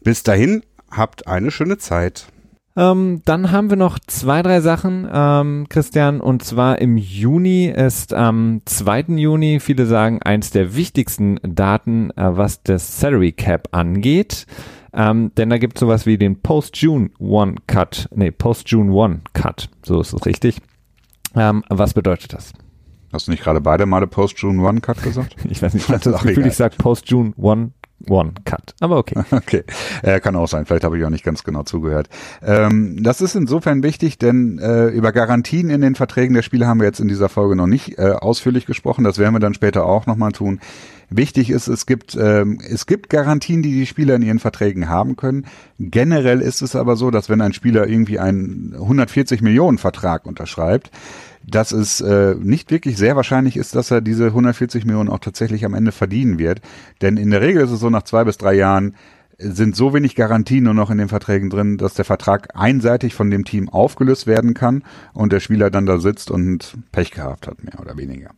Bis 0.00 0.22
dahin, 0.22 0.62
habt 0.90 1.26
eine 1.26 1.50
schöne 1.50 1.78
Zeit. 1.78 2.26
Ähm, 2.74 3.20
dann 3.26 3.50
haben 3.50 3.68
wir 3.68 3.76
noch 3.76 3.98
zwei, 3.98 4.42
drei 4.42 4.62
Sachen, 4.62 5.06
ähm, 5.12 5.66
Christian, 5.68 6.20
und 6.22 6.42
zwar 6.42 6.80
im 6.80 6.96
Juni 6.96 7.66
ist 7.66 8.14
am 8.14 8.62
2. 8.64 9.16
Juni, 9.18 9.60
viele 9.60 9.84
sagen, 9.84 10.22
eins 10.22 10.50
der 10.50 10.74
wichtigsten 10.74 11.38
Daten, 11.42 12.10
äh, 12.12 12.36
was 12.36 12.62
das 12.62 12.98
Salary 12.98 13.32
Cap 13.32 13.68
angeht. 13.72 14.46
Ähm, 14.94 15.32
denn 15.36 15.50
da 15.50 15.58
gibt 15.58 15.76
es 15.76 15.80
sowas 15.80 16.06
wie 16.06 16.18
den 16.18 16.40
Post-June 16.40 17.10
One 17.18 17.56
Cut, 17.66 18.08
nee, 18.14 18.30
Post-June 18.30 18.92
One 18.92 19.20
Cut, 19.32 19.68
so 19.84 20.00
ist 20.00 20.12
es 20.12 20.26
richtig. 20.26 20.60
Ähm, 21.34 21.64
was 21.68 21.94
bedeutet 21.94 22.34
das? 22.34 22.52
Hast 23.12 23.26
du 23.26 23.30
nicht 23.30 23.42
gerade 23.42 23.60
beide 23.60 23.86
Male 23.86 24.06
Post-June 24.06 24.62
One 24.62 24.80
Cut 24.80 25.02
gesagt? 25.02 25.36
ich 25.48 25.62
weiß 25.62 25.74
nicht, 25.74 25.88
ich 25.88 25.94
hatte 25.94 26.10
das 26.10 26.22
Gefühl, 26.22 26.46
ich 26.46 26.56
sage 26.56 26.76
Post-June 26.76 27.32
One 27.36 27.72
One 28.08 28.32
Cut. 28.44 28.74
Aber 28.80 28.96
okay. 28.98 29.22
Okay. 29.30 29.64
Äh, 30.02 30.20
kann 30.20 30.36
auch 30.36 30.48
sein. 30.48 30.66
Vielleicht 30.66 30.84
habe 30.84 30.98
ich 30.98 31.04
auch 31.04 31.10
nicht 31.10 31.24
ganz 31.24 31.44
genau 31.44 31.62
zugehört. 31.62 32.08
Ähm, 32.42 33.02
das 33.02 33.20
ist 33.20 33.34
insofern 33.34 33.82
wichtig, 33.82 34.18
denn 34.18 34.58
äh, 34.58 34.86
über 34.88 35.12
Garantien 35.12 35.70
in 35.70 35.80
den 35.80 35.94
Verträgen 35.94 36.34
der 36.34 36.42
Spieler 36.42 36.66
haben 36.66 36.80
wir 36.80 36.86
jetzt 36.86 37.00
in 37.00 37.08
dieser 37.08 37.28
Folge 37.28 37.56
noch 37.56 37.66
nicht 37.66 37.98
äh, 37.98 38.12
ausführlich 38.12 38.66
gesprochen. 38.66 39.04
Das 39.04 39.18
werden 39.18 39.34
wir 39.34 39.40
dann 39.40 39.54
später 39.54 39.84
auch 39.84 40.06
nochmal 40.06 40.32
tun. 40.32 40.60
Wichtig 41.16 41.50
ist, 41.50 41.68
es 41.68 41.86
gibt, 41.86 42.16
ähm, 42.20 42.58
es 42.66 42.86
gibt 42.86 43.10
Garantien, 43.10 43.62
die 43.62 43.72
die 43.72 43.86
Spieler 43.86 44.14
in 44.14 44.22
ihren 44.22 44.38
Verträgen 44.38 44.88
haben 44.88 45.16
können. 45.16 45.46
Generell 45.78 46.40
ist 46.40 46.62
es 46.62 46.74
aber 46.74 46.96
so, 46.96 47.10
dass 47.10 47.28
wenn 47.28 47.40
ein 47.40 47.52
Spieler 47.52 47.86
irgendwie 47.86 48.18
einen 48.18 48.72
140 48.74 49.42
Millionen 49.42 49.78
Vertrag 49.78 50.26
unterschreibt, 50.26 50.90
dass 51.46 51.72
es 51.72 52.00
äh, 52.00 52.34
nicht 52.40 52.70
wirklich 52.70 52.96
sehr 52.96 53.16
wahrscheinlich 53.16 53.56
ist, 53.56 53.74
dass 53.74 53.90
er 53.90 54.00
diese 54.00 54.26
140 54.26 54.84
Millionen 54.84 55.10
auch 55.10 55.18
tatsächlich 55.18 55.64
am 55.64 55.74
Ende 55.74 55.92
verdienen 55.92 56.38
wird. 56.38 56.60
Denn 57.00 57.16
in 57.16 57.30
der 57.30 57.40
Regel 57.40 57.64
ist 57.64 57.72
es 57.72 57.80
so, 57.80 57.90
nach 57.90 58.04
zwei 58.04 58.24
bis 58.24 58.38
drei 58.38 58.54
Jahren 58.54 58.94
sind 59.38 59.76
so 59.76 59.92
wenig 59.92 60.14
Garantien 60.14 60.64
nur 60.64 60.74
noch 60.74 60.90
in 60.90 60.98
den 60.98 61.08
Verträgen 61.08 61.50
drin, 61.50 61.76
dass 61.78 61.94
der 61.94 62.04
Vertrag 62.04 62.50
einseitig 62.54 63.14
von 63.14 63.30
dem 63.30 63.44
Team 63.44 63.68
aufgelöst 63.68 64.26
werden 64.26 64.54
kann 64.54 64.84
und 65.14 65.32
der 65.32 65.40
Spieler 65.40 65.70
dann 65.70 65.86
da 65.86 65.98
sitzt 65.98 66.30
und 66.30 66.76
Pech 66.92 67.10
gehabt 67.10 67.46
hat, 67.46 67.64
mehr 67.64 67.80
oder 67.80 67.96
weniger. 67.96 68.30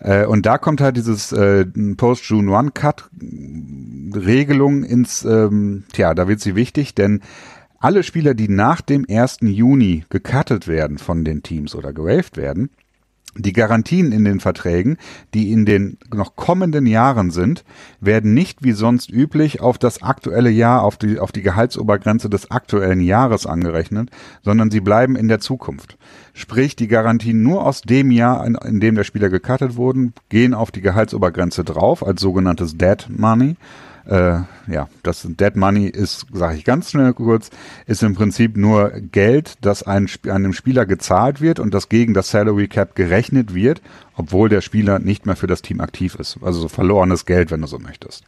Äh, 0.00 0.26
und 0.26 0.46
da 0.46 0.58
kommt 0.58 0.80
halt 0.80 0.96
dieses 0.96 1.32
äh, 1.32 1.64
Post-June 1.64 2.48
One-Cut-Regelung 2.50 4.84
ins, 4.84 5.24
ähm, 5.24 5.84
tja, 5.92 6.14
da 6.14 6.28
wird 6.28 6.40
sie 6.40 6.54
wichtig, 6.54 6.94
denn 6.94 7.20
alle 7.78 8.02
Spieler, 8.02 8.32
die 8.34 8.48
nach 8.48 8.80
dem 8.80 9.04
1. 9.08 9.38
Juni 9.42 10.04
gecuttet 10.08 10.66
werden 10.68 10.96
von 10.98 11.24
den 11.24 11.42
Teams 11.42 11.74
oder 11.74 11.92
gewaved 11.92 12.38
werden, 12.38 12.70
die 13.36 13.52
Garantien 13.52 14.12
in 14.12 14.24
den 14.24 14.40
Verträgen, 14.40 14.96
die 15.32 15.52
in 15.52 15.64
den 15.64 15.98
noch 16.12 16.36
kommenden 16.36 16.86
Jahren 16.86 17.30
sind, 17.30 17.64
werden 18.00 18.34
nicht 18.34 18.62
wie 18.62 18.72
sonst 18.72 19.10
üblich 19.10 19.60
auf 19.60 19.78
das 19.78 20.02
aktuelle 20.02 20.50
Jahr, 20.50 20.82
auf 20.82 20.96
die, 20.96 21.18
auf 21.18 21.32
die 21.32 21.42
Gehaltsobergrenze 21.42 22.30
des 22.30 22.50
aktuellen 22.50 23.00
Jahres 23.00 23.46
angerechnet, 23.46 24.10
sondern 24.42 24.70
sie 24.70 24.80
bleiben 24.80 25.16
in 25.16 25.28
der 25.28 25.40
Zukunft. 25.40 25.98
Sprich, 26.32 26.76
die 26.76 26.88
Garantien 26.88 27.42
nur 27.42 27.66
aus 27.66 27.82
dem 27.82 28.10
Jahr, 28.10 28.46
in, 28.46 28.54
in 28.54 28.80
dem 28.80 28.94
der 28.94 29.04
Spieler 29.04 29.28
gecuttet 29.28 29.76
wurden, 29.76 30.14
gehen 30.28 30.54
auf 30.54 30.70
die 30.70 30.80
Gehaltsobergrenze 30.80 31.64
drauf 31.64 32.06
als 32.06 32.20
sogenanntes 32.20 32.76
Dead 32.76 33.06
Money 33.08 33.56
äh, 34.06 34.40
ja, 34.66 34.88
das 35.02 35.26
Dead 35.28 35.56
Money 35.56 35.86
ist, 35.86 36.26
sage 36.32 36.56
ich 36.56 36.64
ganz 36.64 36.90
schnell 36.90 37.12
kurz, 37.14 37.50
ist 37.86 38.02
im 38.02 38.14
Prinzip 38.14 38.56
nur 38.56 38.90
Geld, 38.90 39.54
das 39.62 39.82
einem, 39.82 40.08
einem 40.28 40.52
Spieler 40.52 40.86
gezahlt 40.86 41.40
wird 41.40 41.58
und 41.58 41.72
das 41.72 41.88
gegen 41.88 42.14
das 42.14 42.30
Salary 42.30 42.68
Cap 42.68 42.94
gerechnet 42.94 43.54
wird, 43.54 43.82
obwohl 44.16 44.48
der 44.48 44.60
Spieler 44.60 44.98
nicht 44.98 45.26
mehr 45.26 45.36
für 45.36 45.46
das 45.46 45.62
Team 45.62 45.80
aktiv 45.80 46.14
ist. 46.16 46.38
Also 46.42 46.60
so 46.60 46.68
verlorenes 46.68 47.26
Geld, 47.26 47.50
wenn 47.50 47.62
du 47.62 47.66
so 47.66 47.78
möchtest. 47.78 48.24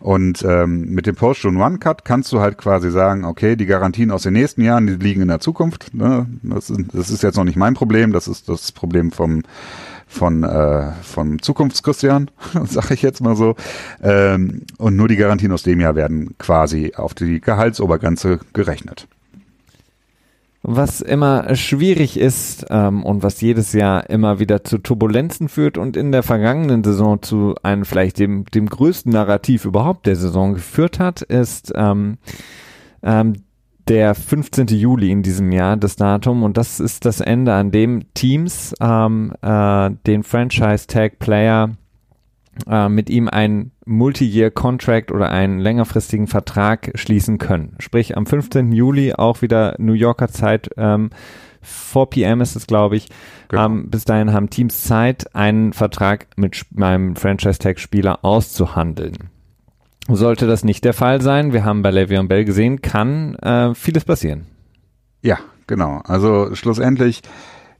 Und 0.00 0.42
ähm, 0.46 0.94
mit 0.94 1.06
dem 1.06 1.14
Post-One-Cut 1.14 2.04
kannst 2.04 2.32
du 2.32 2.40
halt 2.40 2.58
quasi 2.58 2.90
sagen, 2.90 3.24
okay, 3.24 3.56
die 3.56 3.66
Garantien 3.66 4.10
aus 4.10 4.22
den 4.22 4.32
nächsten 4.32 4.62
Jahren, 4.62 4.86
die 4.86 4.94
liegen 4.94 5.22
in 5.22 5.28
der 5.28 5.40
Zukunft. 5.40 5.94
Ne? 5.94 6.26
Das, 6.42 6.70
ist, 6.70 6.80
das 6.92 7.10
ist 7.10 7.22
jetzt 7.22 7.36
noch 7.36 7.44
nicht 7.44 7.56
mein 7.56 7.74
Problem, 7.74 8.12
das 8.12 8.28
ist 8.28 8.48
das 8.48 8.72
Problem 8.72 9.12
vom 9.12 9.42
von 10.08 10.42
äh, 10.42 10.92
vom 11.02 11.40
Zukunftschristian, 11.40 12.30
sage 12.64 12.94
ich 12.94 13.02
jetzt 13.02 13.20
mal 13.20 13.36
so. 13.36 13.54
Ähm, 14.02 14.62
und 14.78 14.96
nur 14.96 15.06
die 15.06 15.16
Garantien 15.16 15.52
aus 15.52 15.62
dem 15.62 15.80
Jahr 15.80 15.94
werden 15.94 16.34
quasi 16.38 16.94
auf 16.96 17.14
die 17.14 17.40
Gehaltsobergrenze 17.40 18.40
gerechnet. 18.52 19.06
Was 20.62 21.00
immer 21.00 21.54
schwierig 21.54 22.18
ist 22.18 22.66
ähm, 22.68 23.04
und 23.04 23.22
was 23.22 23.40
jedes 23.40 23.72
Jahr 23.72 24.10
immer 24.10 24.40
wieder 24.40 24.64
zu 24.64 24.78
Turbulenzen 24.78 25.48
führt 25.48 25.78
und 25.78 25.96
in 25.96 26.10
der 26.10 26.24
vergangenen 26.24 26.82
Saison 26.82 27.22
zu 27.22 27.54
einem 27.62 27.84
vielleicht 27.84 28.18
dem, 28.18 28.44
dem 28.46 28.66
größten 28.68 29.12
Narrativ 29.12 29.64
überhaupt 29.64 30.06
der 30.06 30.16
Saison 30.16 30.54
geführt 30.54 30.98
hat, 30.98 31.22
ist 31.22 31.72
ähm, 31.76 32.18
ähm, 33.02 33.34
der 33.88 34.14
15. 34.14 34.66
Juli 34.68 35.10
in 35.10 35.22
diesem 35.22 35.50
Jahr, 35.50 35.76
das 35.76 35.96
Datum, 35.96 36.42
und 36.42 36.56
das 36.56 36.80
ist 36.80 37.04
das 37.04 37.20
Ende, 37.20 37.54
an 37.54 37.70
dem 37.70 38.12
Teams 38.14 38.74
ähm, 38.80 39.32
äh, 39.42 39.90
den 40.06 40.22
Franchise-Tag-Player 40.22 41.70
äh, 42.68 42.88
mit 42.88 43.08
ihm 43.10 43.28
einen 43.28 43.72
Multi-Year-Contract 43.86 45.10
oder 45.10 45.30
einen 45.30 45.58
längerfristigen 45.58 46.26
Vertrag 46.26 46.92
schließen 46.94 47.38
können. 47.38 47.76
Sprich, 47.78 48.16
am 48.16 48.26
15. 48.26 48.72
Juli 48.72 49.14
auch 49.14 49.42
wieder 49.42 49.74
New 49.78 49.94
Yorker 49.94 50.28
Zeit, 50.28 50.70
ähm, 50.76 51.10
4 51.62 52.06
p.m. 52.06 52.40
ist 52.40 52.56
es, 52.56 52.66
glaube 52.66 52.96
ich. 52.96 53.08
Genau. 53.48 53.66
Ähm, 53.66 53.90
bis 53.90 54.04
dahin 54.04 54.32
haben 54.32 54.50
Teams 54.50 54.84
Zeit, 54.84 55.34
einen 55.34 55.72
Vertrag 55.72 56.26
mit 56.36 56.66
meinem 56.70 57.16
Franchise-Tag-Spieler 57.16 58.24
auszuhandeln. 58.24 59.30
Sollte 60.10 60.46
das 60.46 60.64
nicht 60.64 60.84
der 60.84 60.94
Fall 60.94 61.20
sein, 61.20 61.52
wir 61.52 61.64
haben 61.64 61.82
bei 61.82 61.90
Le'Veon 61.90 62.28
Bell 62.28 62.44
gesehen, 62.44 62.80
kann 62.80 63.34
äh, 63.36 63.74
vieles 63.74 64.04
passieren. 64.04 64.46
Ja, 65.20 65.38
genau. 65.66 66.00
Also 66.04 66.54
schlussendlich 66.54 67.22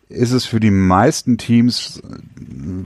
ist 0.09 0.33
es 0.33 0.47
für 0.47 0.59
die 0.59 0.71
meisten 0.71 1.37
Teams 1.37 2.03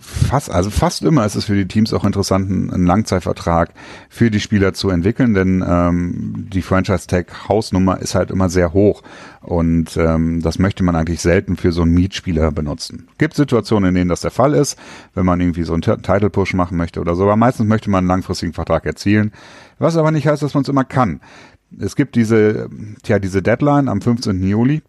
fast, 0.01 0.51
also 0.51 0.71
fast 0.71 1.03
immer 1.03 1.25
ist 1.25 1.37
es 1.37 1.45
für 1.45 1.55
die 1.55 1.69
Teams 1.69 1.93
auch 1.93 2.05
interessant, 2.05 2.51
einen 2.51 2.87
Langzeitvertrag 2.87 3.73
für 4.09 4.31
die 4.31 4.41
Spieler 4.41 4.75
zu 4.75 4.91
entwickeln, 4.91 5.35
denn 5.35 5.65
ähm, 5.67 6.49
die 6.53 6.63
Franchise 6.63 7.07
Tag 7.07 7.49
Hausnummer 7.49 8.01
ist 8.01 8.17
halt 8.17 8.31
immer 8.33 8.49
sehr 8.49 8.73
hoch 8.73 9.03
und 9.41 9.97
ähm, 9.97 10.43
das 10.43 10.59
möchte 10.59 10.83
man 10.83 10.97
eigentlich 10.97 11.21
selten 11.21 11.57
für 11.57 11.71
so 11.71 11.83
einen 11.83 11.95
Mietspieler 11.95 12.51
benutzen. 12.51 13.09
Gibt 13.19 13.35
Situationen, 13.35 13.91
in 13.91 13.95
denen 13.95 14.11
das 14.11 14.23
der 14.23 14.33
Fall 14.33 14.55
ist, 14.55 14.77
wenn 15.15 15.27
man 15.27 15.41
irgendwie 15.41 15.63
so 15.63 15.75
einen 15.75 15.83
Title 15.83 16.31
Push 16.31 16.55
machen 16.55 16.77
möchte 16.77 17.01
oder 17.01 17.15
so, 17.15 17.23
aber 17.23 17.37
meistens 17.37 17.69
möchte 17.69 17.89
man 17.89 17.99
einen 17.99 18.09
langfristigen 18.09 18.53
Vertrag 18.53 18.85
erzielen, 18.85 19.33
was 19.79 19.97
aber 19.97 20.11
nicht 20.11 20.27
heißt, 20.27 20.43
dass 20.43 20.55
man 20.55 20.63
es 20.63 20.69
immer 20.69 20.85
kann. 20.85 21.21
Es 21.79 21.97
gibt 21.97 22.17
diese, 22.17 22.69
tja, 23.03 23.19
diese 23.19 23.43
Deadline 23.43 23.89
am 23.89 24.03
15. 24.03 24.43
Juli 24.43 24.83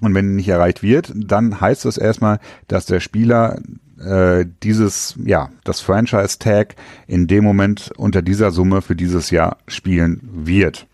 und 0.00 0.14
wenn 0.14 0.36
nicht 0.36 0.48
erreicht 0.48 0.82
wird, 0.82 1.12
dann 1.14 1.60
heißt 1.60 1.84
das 1.84 1.98
erstmal, 1.98 2.40
dass 2.68 2.86
der 2.86 3.00
Spieler 3.00 3.58
äh, 4.00 4.46
dieses, 4.62 5.14
ja, 5.24 5.50
das 5.64 5.80
Franchise-Tag 5.80 6.76
in 7.06 7.26
dem 7.26 7.44
Moment 7.44 7.90
unter 7.96 8.22
dieser 8.22 8.50
Summe 8.50 8.82
für 8.82 8.96
dieses 8.96 9.30
Jahr 9.30 9.58
spielen 9.66 10.20
wird, 10.22 10.86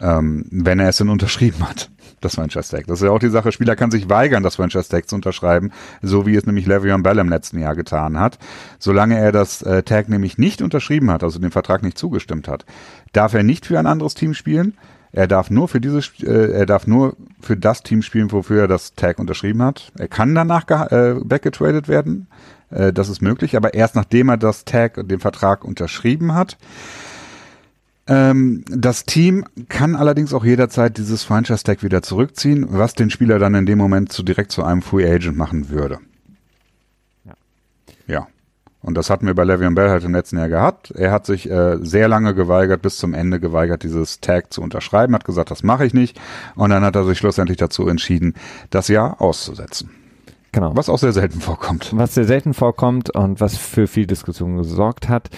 ähm, 0.00 0.46
wenn 0.50 0.80
er 0.80 0.88
es 0.88 0.96
denn 0.96 1.08
unterschrieben 1.08 1.68
hat, 1.68 1.90
das 2.20 2.34
Franchise-Tag. 2.34 2.86
Das 2.86 3.00
ist 3.00 3.04
ja 3.04 3.10
auch 3.10 3.18
die 3.18 3.28
Sache, 3.28 3.52
Spieler 3.52 3.76
kann 3.76 3.90
sich 3.90 4.08
weigern, 4.08 4.42
das 4.42 4.56
Franchise-Tag 4.56 5.08
zu 5.08 5.14
unterschreiben, 5.14 5.70
so 6.02 6.26
wie 6.26 6.34
es 6.34 6.46
nämlich 6.46 6.66
Le'Veon 6.66 7.02
Bell 7.02 7.18
im 7.18 7.28
letzten 7.28 7.58
Jahr 7.60 7.76
getan 7.76 8.18
hat. 8.18 8.38
Solange 8.78 9.18
er 9.18 9.32
das 9.32 9.62
äh, 9.62 9.82
Tag 9.82 10.08
nämlich 10.08 10.38
nicht 10.38 10.60
unterschrieben 10.62 11.10
hat, 11.10 11.22
also 11.22 11.38
dem 11.38 11.52
Vertrag 11.52 11.82
nicht 11.82 11.98
zugestimmt 11.98 12.48
hat, 12.48 12.64
darf 13.12 13.34
er 13.34 13.42
nicht 13.42 13.66
für 13.66 13.78
ein 13.78 13.86
anderes 13.86 14.14
Team 14.14 14.34
spielen, 14.34 14.76
er 15.12 15.26
darf 15.26 15.50
nur 15.50 15.68
für 15.68 15.80
dieses, 15.80 16.12
äh, 16.22 16.52
er 16.52 16.66
darf 16.66 16.86
nur 16.86 17.16
für 17.40 17.56
das 17.56 17.82
Team 17.82 18.02
spielen, 18.02 18.30
wofür 18.30 18.62
er 18.62 18.68
das 18.68 18.94
Tag 18.94 19.18
unterschrieben 19.18 19.62
hat. 19.62 19.92
Er 19.98 20.08
kann 20.08 20.34
danach 20.34 20.68
äh, 20.68 21.16
weggetradet 21.28 21.88
werden. 21.88 22.28
Äh, 22.70 22.92
das 22.92 23.08
ist 23.08 23.20
möglich, 23.20 23.56
aber 23.56 23.74
erst 23.74 23.96
nachdem 23.96 24.28
er 24.28 24.36
das 24.36 24.64
Tag, 24.64 24.96
und 24.98 25.10
den 25.10 25.20
Vertrag 25.20 25.64
unterschrieben 25.64 26.34
hat. 26.34 26.58
Ähm, 28.06 28.64
das 28.68 29.04
Team 29.04 29.44
kann 29.68 29.96
allerdings 29.96 30.32
auch 30.32 30.44
jederzeit 30.44 30.96
dieses 30.96 31.24
Franchise 31.24 31.64
Tag 31.64 31.82
wieder 31.82 32.02
zurückziehen, 32.02 32.66
was 32.68 32.94
den 32.94 33.10
Spieler 33.10 33.38
dann 33.38 33.54
in 33.54 33.66
dem 33.66 33.78
Moment 33.78 34.12
zu 34.12 34.22
direkt 34.22 34.52
zu 34.52 34.64
einem 34.64 34.82
Free 34.82 35.08
Agent 35.08 35.36
machen 35.36 35.70
würde. 35.70 35.98
Und 38.82 38.96
das 38.96 39.10
hatten 39.10 39.26
wir 39.26 39.34
bei 39.34 39.42
Le'Veon 39.42 39.74
Bell 39.74 39.90
halt 39.90 40.04
im 40.04 40.14
letzten 40.14 40.38
Jahr 40.38 40.48
gehabt. 40.48 40.90
Er 40.92 41.12
hat 41.12 41.26
sich 41.26 41.50
äh, 41.50 41.76
sehr 41.82 42.08
lange 42.08 42.34
geweigert, 42.34 42.80
bis 42.80 42.96
zum 42.96 43.12
Ende 43.12 43.38
geweigert, 43.38 43.82
dieses 43.82 44.20
Tag 44.20 44.52
zu 44.52 44.62
unterschreiben, 44.62 45.14
hat 45.14 45.24
gesagt, 45.24 45.50
das 45.50 45.62
mache 45.62 45.84
ich 45.84 45.92
nicht. 45.92 46.18
Und 46.54 46.70
dann 46.70 46.82
hat 46.82 46.96
er 46.96 47.04
sich 47.04 47.18
schlussendlich 47.18 47.58
dazu 47.58 47.86
entschieden, 47.88 48.34
das 48.70 48.88
Jahr 48.88 49.20
auszusetzen. 49.20 49.90
Genau. 50.52 50.74
Was 50.74 50.88
auch 50.88 50.98
sehr 50.98 51.12
selten 51.12 51.40
vorkommt. 51.40 51.90
Was 51.94 52.14
sehr 52.14 52.24
selten 52.24 52.54
vorkommt 52.54 53.10
und 53.10 53.40
was 53.40 53.56
für 53.56 53.86
viel 53.86 54.06
Diskussion 54.06 54.56
gesorgt 54.56 55.08
hat. 55.08 55.30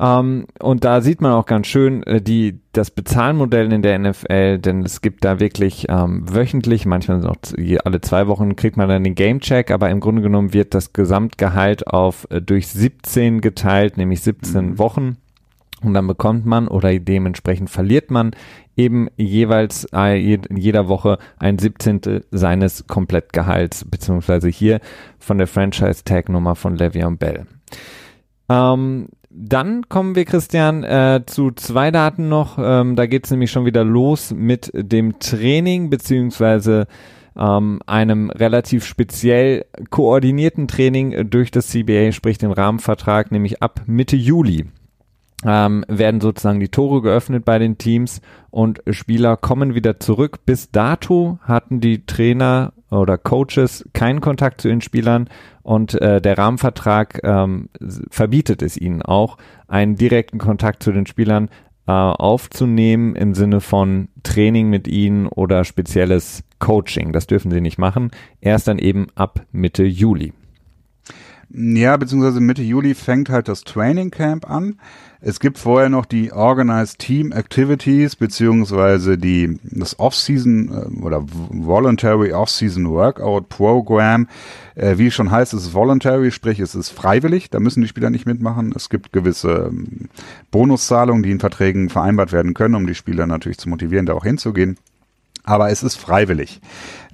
Ähm, 0.00 0.46
und 0.60 0.84
da 0.84 1.02
sieht 1.02 1.20
man 1.20 1.32
auch 1.32 1.44
ganz 1.44 1.66
schön 1.66 2.02
äh, 2.04 2.22
die, 2.22 2.60
das 2.72 2.90
Bezahlmodell 2.90 3.70
in 3.70 3.82
der 3.82 3.98
NFL, 3.98 4.58
denn 4.58 4.82
es 4.82 5.02
gibt 5.02 5.24
da 5.26 5.40
wirklich 5.40 5.86
ähm, 5.90 6.24
wöchentlich, 6.26 6.86
manchmal 6.86 7.18
noch 7.18 7.36
alle 7.84 8.00
zwei 8.00 8.26
Wochen 8.26 8.56
kriegt 8.56 8.78
man 8.78 8.88
dann 8.88 9.04
den 9.04 9.14
Gamecheck, 9.14 9.70
aber 9.70 9.90
im 9.90 10.00
Grunde 10.00 10.22
genommen 10.22 10.54
wird 10.54 10.72
das 10.72 10.94
Gesamtgehalt 10.94 11.86
auf 11.86 12.26
äh, 12.30 12.40
durch 12.40 12.68
17 12.68 13.42
geteilt, 13.42 13.98
nämlich 13.98 14.22
17 14.22 14.70
mhm. 14.70 14.78
Wochen. 14.78 15.16
Und 15.82 15.94
dann 15.94 16.06
bekommt 16.06 16.44
man 16.44 16.68
oder 16.68 16.98
dementsprechend 16.98 17.70
verliert 17.70 18.10
man 18.10 18.32
eben 18.76 19.08
jeweils 19.16 19.86
äh, 19.94 20.14
jeder 20.14 20.88
Woche 20.88 21.18
ein 21.38 21.58
Siebzehntel 21.58 22.24
seines 22.30 22.86
Komplettgehalts, 22.86 23.84
beziehungsweise 23.84 24.48
hier 24.48 24.80
von 25.18 25.38
der 25.38 25.46
Franchise-Tag-Nummer 25.46 26.54
von 26.54 26.76
Le'Veon 26.76 27.16
Bell. 27.16 27.46
Ähm, 28.50 29.08
dann 29.30 29.88
kommen 29.88 30.16
wir, 30.16 30.24
Christian, 30.24 30.82
äh, 30.82 31.22
zu 31.24 31.52
zwei 31.52 31.92
Daten 31.92 32.28
noch. 32.28 32.58
Ähm, 32.60 32.96
da 32.96 33.06
geht 33.06 33.24
es 33.24 33.30
nämlich 33.30 33.52
schon 33.52 33.64
wieder 33.64 33.84
los 33.84 34.32
mit 34.34 34.70
dem 34.74 35.20
Training 35.20 35.88
beziehungsweise 35.88 36.88
ähm, 37.36 37.80
einem 37.86 38.30
relativ 38.30 38.84
speziell 38.84 39.66
koordinierten 39.90 40.66
Training 40.66 41.30
durch 41.30 41.52
das 41.52 41.68
CBA, 41.68 42.10
sprich 42.10 42.38
den 42.38 42.50
Rahmenvertrag, 42.50 43.30
nämlich 43.30 43.62
ab 43.62 43.82
Mitte 43.86 44.16
Juli. 44.16 44.66
Ähm, 45.42 45.86
werden 45.88 46.20
sozusagen 46.20 46.60
die 46.60 46.68
Tore 46.68 47.00
geöffnet 47.00 47.46
bei 47.46 47.58
den 47.58 47.78
Teams 47.78 48.20
und 48.50 48.82
Spieler 48.90 49.36
kommen 49.38 49.74
wieder 49.74 49.98
zurück. 50.00 50.44
Bis 50.44 50.70
dato 50.70 51.38
hatten 51.42 51.80
die 51.80 52.04
Trainer 52.04 52.74
oder 52.90 53.18
Coaches 53.18 53.88
keinen 53.92 54.20
Kontakt 54.20 54.60
zu 54.60 54.68
den 54.68 54.80
Spielern 54.80 55.28
und 55.62 56.00
äh, 56.00 56.20
der 56.20 56.38
Rahmenvertrag 56.38 57.20
ähm, 57.22 57.68
verbietet 58.10 58.62
es 58.62 58.76
ihnen 58.76 59.02
auch, 59.02 59.36
einen 59.68 59.96
direkten 59.96 60.38
Kontakt 60.38 60.82
zu 60.82 60.92
den 60.92 61.06
Spielern 61.06 61.48
äh, 61.86 61.92
aufzunehmen 61.92 63.14
im 63.16 63.34
Sinne 63.34 63.60
von 63.60 64.08
Training 64.22 64.68
mit 64.68 64.88
ihnen 64.88 65.26
oder 65.26 65.64
spezielles 65.64 66.44
Coaching. 66.58 67.12
Das 67.12 67.26
dürfen 67.26 67.50
sie 67.50 67.60
nicht 67.60 67.78
machen. 67.78 68.10
Erst 68.40 68.68
dann 68.68 68.78
eben 68.78 69.06
ab 69.14 69.46
Mitte 69.52 69.84
Juli. 69.84 70.32
Ja, 71.52 71.96
beziehungsweise 71.96 72.40
Mitte 72.40 72.62
Juli 72.62 72.94
fängt 72.94 73.28
halt 73.28 73.48
das 73.48 73.62
Training 73.62 74.10
Camp 74.12 74.48
an. 74.48 74.76
Es 75.20 75.40
gibt 75.40 75.58
vorher 75.58 75.88
noch 75.88 76.06
die 76.06 76.32
Organized 76.32 77.00
Team 77.00 77.32
Activities 77.32 78.14
beziehungsweise 78.14 79.18
die 79.18 79.58
das 79.64 79.98
Off-Season 79.98 80.68
äh, 80.68 81.04
oder 81.04 81.22
Voluntary 81.26 82.32
Off-Season 82.32 82.88
Workout 82.88 83.48
Program. 83.48 84.28
Äh, 84.76 84.98
wie 84.98 85.10
schon 85.10 85.32
heißt, 85.32 85.52
es 85.52 85.64
ist 85.64 85.74
voluntary, 85.74 86.30
sprich 86.30 86.60
es 86.60 86.76
ist 86.76 86.90
freiwillig. 86.90 87.50
Da 87.50 87.58
müssen 87.58 87.82
die 87.82 87.88
Spieler 87.88 88.10
nicht 88.10 88.26
mitmachen. 88.26 88.72
Es 88.74 88.88
gibt 88.88 89.12
gewisse 89.12 89.70
ähm, 89.72 90.08
Bonuszahlungen, 90.52 91.24
die 91.24 91.32
in 91.32 91.40
Verträgen 91.40 91.90
vereinbart 91.90 92.32
werden 92.32 92.54
können, 92.54 92.76
um 92.76 92.86
die 92.86 92.94
Spieler 92.94 93.26
natürlich 93.26 93.58
zu 93.58 93.68
motivieren, 93.68 94.06
da 94.06 94.14
auch 94.14 94.24
hinzugehen. 94.24 94.78
Aber 95.44 95.70
es 95.70 95.82
ist 95.82 95.96
freiwillig. 95.96 96.60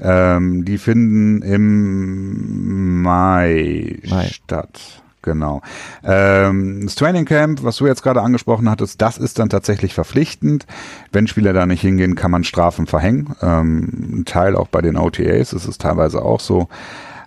Ähm, 0.00 0.64
die 0.64 0.78
finden 0.78 1.42
im 1.42 3.02
Mai, 3.02 3.98
Mai. 4.08 4.28
statt. 4.28 5.02
Genau. 5.26 5.60
Ähm, 6.04 6.82
das 6.84 6.94
Training 6.94 7.24
Camp, 7.24 7.64
was 7.64 7.76
du 7.78 7.86
jetzt 7.88 8.04
gerade 8.04 8.22
angesprochen 8.22 8.70
hattest, 8.70 9.02
das 9.02 9.18
ist 9.18 9.40
dann 9.40 9.48
tatsächlich 9.48 9.92
verpflichtend. 9.92 10.66
Wenn 11.10 11.26
Spieler 11.26 11.52
da 11.52 11.66
nicht 11.66 11.80
hingehen, 11.80 12.14
kann 12.14 12.30
man 12.30 12.44
Strafen 12.44 12.86
verhängen. 12.86 13.34
Ähm, 13.42 14.20
ein 14.20 14.24
Teil 14.24 14.54
auch 14.54 14.68
bei 14.68 14.82
den 14.82 14.96
OTAs, 14.96 15.50
das 15.50 15.66
ist 15.66 15.80
teilweise 15.80 16.22
auch 16.22 16.38
so. 16.38 16.68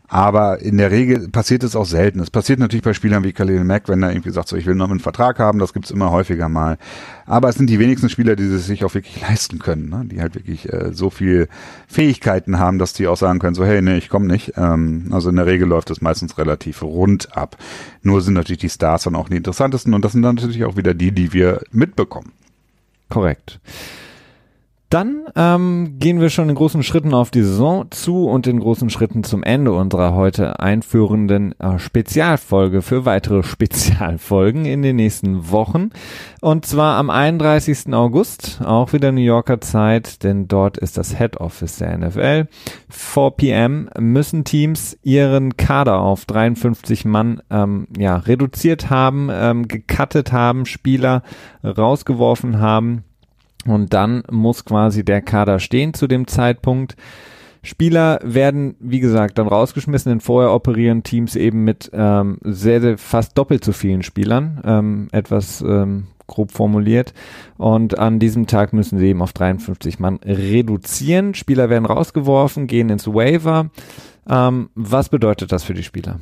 Aber 0.09 0.59
in 0.59 0.77
der 0.77 0.89
Regel 0.89 1.29
passiert 1.29 1.63
es 1.63 1.75
auch 1.75 1.85
selten. 1.85 2.19
Es 2.19 2.31
passiert 2.31 2.57
natürlich 2.57 2.83
bei 2.83 2.93
Spielern 2.93 3.23
wie 3.23 3.31
Khalil 3.31 3.63
Mack, 3.63 3.87
wenn 3.87 4.01
er 4.01 4.11
irgendwie 4.11 4.31
sagt, 4.31 4.47
so 4.47 4.57
ich 4.57 4.65
will 4.65 4.73
noch 4.73 4.89
einen 4.89 4.99
Vertrag 4.99 5.37
haben, 5.37 5.59
das 5.59 5.71
gibt's 5.71 5.91
immer 5.91 6.09
häufiger 6.09 6.49
mal. 6.49 6.79
Aber 7.27 7.47
es 7.47 7.55
sind 7.55 7.69
die 7.69 7.77
wenigsten 7.77 8.09
Spieler, 8.09 8.35
die 8.35 8.45
es 8.45 8.65
sich 8.65 8.83
auch 8.83 8.93
wirklich 8.95 9.21
leisten 9.29 9.59
können, 9.59 9.89
ne? 9.89 10.05
die 10.05 10.19
halt 10.19 10.33
wirklich 10.33 10.73
äh, 10.73 10.93
so 10.93 11.11
viel 11.11 11.47
Fähigkeiten 11.87 12.57
haben, 12.57 12.79
dass 12.79 12.93
die 12.93 13.07
auch 13.07 13.17
sagen 13.17 13.37
können, 13.37 13.53
so 13.53 13.63
hey, 13.63 13.83
nee, 13.83 13.97
ich 13.97 14.09
komme 14.09 14.25
nicht. 14.25 14.53
Ähm, 14.57 15.09
also 15.11 15.29
in 15.29 15.35
der 15.35 15.45
Regel 15.45 15.67
läuft 15.67 15.91
es 15.91 16.01
meistens 16.01 16.39
relativ 16.39 16.81
rund 16.81 17.37
ab. 17.37 17.55
Nur 18.01 18.21
sind 18.21 18.33
natürlich 18.33 18.61
die 18.61 18.69
Stars 18.69 19.03
dann 19.03 19.15
auch 19.15 19.29
die 19.29 19.37
interessantesten 19.37 19.93
und 19.93 20.03
das 20.03 20.13
sind 20.13 20.23
dann 20.23 20.35
natürlich 20.35 20.65
auch 20.65 20.75
wieder 20.75 20.95
die, 20.95 21.11
die 21.11 21.33
wir 21.33 21.61
mitbekommen. 21.71 22.31
Korrekt. 23.09 23.59
Dann 24.89 25.27
ähm, 25.35 25.97
gehen 25.99 26.19
wir 26.19 26.31
schon 26.31 26.49
in 26.49 26.55
großen 26.55 26.81
Schritten 26.81 27.13
auf 27.13 27.29
die 27.29 27.43
Saison 27.43 27.91
zu 27.91 28.25
und 28.27 28.47
in 28.47 28.59
großen 28.59 28.89
Schritten 28.89 29.23
zum 29.23 29.43
Ende 29.43 29.71
unserer 29.71 30.15
heute 30.15 30.59
einführenden 30.59 31.53
äh, 31.59 31.77
Spezialfolge 31.77 32.81
für 32.81 33.05
weitere 33.05 33.43
Spezialfolgen 33.49 34.65
in 34.65 34.81
den 34.81 34.95
nächsten 34.95 35.51
Wochen. 35.51 35.91
Und 36.41 36.65
zwar 36.65 36.97
am 36.97 37.11
31. 37.11 37.93
August, 37.93 38.61
auch 38.65 38.91
wieder 38.91 39.11
New 39.11 39.21
Yorker 39.21 39.61
Zeit, 39.61 40.23
denn 40.23 40.47
dort 40.47 40.79
ist 40.79 40.97
das 40.97 41.15
Head 41.15 41.37
Office 41.37 41.77
der 41.77 41.95
NFL. 41.95 42.47
4 42.89 43.31
p.m. 43.37 43.89
müssen 43.99 44.43
Teams 44.43 44.97
ihren 45.03 45.55
Kader 45.55 45.99
auf 45.99 46.25
53 46.25 47.05
Mann 47.05 47.43
ähm, 47.51 47.87
ja, 47.95 48.17
reduziert 48.17 48.89
haben, 48.89 49.29
ähm, 49.31 49.67
gecuttet 49.67 50.31
haben, 50.31 50.65
Spieler 50.65 51.21
rausgeworfen 51.63 52.59
haben 52.59 53.03
und 53.71 53.93
dann 53.93 54.23
muss 54.31 54.65
quasi 54.65 55.03
der 55.03 55.21
Kader 55.21 55.59
stehen 55.59 55.93
zu 55.93 56.07
dem 56.07 56.27
Zeitpunkt. 56.27 56.95
Spieler 57.61 58.19
werden, 58.23 58.75
wie 58.79 58.99
gesagt, 58.99 59.37
dann 59.37 59.47
rausgeschmissen, 59.47 60.09
denn 60.11 60.21
vorher 60.21 60.53
operieren 60.53 61.03
Teams 61.03 61.35
eben 61.35 61.63
mit 61.63 61.89
ähm, 61.93 62.37
sehr, 62.43 62.79
sehr 62.79 62.97
fast 62.97 63.37
doppelt 63.37 63.65
so 63.65 63.73
vielen 63.73 64.01
Spielern, 64.01 64.61
ähm, 64.63 65.07
etwas 65.11 65.61
ähm, 65.61 66.07
grob 66.27 66.51
formuliert. 66.51 67.13
Und 67.57 67.99
an 67.99 68.19
diesem 68.19 68.47
Tag 68.47 68.71
müssen 68.71 68.97
sie 68.97 69.07
eben 69.07 69.21
auf 69.21 69.33
53 69.33 69.99
Mann 69.99 70.19
reduzieren. 70.23 71.33
Spieler 71.33 71.69
werden 71.69 71.85
rausgeworfen, 71.85 72.67
gehen 72.67 72.89
ins 72.89 73.07
Waiver. 73.07 73.71
Ähm, 74.29 74.69
was 74.75 75.09
bedeutet 75.09 75.51
das 75.51 75.63
für 75.63 75.73
die 75.73 75.83
Spieler? 75.83 76.19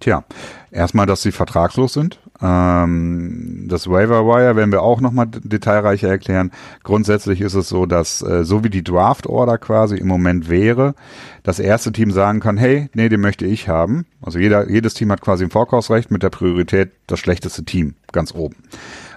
Tja, 0.00 0.24
erstmal, 0.70 1.06
dass 1.06 1.22
sie 1.22 1.32
vertragslos 1.32 1.94
sind. 1.94 2.20
Ähm, 2.42 3.66
das 3.68 3.88
Waiver 3.88 4.26
Wire 4.26 4.56
werden 4.56 4.72
wir 4.72 4.82
auch 4.82 5.00
nochmal 5.00 5.26
detailreicher 5.26 6.08
erklären. 6.08 6.50
Grundsätzlich 6.82 7.40
ist 7.40 7.54
es 7.54 7.68
so, 7.68 7.86
dass 7.86 8.22
äh, 8.22 8.44
so 8.44 8.64
wie 8.64 8.70
die 8.70 8.84
Draft 8.84 9.26
Order 9.26 9.58
quasi 9.58 9.96
im 9.96 10.06
Moment 10.06 10.48
wäre, 10.48 10.94
das 11.42 11.58
erste 11.58 11.92
Team 11.92 12.10
sagen 12.10 12.40
kann, 12.40 12.56
hey, 12.56 12.88
nee, 12.94 13.08
den 13.08 13.20
möchte 13.20 13.46
ich 13.46 13.68
haben. 13.68 14.06
Also 14.22 14.38
jeder, 14.38 14.70
jedes 14.70 14.94
Team 14.94 15.12
hat 15.12 15.20
quasi 15.20 15.44
ein 15.44 15.50
Vorkaufsrecht 15.50 16.10
mit 16.10 16.22
der 16.22 16.30
Priorität 16.30 16.92
das 17.06 17.20
schlechteste 17.20 17.64
Team 17.64 17.94
ganz 18.12 18.34
oben. 18.34 18.56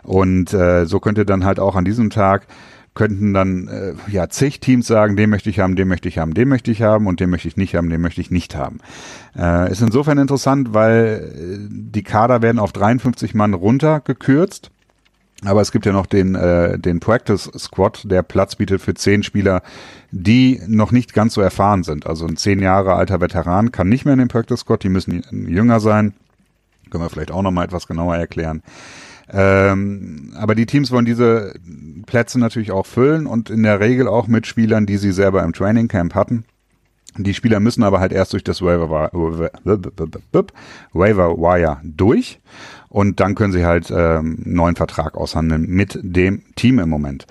Und 0.03 0.53
äh, 0.53 0.85
so 0.85 0.99
könnte 0.99 1.25
dann 1.25 1.45
halt 1.45 1.59
auch 1.59 1.75
an 1.75 1.85
diesem 1.85 2.09
Tag 2.09 2.47
könnten 2.93 3.33
dann 3.33 3.67
äh, 3.67 3.93
ja 4.11 4.29
zig 4.29 4.59
Teams 4.59 4.87
sagen, 4.87 5.15
den 5.15 5.29
möchte 5.29 5.49
ich 5.49 5.59
haben, 5.59 5.75
den 5.75 5.87
möchte 5.87 6.09
ich 6.09 6.19
haben, 6.19 6.33
den 6.33 6.47
möchte 6.47 6.71
ich 6.71 6.81
haben 6.81 7.07
und 7.07 7.19
den 7.19 7.29
möchte 7.29 7.47
ich 7.47 7.57
nicht 7.57 7.75
haben, 7.75 7.89
den 7.89 8.01
möchte 8.01 8.21
ich 8.21 8.31
nicht 8.31 8.55
haben. 8.55 8.79
Äh, 9.35 9.71
ist 9.71 9.81
insofern 9.81 10.17
interessant, 10.17 10.73
weil 10.73 11.31
äh, 11.33 11.67
die 11.69 12.03
Kader 12.03 12.41
werden 12.41 12.59
auf 12.59 12.71
53 12.71 13.33
Mann 13.33 13.53
runtergekürzt. 13.53 14.69
Aber 15.45 15.61
es 15.61 15.71
gibt 15.71 15.85
ja 15.85 15.91
noch 15.91 16.05
den, 16.05 16.35
äh, 16.35 16.79
den 16.79 16.99
Practice 16.99 17.51
Squad, 17.57 18.09
der 18.09 18.23
Platz 18.23 18.55
bietet 18.55 18.81
für 18.81 18.93
zehn 18.93 19.23
Spieler, 19.23 19.61
die 20.11 20.61
noch 20.67 20.91
nicht 20.91 21.13
ganz 21.13 21.33
so 21.33 21.41
erfahren 21.41 21.83
sind. 21.83 22.07
Also 22.07 22.25
ein 22.25 22.37
zehn 22.37 22.59
Jahre 22.59 22.93
alter 22.93 23.19
Veteran 23.19 23.71
kann 23.71 23.89
nicht 23.89 24.05
mehr 24.05 24.13
in 24.13 24.19
den 24.19 24.29
Practice 24.29 24.61
Squad, 24.61 24.83
die 24.83 24.89
müssen 24.89 25.23
jünger 25.31 25.79
sein. 25.79 26.13
Können 26.89 27.03
wir 27.03 27.09
vielleicht 27.09 27.31
auch 27.31 27.41
noch 27.41 27.51
mal 27.51 27.65
etwas 27.65 27.87
genauer 27.87 28.15
erklären. 28.15 28.61
Ähm, 29.31 30.33
aber 30.35 30.55
die 30.55 30.65
Teams 30.65 30.91
wollen 30.91 31.05
diese 31.05 31.53
Plätze 32.05 32.39
natürlich 32.39 32.71
auch 32.71 32.85
füllen 32.85 33.25
und 33.25 33.49
in 33.49 33.63
der 33.63 33.79
Regel 33.79 34.07
auch 34.07 34.27
mit 34.27 34.47
Spielern, 34.47 34.85
die 34.85 34.97
sie 34.97 35.11
selber 35.11 35.43
im 35.43 35.53
Training 35.53 35.87
Camp 35.87 36.15
hatten. 36.15 36.45
Die 37.17 37.33
Spieler 37.33 37.59
müssen 37.59 37.83
aber 37.83 37.99
halt 37.99 38.11
erst 38.11 38.33
durch 38.33 38.43
das 38.43 38.61
Waiver, 38.61 39.11
Waiver 39.13 39.51
Wire 41.37 41.77
durch 41.83 42.41
und 42.89 43.19
dann 43.19 43.35
können 43.35 43.53
sie 43.53 43.65
halt 43.65 43.91
ähm, 43.95 44.41
neuen 44.45 44.75
Vertrag 44.75 45.15
aushandeln 45.15 45.67
mit 45.67 45.99
dem 46.01 46.41
Team 46.55 46.79
im 46.79 46.89
Moment. 46.89 47.27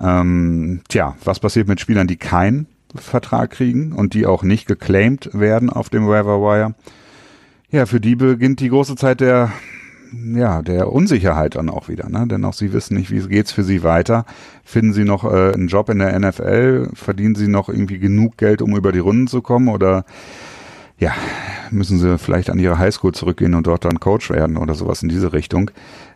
Ähm, 0.00 0.82
tja, 0.88 1.16
was 1.24 1.40
passiert 1.40 1.66
mit 1.66 1.80
Spielern, 1.80 2.06
die 2.06 2.16
keinen 2.16 2.68
Vertrag 2.94 3.50
kriegen 3.50 3.92
und 3.92 4.14
die 4.14 4.24
auch 4.24 4.44
nicht 4.44 4.66
geclaimed 4.66 5.30
werden 5.32 5.68
auf 5.68 5.88
dem 5.88 6.06
Waiver 6.06 6.40
Wire? 6.40 6.74
Ja, 7.70 7.86
für 7.86 8.00
die 8.00 8.14
beginnt 8.14 8.60
die 8.60 8.68
große 8.68 8.94
Zeit 8.94 9.20
der 9.20 9.50
ja, 10.36 10.62
der 10.62 10.92
Unsicherheit 10.92 11.56
dann 11.56 11.68
auch 11.68 11.88
wieder, 11.88 12.08
ne? 12.08 12.26
Denn 12.28 12.44
auch 12.44 12.52
sie 12.52 12.72
wissen 12.72 12.96
nicht, 12.96 13.10
wie 13.10 13.20
geht's 13.28 13.52
für 13.52 13.64
sie 13.64 13.82
weiter. 13.82 14.24
Finden 14.64 14.92
sie 14.92 15.04
noch 15.04 15.24
äh, 15.24 15.52
einen 15.52 15.68
Job 15.68 15.88
in 15.88 15.98
der 15.98 16.18
NFL? 16.18 16.90
Verdienen 16.94 17.34
sie 17.34 17.48
noch 17.48 17.68
irgendwie 17.68 17.98
genug 17.98 18.36
Geld, 18.36 18.62
um 18.62 18.76
über 18.76 18.92
die 18.92 18.98
Runden 18.98 19.26
zu 19.26 19.42
kommen? 19.42 19.68
Oder 19.68 20.04
ja, 20.98 21.12
müssen 21.70 21.98
sie 21.98 22.18
vielleicht 22.18 22.50
an 22.50 22.58
ihre 22.58 22.78
Highschool 22.78 23.12
zurückgehen 23.12 23.54
und 23.54 23.66
dort 23.66 23.84
dann 23.84 24.00
Coach 24.00 24.30
werden 24.30 24.56
oder 24.56 24.74
sowas 24.74 25.02
in 25.02 25.08
diese 25.08 25.32
Richtung? 25.32 25.70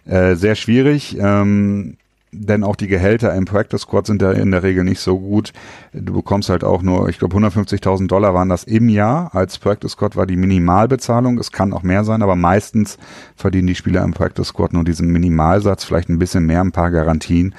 Äh, 0.04 0.34
sehr 0.34 0.54
schwierig. 0.54 1.18
Ähm, 1.20 1.96
denn 2.32 2.64
auch 2.64 2.76
die 2.76 2.88
Gehälter 2.88 3.34
im 3.34 3.44
Practice 3.44 3.82
Squad 3.82 4.06
sind 4.06 4.20
ja 4.20 4.32
in 4.32 4.50
der 4.50 4.62
Regel 4.62 4.84
nicht 4.84 5.00
so 5.00 5.18
gut. 5.18 5.52
Du 5.92 6.12
bekommst 6.12 6.50
halt 6.50 6.62
auch 6.62 6.82
nur, 6.82 7.08
ich 7.08 7.18
glaube 7.18 7.36
150.000 7.36 8.06
Dollar 8.06 8.34
waren 8.34 8.48
das 8.48 8.64
im 8.64 8.88
Jahr. 8.88 9.34
Als 9.34 9.58
Practice 9.58 9.92
Squad 9.92 10.16
war 10.16 10.26
die 10.26 10.36
Minimalbezahlung. 10.36 11.38
Es 11.38 11.52
kann 11.52 11.72
auch 11.72 11.82
mehr 11.82 12.04
sein, 12.04 12.22
aber 12.22 12.36
meistens 12.36 12.98
verdienen 13.34 13.66
die 13.66 13.74
Spieler 13.74 14.04
im 14.04 14.12
Practice 14.12 14.48
Squad 14.48 14.72
nur 14.72 14.84
diesen 14.84 15.10
Minimalsatz, 15.10 15.84
vielleicht 15.84 16.08
ein 16.10 16.18
bisschen 16.18 16.44
mehr, 16.44 16.60
ein 16.60 16.72
paar 16.72 16.90
Garantien. 16.90 17.54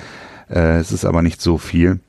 Äh, 0.49 0.77
es 0.77 0.91
ist 0.91 1.05
aber 1.05 1.21
nicht 1.21 1.41
so 1.41 1.57
viel. 1.57 1.99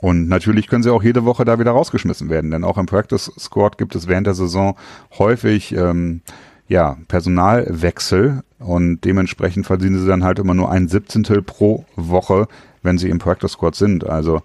Und 0.00 0.28
natürlich 0.28 0.68
können 0.68 0.82
sie 0.82 0.92
auch 0.92 1.02
jede 1.02 1.24
Woche 1.24 1.44
da 1.44 1.58
wieder 1.58 1.72
rausgeschmissen 1.72 2.28
werden, 2.28 2.50
denn 2.50 2.64
auch 2.64 2.78
im 2.78 2.86
Practice 2.86 3.32
Squad 3.38 3.78
gibt 3.78 3.94
es 3.94 4.08
während 4.08 4.26
der 4.26 4.34
Saison 4.34 4.76
häufig 5.18 5.74
ähm, 5.74 6.20
ja, 6.68 6.96
Personalwechsel 7.08 8.42
und 8.58 9.00
dementsprechend 9.04 9.66
verdienen 9.66 10.00
sie 10.00 10.06
dann 10.06 10.24
halt 10.24 10.38
immer 10.38 10.54
nur 10.54 10.70
ein 10.70 10.88
Siebzehntel 10.88 11.42
pro 11.42 11.84
Woche, 11.96 12.48
wenn 12.82 12.98
sie 12.98 13.10
im 13.10 13.18
Practice 13.18 13.52
Squad 13.52 13.74
sind. 13.74 14.06
Also 14.06 14.42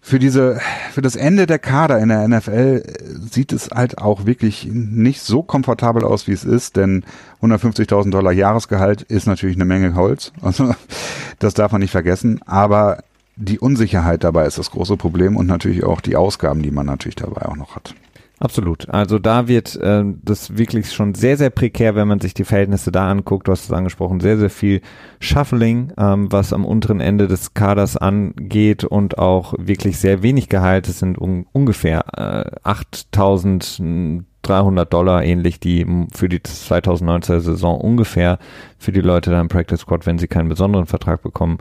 für 0.00 0.18
diese, 0.18 0.58
für 0.92 1.02
das 1.02 1.16
Ende 1.16 1.46
der 1.46 1.58
Kader 1.58 1.98
in 1.98 2.08
der 2.08 2.26
NFL 2.26 2.82
sieht 3.30 3.52
es 3.52 3.70
halt 3.70 3.98
auch 3.98 4.26
wirklich 4.26 4.66
nicht 4.70 5.20
so 5.20 5.42
komfortabel 5.42 6.02
aus, 6.02 6.26
wie 6.26 6.32
es 6.32 6.44
ist, 6.44 6.76
denn 6.76 7.04
150.000 7.42 8.10
Dollar 8.10 8.32
Jahresgehalt 8.32 9.02
ist 9.02 9.26
natürlich 9.26 9.56
eine 9.56 9.64
Menge 9.66 9.94
Holz. 9.94 10.32
Also, 10.42 10.74
das 11.40 11.52
darf 11.52 11.72
man 11.72 11.82
nicht 11.82 11.90
vergessen. 11.90 12.40
Aber 12.46 13.02
die 13.36 13.58
Unsicherheit 13.58 14.24
dabei 14.24 14.46
ist 14.46 14.58
das 14.58 14.70
große 14.70 14.96
Problem 14.96 15.36
und 15.36 15.46
natürlich 15.46 15.84
auch 15.84 16.00
die 16.00 16.16
Ausgaben, 16.16 16.62
die 16.62 16.70
man 16.70 16.86
natürlich 16.86 17.16
dabei 17.16 17.46
auch 17.46 17.56
noch 17.56 17.76
hat. 17.76 17.94
Absolut. 18.40 18.88
Also 18.88 19.18
da 19.18 19.48
wird 19.48 19.74
äh, 19.76 20.04
das 20.22 20.56
wirklich 20.56 20.92
schon 20.92 21.14
sehr, 21.14 21.36
sehr 21.36 21.50
prekär, 21.50 21.96
wenn 21.96 22.06
man 22.06 22.20
sich 22.20 22.34
die 22.34 22.44
Verhältnisse 22.44 22.92
da 22.92 23.10
anguckt. 23.10 23.48
Du 23.48 23.52
hast 23.52 23.64
es 23.64 23.72
angesprochen, 23.72 24.20
sehr, 24.20 24.38
sehr 24.38 24.50
viel 24.50 24.80
Shuffling, 25.18 25.92
ähm, 25.98 26.30
was 26.30 26.52
am 26.52 26.64
unteren 26.64 27.00
Ende 27.00 27.26
des 27.26 27.54
Kaders 27.54 27.96
angeht 27.96 28.84
und 28.84 29.18
auch 29.18 29.54
wirklich 29.58 29.98
sehr 29.98 30.22
wenig 30.22 30.48
Gehalt. 30.48 30.86
Es 30.88 31.00
sind 31.00 31.18
un 31.18 31.46
ungefähr 31.52 32.04
äh, 32.16 32.44
8300 32.62 34.92
Dollar 34.92 35.24
ähnlich, 35.24 35.58
die 35.58 35.84
für 36.12 36.28
die 36.28 36.40
2019 36.40 37.40
Saison 37.40 37.80
ungefähr 37.80 38.38
für 38.78 38.92
die 38.92 39.00
Leute 39.00 39.30
da 39.30 39.40
im 39.40 39.48
Practice 39.48 39.80
Squad, 39.80 40.06
wenn 40.06 40.18
sie 40.18 40.28
keinen 40.28 40.48
besonderen 40.48 40.86
Vertrag 40.86 41.22
bekommen, 41.22 41.58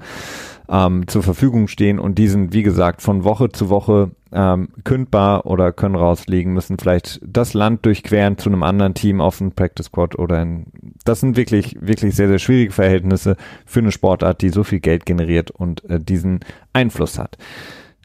ähm, 0.70 1.08
zur 1.08 1.24
Verfügung 1.24 1.68
stehen 1.68 1.98
und 1.98 2.20
die 2.20 2.28
sind, 2.28 2.54
wie 2.54 2.62
gesagt, 2.62 3.02
von 3.02 3.24
Woche 3.24 3.50
zu 3.50 3.70
Woche 3.70 4.12
ähm, 4.32 4.70
kündbar 4.84 5.46
oder 5.46 5.72
können 5.72 5.96
rausfliegen, 5.96 6.54
müssen 6.54 6.78
vielleicht 6.78 7.20
das 7.24 7.54
Land 7.54 7.86
durchqueren 7.86 8.38
zu 8.38 8.50
einem 8.50 8.64
anderen 8.64 8.94
Team 8.94 9.22
auf 9.22 9.38
dem 9.38 9.52
Practice 9.52 9.88
Squad 9.88 10.18
oder 10.18 10.42
in, 10.42 10.68
das 11.06 11.22
sind 11.22 11.38
wirklich, 11.38 11.78
wirklich 11.80 12.16
sehr, 12.16 12.28
sehr 12.28 12.40
schwierige 12.40 12.72
Verhältnisse 12.72 13.38
für 13.66 13.80
eine 13.80 13.92
Sportart, 13.92 14.42
die 14.42 14.50
so 14.50 14.64
viel 14.64 14.80
Geld 14.80 15.06
generiert 15.06 15.52
und 15.52 15.84
äh, 15.90 16.00
diesen 16.00 16.42
Einfluss 16.74 17.18
hat. 17.18 17.38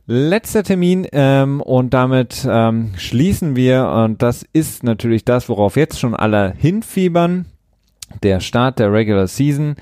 Letzter 0.06 0.64
Termin 0.64 1.06
ähm, 1.12 1.60
und 1.60 1.94
damit 1.94 2.46
ähm, 2.48 2.92
schließen 2.96 3.54
wir 3.54 3.88
und 3.88 4.20
das 4.20 4.44
ist 4.52 4.82
natürlich 4.82 5.24
das, 5.24 5.48
worauf 5.48 5.76
jetzt 5.76 6.00
schon 6.00 6.14
alle 6.16 6.52
hinfiebern. 6.56 7.46
Der 8.22 8.40
Start 8.40 8.78
der 8.78 8.92
Regular 8.92 9.26
Season. 9.26 9.76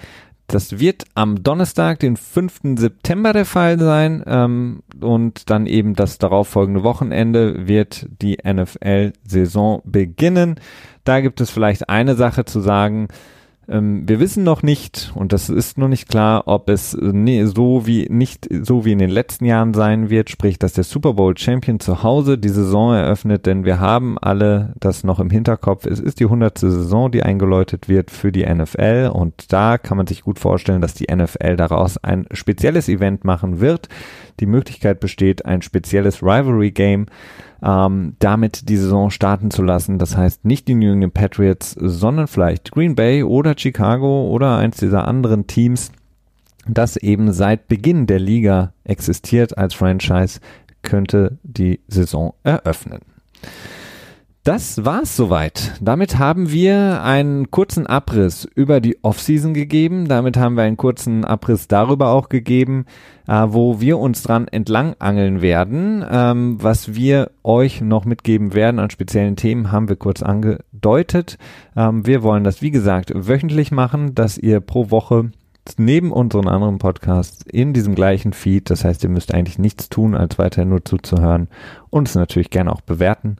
Das 0.51 0.80
wird 0.80 1.05
am 1.14 1.44
Donnerstag, 1.44 2.01
den 2.01 2.16
5. 2.16 2.76
September 2.76 3.32
der 3.32 3.44
Fall 3.44 3.78
sein 3.78 4.24
ähm, 4.26 4.82
und 5.01 5.48
dann 5.48 5.66
eben 5.66 5.94
das 5.94 6.18
darauffolgende 6.18 6.82
Wochenende 6.82 7.68
wird 7.68 8.09
die 8.20 8.38
NFL-Saison 8.44 9.80
beginnen. 9.84 10.57
Da 11.05 11.20
gibt 11.20 11.40
es 11.40 11.51
vielleicht 11.51 11.88
eine 11.88 12.16
Sache 12.16 12.44
zu 12.46 12.59
sagen. 12.59 13.07
Ähm, 13.70 14.02
wir 14.08 14.18
wissen 14.18 14.42
noch 14.42 14.64
nicht, 14.64 15.12
und 15.14 15.32
das 15.32 15.48
ist 15.48 15.78
noch 15.78 15.86
nicht 15.86 16.08
klar, 16.08 16.42
ob 16.46 16.68
es 16.68 16.96
nee, 17.00 17.44
so 17.44 17.86
wie 17.86 18.08
nicht 18.10 18.48
so 18.62 18.84
wie 18.84 18.90
in 18.90 18.98
den 18.98 19.10
letzten 19.10 19.44
Jahren 19.44 19.74
sein 19.74 20.10
wird, 20.10 20.28
sprich, 20.28 20.58
dass 20.58 20.72
der 20.72 20.82
Super 20.82 21.14
Bowl 21.14 21.38
Champion 21.38 21.78
zu 21.78 22.02
Hause 22.02 22.36
die 22.36 22.48
Saison 22.48 22.94
eröffnet, 22.94 23.46
denn 23.46 23.64
wir 23.64 23.78
haben 23.78 24.18
alle 24.18 24.72
das 24.80 25.04
noch 25.04 25.20
im 25.20 25.30
Hinterkopf. 25.30 25.86
Es 25.86 26.00
ist 26.00 26.18
die 26.18 26.26
hundertste 26.26 26.68
Saison, 26.68 27.12
die 27.12 27.22
eingeläutet 27.22 27.88
wird 27.88 28.10
für 28.10 28.32
die 28.32 28.44
NFL 28.44 29.12
und 29.14 29.52
da 29.52 29.78
kann 29.78 29.96
man 29.96 30.08
sich 30.08 30.22
gut 30.22 30.40
vorstellen, 30.40 30.80
dass 30.80 30.94
die 30.94 31.06
NFL 31.14 31.56
daraus 31.56 31.96
ein 31.96 32.26
spezielles 32.32 32.88
Event 32.88 33.24
machen 33.24 33.60
wird. 33.60 33.88
Die 34.41 34.47
Möglichkeit 34.47 35.01
besteht, 35.01 35.45
ein 35.45 35.62
spezielles 35.62 36.22
Rivalry 36.22 36.70
Game 36.70 37.07
ähm, 37.62 38.16
damit 38.18 38.68
die 38.68 38.76
Saison 38.76 39.11
starten 39.11 39.51
zu 39.51 39.62
lassen. 39.62 39.99
Das 39.99 40.16
heißt 40.16 40.45
nicht 40.45 40.68
die 40.68 40.74
New 40.74 40.93
England 40.93 41.14
Patriots, 41.14 41.76
sondern 41.78 42.26
vielleicht 42.26 42.72
Green 42.72 42.95
Bay 42.95 43.22
oder 43.22 43.55
Chicago 43.57 44.28
oder 44.28 44.57
eins 44.57 44.78
dieser 44.78 45.07
anderen 45.07 45.47
Teams, 45.47 45.93
das 46.66 46.97
eben 46.97 47.32
seit 47.32 47.68
Beginn 47.68 48.07
der 48.07 48.18
Liga 48.18 48.72
existiert 48.84 49.59
als 49.59 49.74
Franchise, 49.74 50.41
könnte 50.82 51.38
die 51.43 51.80
Saison 51.88 52.34
eröffnen. 52.43 53.01
Das 54.43 54.86
war's 54.86 55.16
soweit. 55.16 55.74
Damit 55.82 56.18
haben 56.18 56.51
wir 56.51 57.03
einen 57.03 57.51
kurzen 57.51 57.86
Abriss 57.86 58.49
über 58.55 58.80
die 58.80 58.97
Offseason 59.05 59.53
gegeben. 59.53 60.09
Damit 60.09 60.38
haben 60.38 60.57
wir 60.57 60.62
einen 60.62 60.78
kurzen 60.78 61.26
Abriss 61.26 61.68
darüber 61.68 62.09
auch 62.09 62.30
gegeben, 62.30 62.86
äh, 63.28 63.45
wo 63.49 63.82
wir 63.82 63.99
uns 63.99 64.22
dran 64.22 64.49
entlang 64.49 64.95
angeln 64.99 65.43
werden. 65.43 66.03
Ähm, 66.11 66.57
was 66.59 66.95
wir 66.95 67.32
euch 67.43 67.82
noch 67.82 68.07
mitgeben 68.07 68.55
werden 68.55 68.80
an 68.80 68.88
speziellen 68.88 69.36
Themen, 69.36 69.72
haben 69.72 69.91
wir 69.91 69.97
kurz 69.97 70.22
angedeutet. 70.22 71.36
Ähm, 71.76 72.07
wir 72.07 72.22
wollen 72.22 72.43
das, 72.43 72.62
wie 72.62 72.70
gesagt, 72.70 73.12
wöchentlich 73.14 73.70
machen, 73.70 74.14
dass 74.14 74.38
ihr 74.38 74.61
pro 74.61 74.91
Woche 74.91 75.32
neben 75.76 76.12
unseren 76.12 76.49
anderen 76.49 76.78
Podcasts 76.78 77.45
in 77.45 77.74
diesem 77.74 77.95
gleichen 77.95 78.32
Feed, 78.32 78.70
das 78.70 78.84
heißt, 78.84 79.05
ihr 79.05 79.11
müsst 79.11 79.34
eigentlich 79.34 79.59
nichts 79.59 79.91
tun, 79.91 80.14
als 80.14 80.38
weiter 80.38 80.64
nur 80.64 80.82
zuzuhören 80.82 81.49
und 81.91 82.09
es 82.09 82.14
natürlich 82.14 82.49
gerne 82.49 82.72
auch 82.72 82.80
bewerten. 82.80 83.36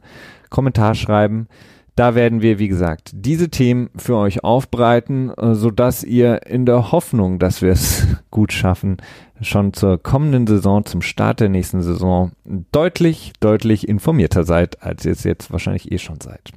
Kommentar 0.51 0.93
schreiben. 0.93 1.47
Da 1.95 2.15
werden 2.15 2.41
wir, 2.41 2.59
wie 2.59 2.67
gesagt, 2.67 3.11
diese 3.13 3.49
Themen 3.49 3.89
für 3.95 4.15
euch 4.15 4.43
aufbereiten, 4.43 5.31
äh, 5.31 5.55
so 5.55 5.71
dass 5.71 6.03
ihr 6.03 6.45
in 6.45 6.65
der 6.67 6.91
Hoffnung, 6.91 7.39
dass 7.39 7.61
wir 7.61 7.71
es 7.71 8.07
gut 8.31 8.53
schaffen, 8.53 8.97
schon 9.41 9.73
zur 9.73 10.01
kommenden 10.01 10.45
Saison, 10.45 10.85
zum 10.85 11.01
Start 11.01 11.39
der 11.39 11.49
nächsten 11.49 11.81
Saison 11.81 12.31
deutlich, 12.71 13.33
deutlich 13.39 13.89
informierter 13.89 14.43
seid, 14.43 14.83
als 14.83 15.05
ihr 15.05 15.11
es 15.11 15.23
jetzt 15.23 15.51
wahrscheinlich 15.51 15.91
eh 15.91 15.97
schon 15.97 16.21
seid. 16.21 16.51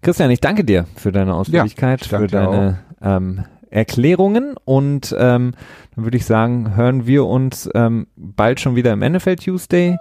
Christian, 0.00 0.30
ich 0.30 0.40
danke 0.40 0.64
dir 0.64 0.86
für 0.96 1.12
deine 1.12 1.34
Ausführlichkeit, 1.34 2.04
Ja, 2.06 2.18
für 2.18 2.26
deine 2.26 2.80
ähm, 3.00 3.44
Erklärungen 3.70 4.56
und 4.64 5.14
ähm, 5.18 5.52
dann 5.94 6.04
würde 6.04 6.16
ich 6.16 6.26
sagen, 6.26 6.74
hören 6.74 7.06
wir 7.06 7.26
uns 7.26 7.70
ähm, 7.74 8.06
bald 8.16 8.60
schon 8.60 8.74
wieder 8.74 8.92
im 8.92 9.00
NFL 9.00 9.36
Tuesday. 9.36 9.96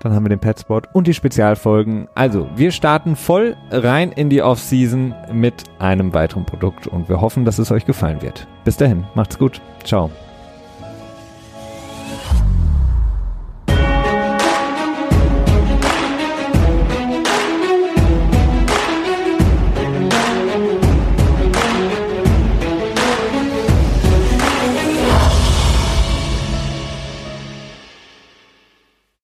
Dann 0.00 0.12
haben 0.12 0.24
wir 0.24 0.28
den 0.30 0.38
Petspot 0.38 0.88
und 0.92 1.06
die 1.06 1.14
Spezialfolgen. 1.14 2.08
Also, 2.14 2.48
wir 2.56 2.72
starten 2.72 3.16
voll 3.16 3.56
rein 3.70 4.12
in 4.12 4.28
die 4.28 4.42
Offseason 4.42 5.14
mit 5.32 5.64
einem 5.78 6.12
weiteren 6.12 6.44
Produkt 6.44 6.86
und 6.86 7.08
wir 7.08 7.20
hoffen, 7.20 7.44
dass 7.44 7.58
es 7.58 7.70
euch 7.70 7.86
gefallen 7.86 8.20
wird. 8.20 8.46
Bis 8.64 8.76
dahin, 8.76 9.04
macht's 9.14 9.38
gut. 9.38 9.60
Ciao. 9.82 10.10